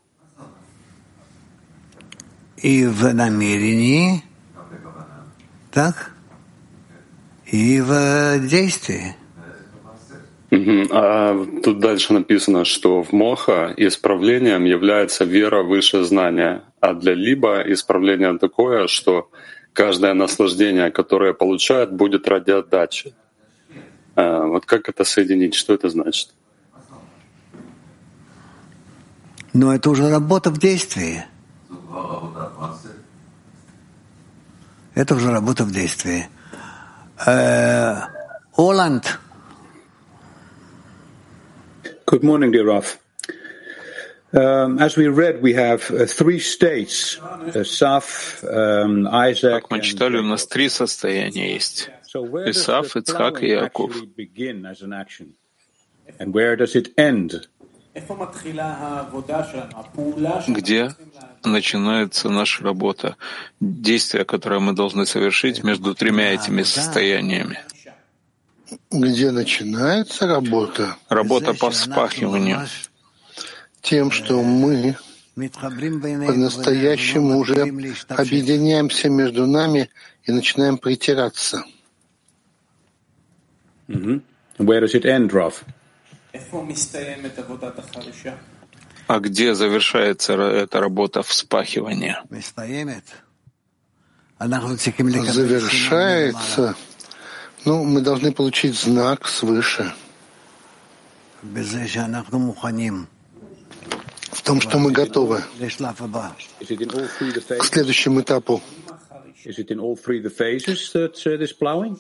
И 2.58 2.86
в 2.86 3.14
намерении, 3.14 4.26
так? 5.72 6.12
И 7.50 7.80
в 7.80 8.40
действии. 8.50 9.16
А 10.92 11.46
тут 11.64 11.80
дальше 11.80 12.12
написано, 12.12 12.66
что 12.66 13.04
в 13.04 13.14
Моха 13.14 13.74
исправлением 13.78 14.66
является 14.66 15.24
вера 15.24 15.64
выше 15.64 16.04
знания, 16.04 16.62
а 16.82 16.94
для 16.94 17.14
Либо 17.14 17.62
исправление 17.62 18.38
такое, 18.38 18.88
что 18.88 19.32
каждое 19.74 20.14
наслаждение, 20.14 20.92
которое 20.92 21.34
получает, 21.34 21.92
будет 21.92 22.28
ради 22.28 22.52
отдачи. 22.52 23.14
А, 24.16 24.46
Вот 24.46 24.66
как 24.66 24.90
это 24.90 25.04
соединить? 25.04 25.56
Что 25.56 25.74
это 25.74 25.90
значит? 25.90 26.30
Но 29.54 29.74
это 29.76 29.90
уже 29.90 30.10
работа 30.10 30.50
в 30.50 30.60
действии. 30.60 31.26
Это 34.94 35.16
уже 35.16 35.32
работа 35.32 35.64
в 35.64 35.72
действии. 35.72 36.28
Э, 37.26 38.02
Оланд. 38.56 39.20
Good 42.06 42.24
morning, 42.24 42.52
dear 42.52 42.66
Raf. 42.66 43.01
Как 44.32 44.78
мы 49.70 49.82
читали, 49.82 50.18
у 50.18 50.24
нас 50.24 50.48
три 50.48 50.70
состояния 50.70 51.54
есть. 51.54 51.90
So 52.14 52.24
where 52.24 52.46
does 52.46 52.52
Исаф, 52.52 52.96
the 52.96 53.02
Ицхак 53.02 53.42
и 53.42 53.48
Яков. 53.50 53.92
actually 53.92 54.08
begin 54.18 54.66
as 54.66 54.82
an 54.82 54.92
action, 54.94 55.34
and 56.20 56.34
where 56.34 56.56
does 56.58 56.76
it 56.76 56.94
end? 56.98 57.48
Где 60.48 60.96
начинается 61.44 62.30
наша 62.30 62.64
работа, 62.64 63.18
действие, 63.60 64.24
которое 64.24 64.60
мы 64.62 64.74
должны 64.74 65.06
совершить 65.06 65.64
между 65.64 65.94
тремя 65.94 66.34
этими 66.34 66.64
состояниями. 66.64 67.60
Где 68.90 69.32
начинается 69.32 70.26
работа? 70.26 70.96
Работа 71.10 71.54
по 71.54 71.70
вспахиванию. 71.70 72.66
Тем, 73.82 74.12
что 74.12 74.44
мы 74.44 74.96
по-настоящему 75.36 77.40
уже 77.40 77.64
объединяемся 78.10 79.10
между 79.10 79.48
нами 79.48 79.90
и 80.24 80.32
начинаем 80.32 80.78
притираться. 80.78 81.64
Mhm. 83.88 84.22
Where 84.60 84.82
does 84.82 84.94
it 84.94 85.06
end, 85.06 85.32
Raf? 85.32 85.64
А 89.08 89.20
где 89.20 89.56
завершается 89.56 90.34
эта 90.34 90.80
работа 90.80 91.24
вспахивания? 91.24 92.24
Завершается. 94.40 96.76
Ну, 97.66 97.84
мы 97.84 98.02
должны 98.02 98.32
получить 98.32 98.76
знак 98.76 99.28
свыше 99.28 99.94
в 104.32 104.42
том, 104.42 104.62
что 104.62 104.78
мы 104.78 104.92
готовы 104.92 105.44
к 107.60 107.66
следующему 107.66 108.22
этапу. 108.22 108.62
Uh? 108.64 108.92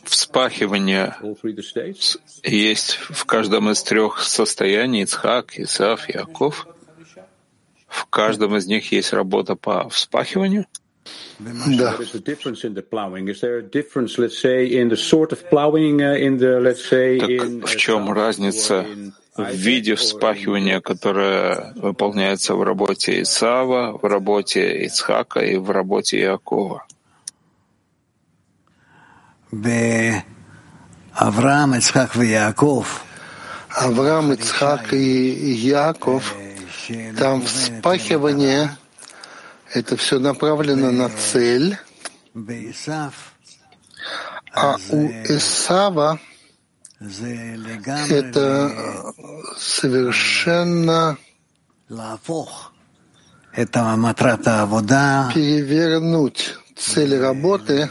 Вспахивание 0.05 1.15
есть 2.43 2.99
в 3.09 3.25
каждом 3.25 3.69
из 3.71 3.83
трех 3.83 4.21
состояний 4.21 5.01
Ицхак, 5.03 5.59
Исаф, 5.59 6.07
Яков. 6.09 6.67
В 7.87 8.05
каждом 8.05 8.55
из 8.55 8.67
них 8.67 8.91
есть 8.91 9.11
работа 9.11 9.55
по 9.55 9.89
вспахиванию. 9.89 10.67
Да. 11.77 11.93
What 11.93 12.01
is 12.01 12.11
the 12.11 12.19
difference 12.19 12.63
in 12.63 12.73
the 12.73 12.83
plowing? 12.83 13.27
Is 13.27 13.41
there 13.41 13.57
a 13.57 13.63
difference, 13.63 14.17
let's 14.17 14.37
say, 14.37 14.65
in 14.65 14.89
the 14.89 14.97
sort 14.97 15.31
of 15.31 15.49
plowing 15.49 15.99
in 15.99 16.37
the, 16.37 16.59
let's 16.59 16.85
say, 16.85 17.17
Так 17.19 17.29
in 17.29 17.61
в 17.61 17.75
чем 17.75 18.11
разница 18.11 18.85
в 19.35 19.51
виде 19.53 19.95
вспахивания, 19.95 20.81
которое 20.81 21.73
выполняется 21.75 22.55
в 22.55 22.63
работе 22.63 23.21
Исава, 23.21 23.97
в 23.97 24.03
работе 24.03 24.85
Ицхака 24.85 25.39
и 25.39 25.57
в 25.57 25.71
работе 25.71 26.19
Иакова? 26.19 26.85
Авраам, 31.13 31.75
Ицхак 31.75 32.15
и 32.17 32.27
Яков. 32.27 33.03
Авраам, 33.69 34.33
Ицхак 34.33 34.93
и 34.93 35.51
Яков, 35.53 36.35
там 37.17 37.41
вспахивание, 37.43 38.77
это 39.73 39.97
все 39.97 40.19
направлено 40.19 40.91
на 40.91 41.09
цель, 41.09 41.77
а 44.53 44.77
у 44.89 45.07
Исава 45.07 46.19
это 48.09 49.13
совершенно 49.57 51.17
перевернуть 55.33 56.57
цель 56.75 57.17
работы 57.17 57.89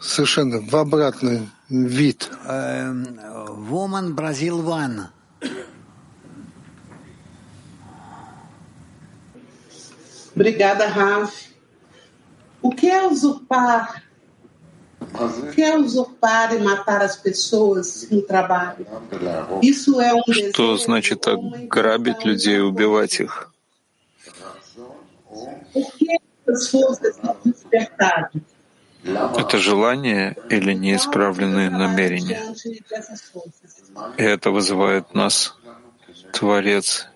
совершенно 0.00 0.60
в 0.60 0.76
обратный 0.76 1.48
вид. 1.68 2.30
Woman 2.46 4.14
Brazil 4.14 4.62
One. 4.62 5.08
Obrigada, 10.34 10.86
Raf. 10.86 11.52
O 12.60 12.70
que 12.70 12.88
é 12.88 13.06
usurpar? 13.06 14.04
O 15.00 15.50
que 15.50 15.62
é 15.62 15.76
usurpar 15.76 16.54
e 16.54 16.58
matar 16.60 17.02
as 17.02 17.16
pessoas 17.16 18.08
no 18.10 18.22
trabalho? 18.22 18.86
Isso 19.62 20.00
é 20.00 20.14
um 20.14 20.22
Что 20.50 20.76
значит 20.76 21.26
грабить 21.68 22.24
людей 22.24 22.58
и 22.58 22.60
убивать 22.60 23.20
их? 23.20 23.52
Это 29.36 29.58
желание 29.58 30.36
или 30.48 30.72
неисправленные 30.72 31.70
намерения? 31.70 32.40
И 34.16 34.22
это 34.22 34.50
вызывает 34.50 35.14
нас 35.14 35.54
Творец. 36.32 37.08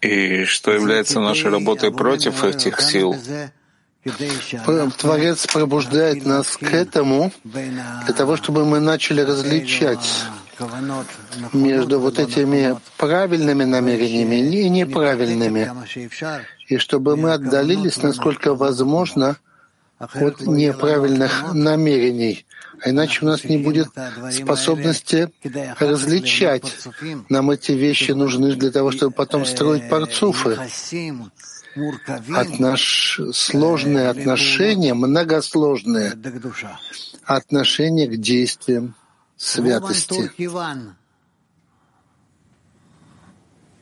И 0.00 0.44
что 0.44 0.72
является 0.72 1.20
нашей 1.20 1.50
работой 1.50 1.90
против 1.90 2.44
этих 2.44 2.80
сил? 2.80 3.16
Творец 4.98 5.46
пробуждает 5.46 6.24
нас 6.24 6.56
к 6.56 6.72
этому 6.72 7.32
для 7.44 8.14
того, 8.14 8.36
чтобы 8.36 8.64
мы 8.64 8.80
начали 8.80 9.20
различать 9.20 10.24
между 11.52 12.00
вот 12.00 12.18
этими 12.18 12.76
правильными 12.96 13.64
намерениями 13.64 14.36
и 14.36 14.68
неправильными, 14.68 15.70
и 16.68 16.78
чтобы 16.78 17.16
мы 17.16 17.32
отдалились, 17.32 18.02
насколько 18.02 18.54
возможно, 18.54 19.36
от 19.98 20.40
неправильных 20.40 21.52
намерений. 21.52 22.46
А 22.80 22.90
иначе 22.90 23.24
у 23.24 23.28
нас 23.28 23.44
не 23.44 23.58
будет 23.58 23.88
способности 24.30 25.30
различать. 25.78 26.64
Нам 27.28 27.50
эти 27.50 27.72
вещи 27.72 28.12
нужны 28.12 28.54
для 28.54 28.70
того, 28.70 28.90
чтобы 28.90 29.12
потом 29.12 29.44
строить 29.44 29.88
парцуфы. 29.88 30.58
Отнош... 32.34 33.20
Сложные 33.32 34.08
отношения, 34.08 34.94
многосложные 34.94 36.14
отношения 37.24 38.06
к 38.06 38.16
действиям 38.16 38.94
святости. 39.36 40.30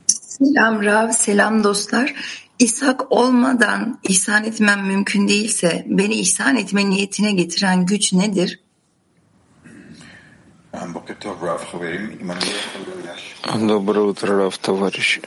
Selam 0.07 0.81
Rav, 0.83 1.13
selam 1.13 1.63
dostlar. 1.65 2.15
İshak 2.59 3.13
olmadan 3.13 3.99
ihsan 4.03 4.45
etmem 4.45 4.87
mümkün 4.87 5.29
değilse 5.29 5.85
beni 5.89 6.15
ihsan 6.15 6.57
etme 6.57 6.91
niyetine 6.91 7.33
getiren 7.33 7.87
güç 7.87 8.13
nedir? 8.13 8.61
Доброе 13.55 14.07
утро, 14.07 14.37
Раф, 14.37 14.59
товарищи. 14.59 15.23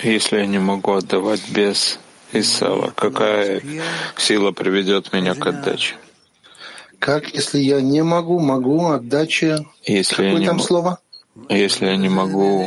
Если 0.00 0.38
я 0.38 0.46
не 0.46 0.58
могу 0.58 0.92
отдавать 0.92 1.48
без 1.50 1.98
Исава, 2.32 2.92
какая 2.94 3.62
сила 4.16 4.52
приведет 4.52 5.12
меня 5.12 5.34
к 5.34 5.46
отдаче? 5.46 5.96
Как, 6.98 7.28
если 7.34 7.58
я 7.58 7.80
не 7.80 8.02
могу, 8.02 8.38
могу 8.40 8.88
отдачи... 8.88 9.56
Если 9.84 10.22
я 10.22 10.28
Какое 10.30 10.40
не 10.40 10.46
там 10.46 10.56
мо- 10.56 10.62
слово? 10.62 10.98
Если 11.48 11.86
я 11.86 11.96
не 11.96 12.08
могу 12.08 12.64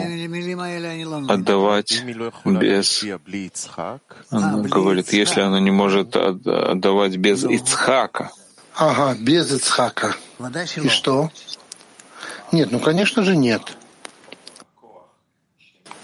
отдавать 1.27 2.03
без... 2.45 3.03
Она 4.29 4.57
говорит, 4.61 5.13
если 5.13 5.41
она 5.41 5.59
не 5.59 5.71
может 5.71 6.15
отдавать 6.15 7.17
без 7.17 7.45
Ицхака. 7.45 8.31
Ага, 8.75 9.17
без 9.19 9.51
Ицхака. 9.51 10.15
И 10.83 10.89
что? 10.89 11.31
Нет, 12.51 12.71
ну, 12.71 12.79
конечно 12.79 13.23
же, 13.23 13.35
нет. 13.35 13.77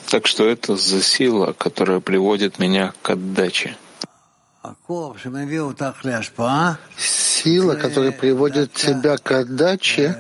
Так 0.10 0.28
что 0.28 0.48
это 0.48 0.76
за 0.76 1.02
сила, 1.02 1.54
которая 1.54 2.00
приводит 2.00 2.60
меня 2.60 2.94
к 3.02 3.10
отдаче? 3.10 3.78
Сила, 6.98 7.76
которая 7.76 8.12
приводит 8.12 8.74
тебя 8.74 9.18
к 9.18 9.32
отдаче, 9.32 10.18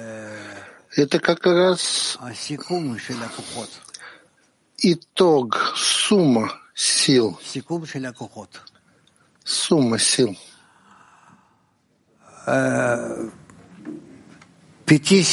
это 0.95 1.20
как 1.20 1.45
раз 1.45 2.18
итог, 4.78 5.74
сумма 5.76 6.52
сил. 6.74 7.40
Сумма 9.44 10.00
сил. 10.00 10.38
Пяти 14.86 15.24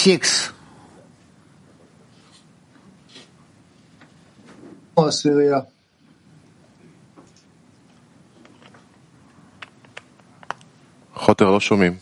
сикс. 4.99 5.25
העשירייה. 5.25 5.59
חוטר, 11.15 11.49
לא 11.49 11.59
שומעים. 11.59 11.97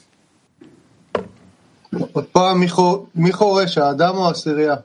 עוד 2.12 2.26
פעם, 2.26 2.64
מי 3.16 3.32
חורש, 3.34 3.78
האדם 3.78 4.18
או 4.18 4.28
העשירייה? 4.28 4.76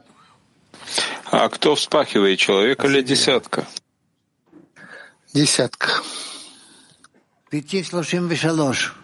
А 1.30 1.48
кто 1.50 1.74
вспахивает, 1.74 2.38
человек 2.38 2.84
или 2.84 3.02
десятка? 3.02 3.66
Десятка. 5.34 6.02
Пяти 7.50 7.82
слушаем 7.82 8.28
вишалош. 8.28 8.94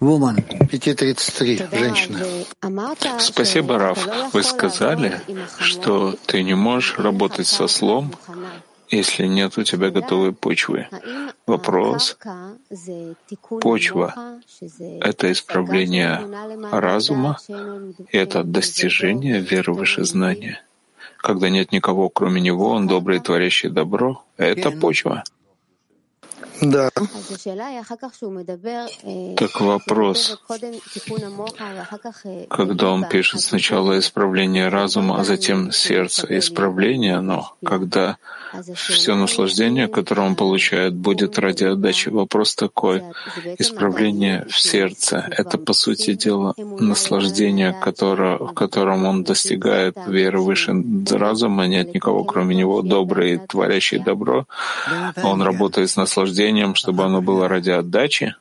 5.33, 0.00 1.78
женщина. 1.78 2.20
Спасибо, 3.18 3.78
Раф. 3.78 4.06
Вы 4.32 4.42
сказали, 4.42 5.20
что 5.58 6.14
ты 6.26 6.42
не 6.42 6.54
можешь 6.54 6.98
работать 6.98 7.46
со 7.46 7.66
слом, 7.66 8.12
если 8.90 9.26
нет 9.26 9.56
у 9.58 9.62
тебя 9.62 9.90
готовой 9.90 10.32
почвы. 10.32 10.88
Вопрос. 11.46 12.18
Почва— 13.60 14.14
это 15.00 15.32
исправление 15.32 16.20
разума, 16.70 17.38
и 18.12 18.16
это 18.18 18.44
достижение 18.44 19.40
веры 19.40 19.72
выше 19.72 20.04
знания. 20.04 20.62
Когда 21.16 21.48
нет 21.48 21.72
никого, 21.72 22.08
кроме 22.10 22.40
него, 22.40 22.70
он 22.70 22.86
добрый, 22.86 23.18
творящий 23.20 23.70
добро— 23.70 24.22
это 24.36 24.70
почва. 24.70 25.24
Да. 26.60 26.90
Так 29.36 29.60
вопрос, 29.60 30.38
когда 32.48 32.90
он 32.90 33.08
пишет 33.08 33.40
сначала 33.40 33.98
исправление 33.98 34.68
разума, 34.68 35.20
а 35.20 35.24
затем 35.24 35.72
сердце 35.72 36.26
исправление, 36.38 37.20
но 37.20 37.54
когда 37.64 38.16
все 38.74 39.14
наслаждение, 39.14 39.88
которое 39.88 40.22
он 40.22 40.36
получает, 40.36 40.94
будет 40.94 41.38
ради 41.38 41.64
отдачи. 41.64 42.08
Вопрос 42.08 42.54
такой. 42.54 43.02
Исправление 43.58 44.46
в 44.48 44.58
сердце— 44.58 45.26
это, 45.30 45.58
по 45.58 45.72
сути 45.72 46.14
дела, 46.14 46.54
наслаждение, 46.56 47.72
которое, 47.72 48.38
в 48.38 48.54
котором 48.54 49.04
он 49.04 49.24
достигает 49.24 49.96
веры 50.06 50.40
выше 50.40 50.72
разума, 51.10 51.66
нет 51.66 51.94
никого, 51.94 52.24
кроме 52.24 52.54
него, 52.54 52.82
добрый, 52.82 53.38
творящий 53.38 53.98
добро. 53.98 54.46
Он 55.22 55.42
работает 55.42 55.90
с 55.90 55.96
наслаждением, 55.96 56.45
чтобы 56.74 57.04
оно 57.04 57.20
было 57.22 57.48
ради 57.48 57.70
отдачи. 57.70 58.34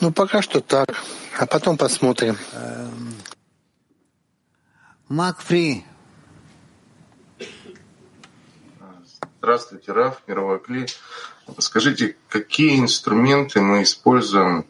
Ну, 0.00 0.12
пока 0.12 0.42
что 0.42 0.60
так. 0.60 0.88
А 1.38 1.46
потом 1.46 1.76
посмотрим. 1.76 2.36
Макфри. 5.08 5.84
Здравствуйте, 9.40 9.92
Раф, 9.92 10.22
мировой 10.26 10.60
Кли. 10.60 10.86
Скажите, 11.58 12.16
какие 12.28 12.78
инструменты 12.78 13.60
мы 13.60 13.82
используем 13.82 14.66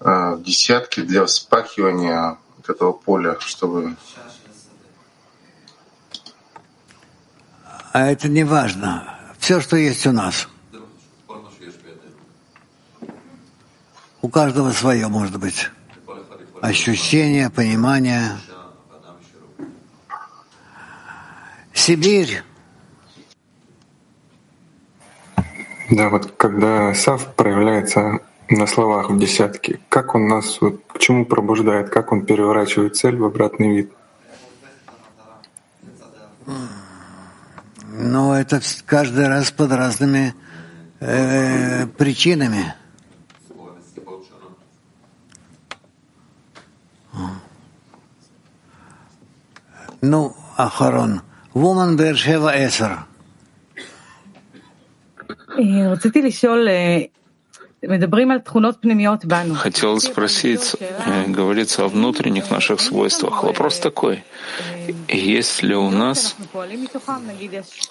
э, 0.00 0.34
в 0.34 0.42
десятке 0.42 1.02
для 1.02 1.24
вспахивания 1.26 2.38
этого 2.66 2.92
поля, 2.92 3.36
чтобы... 3.40 3.96
А 7.92 8.06
это 8.10 8.28
не 8.28 8.44
важно. 8.44 9.14
Все, 9.38 9.60
что 9.60 9.76
есть 9.76 10.06
у 10.06 10.12
нас. 10.12 10.48
У 14.28 14.30
каждого 14.30 14.72
свое, 14.72 15.08
может 15.08 15.40
быть. 15.40 15.70
Ощущение, 16.60 17.48
понимание. 17.48 18.24
Сибирь. 21.72 22.42
Да, 25.88 26.10
вот 26.10 26.30
когда 26.36 26.92
Сав 26.92 27.34
проявляется 27.36 28.18
на 28.50 28.66
словах 28.66 29.08
в 29.08 29.18
десятке, 29.18 29.80
как 29.88 30.14
он 30.14 30.28
нас 30.28 30.60
вот, 30.60 30.82
к 30.86 30.98
чему 30.98 31.24
пробуждает, 31.24 31.88
как 31.88 32.12
он 32.12 32.26
переворачивает 32.26 32.96
цель 32.96 33.16
в 33.16 33.24
обратный 33.24 33.76
вид? 33.76 33.92
Ну, 37.94 38.34
это 38.34 38.60
каждый 38.84 39.26
раз 39.26 39.50
под 39.50 39.72
разными 39.72 40.34
э, 41.00 41.86
причинами. 41.86 42.74
Ну, 50.00 50.34
Ахарон. 50.56 51.22
Woman 51.54 51.96
Beersheva 51.96 52.52
Эсер. 52.54 53.04
Хотел 59.54 60.00
спросить, 60.00 60.76
э, 60.80 61.24
говорится 61.28 61.84
о 61.84 61.88
внутренних 61.88 62.50
наших 62.50 62.80
свойствах. 62.80 63.44
Вопрос 63.44 63.78
такой, 63.78 64.24
есть 65.08 65.62
ли 65.62 65.76
у 65.76 65.90
нас 65.90 66.36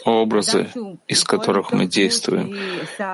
образы, 0.04 0.68
из 1.08 1.24
которых 1.24 1.72
мы 1.72 1.88
действуем? 1.88 2.58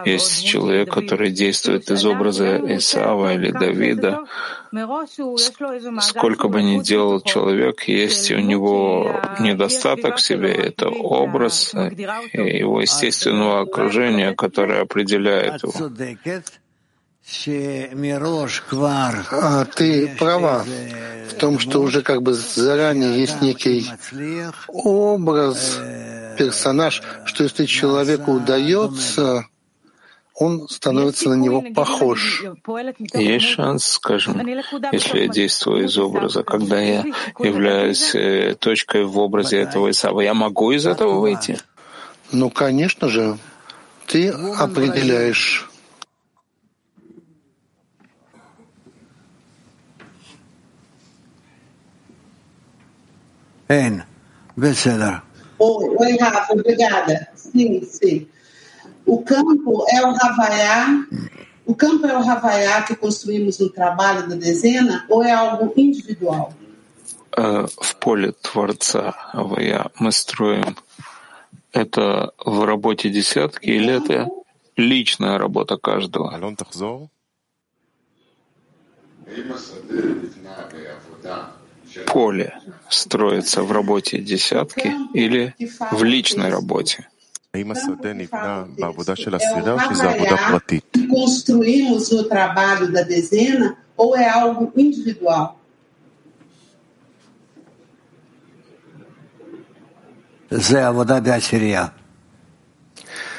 Есть 0.05 0.45
человек, 0.45 0.91
который 0.91 1.31
действует 1.31 1.91
из 1.91 2.05
образа 2.05 2.57
Исава 2.77 3.33
или 3.33 3.51
Давида, 3.51 4.25
Сколько 6.01 6.47
бы 6.47 6.63
ни 6.63 6.79
делал 6.81 7.21
человек, 7.21 7.83
есть 7.83 8.31
у 8.31 8.39
него 8.39 9.21
недостаток 9.39 10.17
в 10.17 10.21
себе, 10.21 10.51
это 10.51 10.89
образ 10.89 11.73
его 11.73 12.81
естественного 12.81 13.61
окружения, 13.61 14.33
которое 14.33 14.81
определяет 14.81 15.61
его. 15.61 15.73
А 19.31 19.65
ты 19.65 20.15
права 20.19 20.65
в 21.29 21.33
том, 21.35 21.59
что 21.59 21.81
уже 21.81 22.01
как 22.01 22.21
бы 22.21 22.33
заранее 22.33 23.19
есть 23.19 23.41
некий 23.41 23.87
образ, 24.67 25.79
персонаж, 26.37 27.01
что 27.25 27.43
если 27.43 27.65
человеку 27.65 28.33
удается, 28.33 29.45
он 30.35 30.68
становится 30.68 31.30
на 31.30 31.35
него 31.35 31.64
похож. 31.73 32.43
Есть 33.14 33.45
шанс, 33.45 33.85
скажем, 33.85 34.45
если 34.91 35.19
я 35.19 35.27
действую 35.27 35.85
из 35.85 35.97
образа, 35.97 36.43
когда 36.43 36.80
я 36.80 37.05
являюсь 37.39 38.15
э, 38.15 38.55
точкой 38.60 39.05
в 39.05 39.18
образе 39.19 39.60
этого 39.60 39.91
Исава, 39.91 40.22
я 40.22 40.34
могу 40.34 40.72
из 40.72 40.88
этого 40.88 41.19
выйти? 41.19 41.60
Ну, 42.31 42.49
конечно 42.49 43.10
же, 43.10 43.38
ты 44.07 44.30
определяешь. 44.30 45.69
Эн, 53.68 54.03
беседа. 54.55 55.23
Ой, 55.57 55.95
ой, 55.95 56.18
Рафа, 56.19 56.55
бригада. 56.55 57.27
си, 57.35 57.88
си. 57.91 58.27
O 59.05 59.23
campo 59.23 59.85
é 59.89 60.01
o 60.01 60.15
Havaiá. 60.15 61.05
O 61.65 61.75
campo 61.75 62.05
é 62.07 62.17
o 62.17 62.30
Havaiá 62.30 62.81
que 62.84 62.95
construímos 62.95 63.59
no 63.59 63.69
trabalho 63.69 64.27
da 64.27 64.35
dezena 64.35 65.05
ou 65.09 65.23
é 65.23 65.31
algo 65.31 65.73
individual? 65.77 66.53
В 67.35 67.95
поле 67.95 68.31
Творца 68.31 69.15
Авая 69.34 69.89
мы 69.99 70.11
строим 70.11 70.77
это 71.71 72.31
в 72.38 72.63
работе 72.63 73.09
десятки 73.09 73.65
или 73.65 73.93
это 73.93 74.30
личная 74.77 75.39
работа 75.39 75.77
каждого? 75.77 76.30
поле 82.05 82.59
строится 82.89 83.63
в 83.63 83.71
работе 83.71 84.19
десятки 84.19 84.93
или 85.13 85.55
в 85.91 86.03
личной 86.03 86.49
работе? 86.49 87.07
Construímos 91.07 92.09
no 92.09 92.23
trabalho 92.23 92.91
da 92.91 93.03
dezena 93.03 93.77
ou 93.95 94.17
é 94.17 94.27
algo 94.27 94.73
individual? 94.75 95.59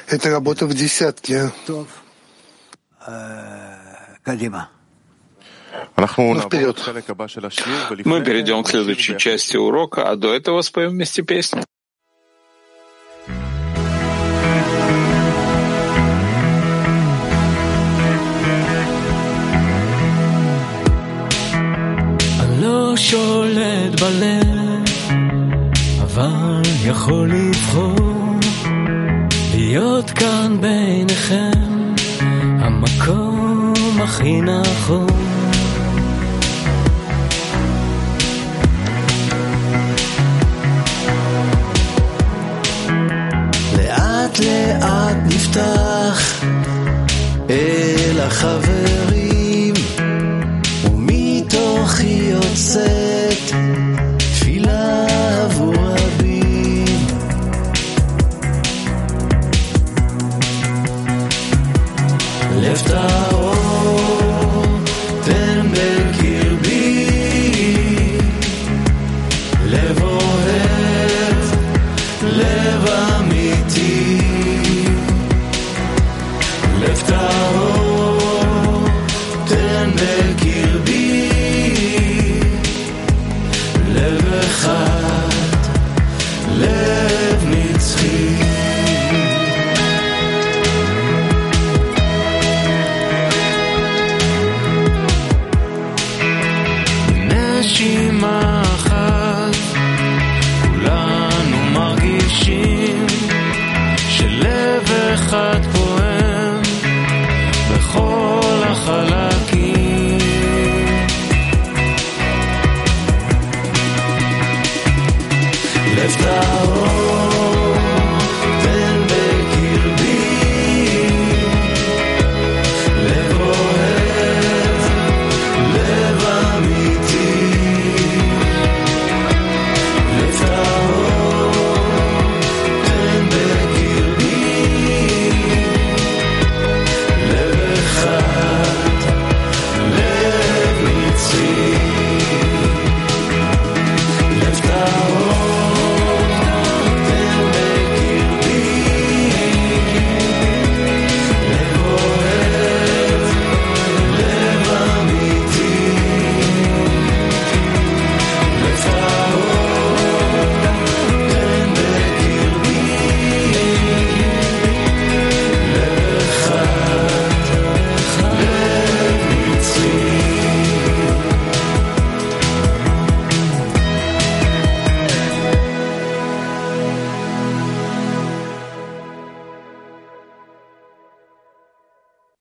Это 0.06 0.30
работа 0.30 0.66
в 0.66 0.74
десятке. 0.74 1.50
Ну, 1.68 1.86
вперед. 6.40 6.78
Мы 8.04 8.22
перейдем 8.22 8.62
к 8.62 8.68
следующей 8.68 9.18
части 9.18 9.56
урока, 9.56 10.08
а 10.08 10.16
до 10.16 10.32
этого 10.32 10.62
споем 10.62 10.90
вместе 10.90 11.22
песню. 11.22 11.64
שולט 22.96 24.00
בלב, 24.00 24.84
אבל 26.02 26.62
יכול 26.84 27.30
לבחור 27.30 28.38
להיות 29.54 30.10
כאן 30.10 30.56
ביניכם, 30.60 31.50
המקום 32.60 34.00
הכי 34.02 34.40
נכון. 34.40 35.33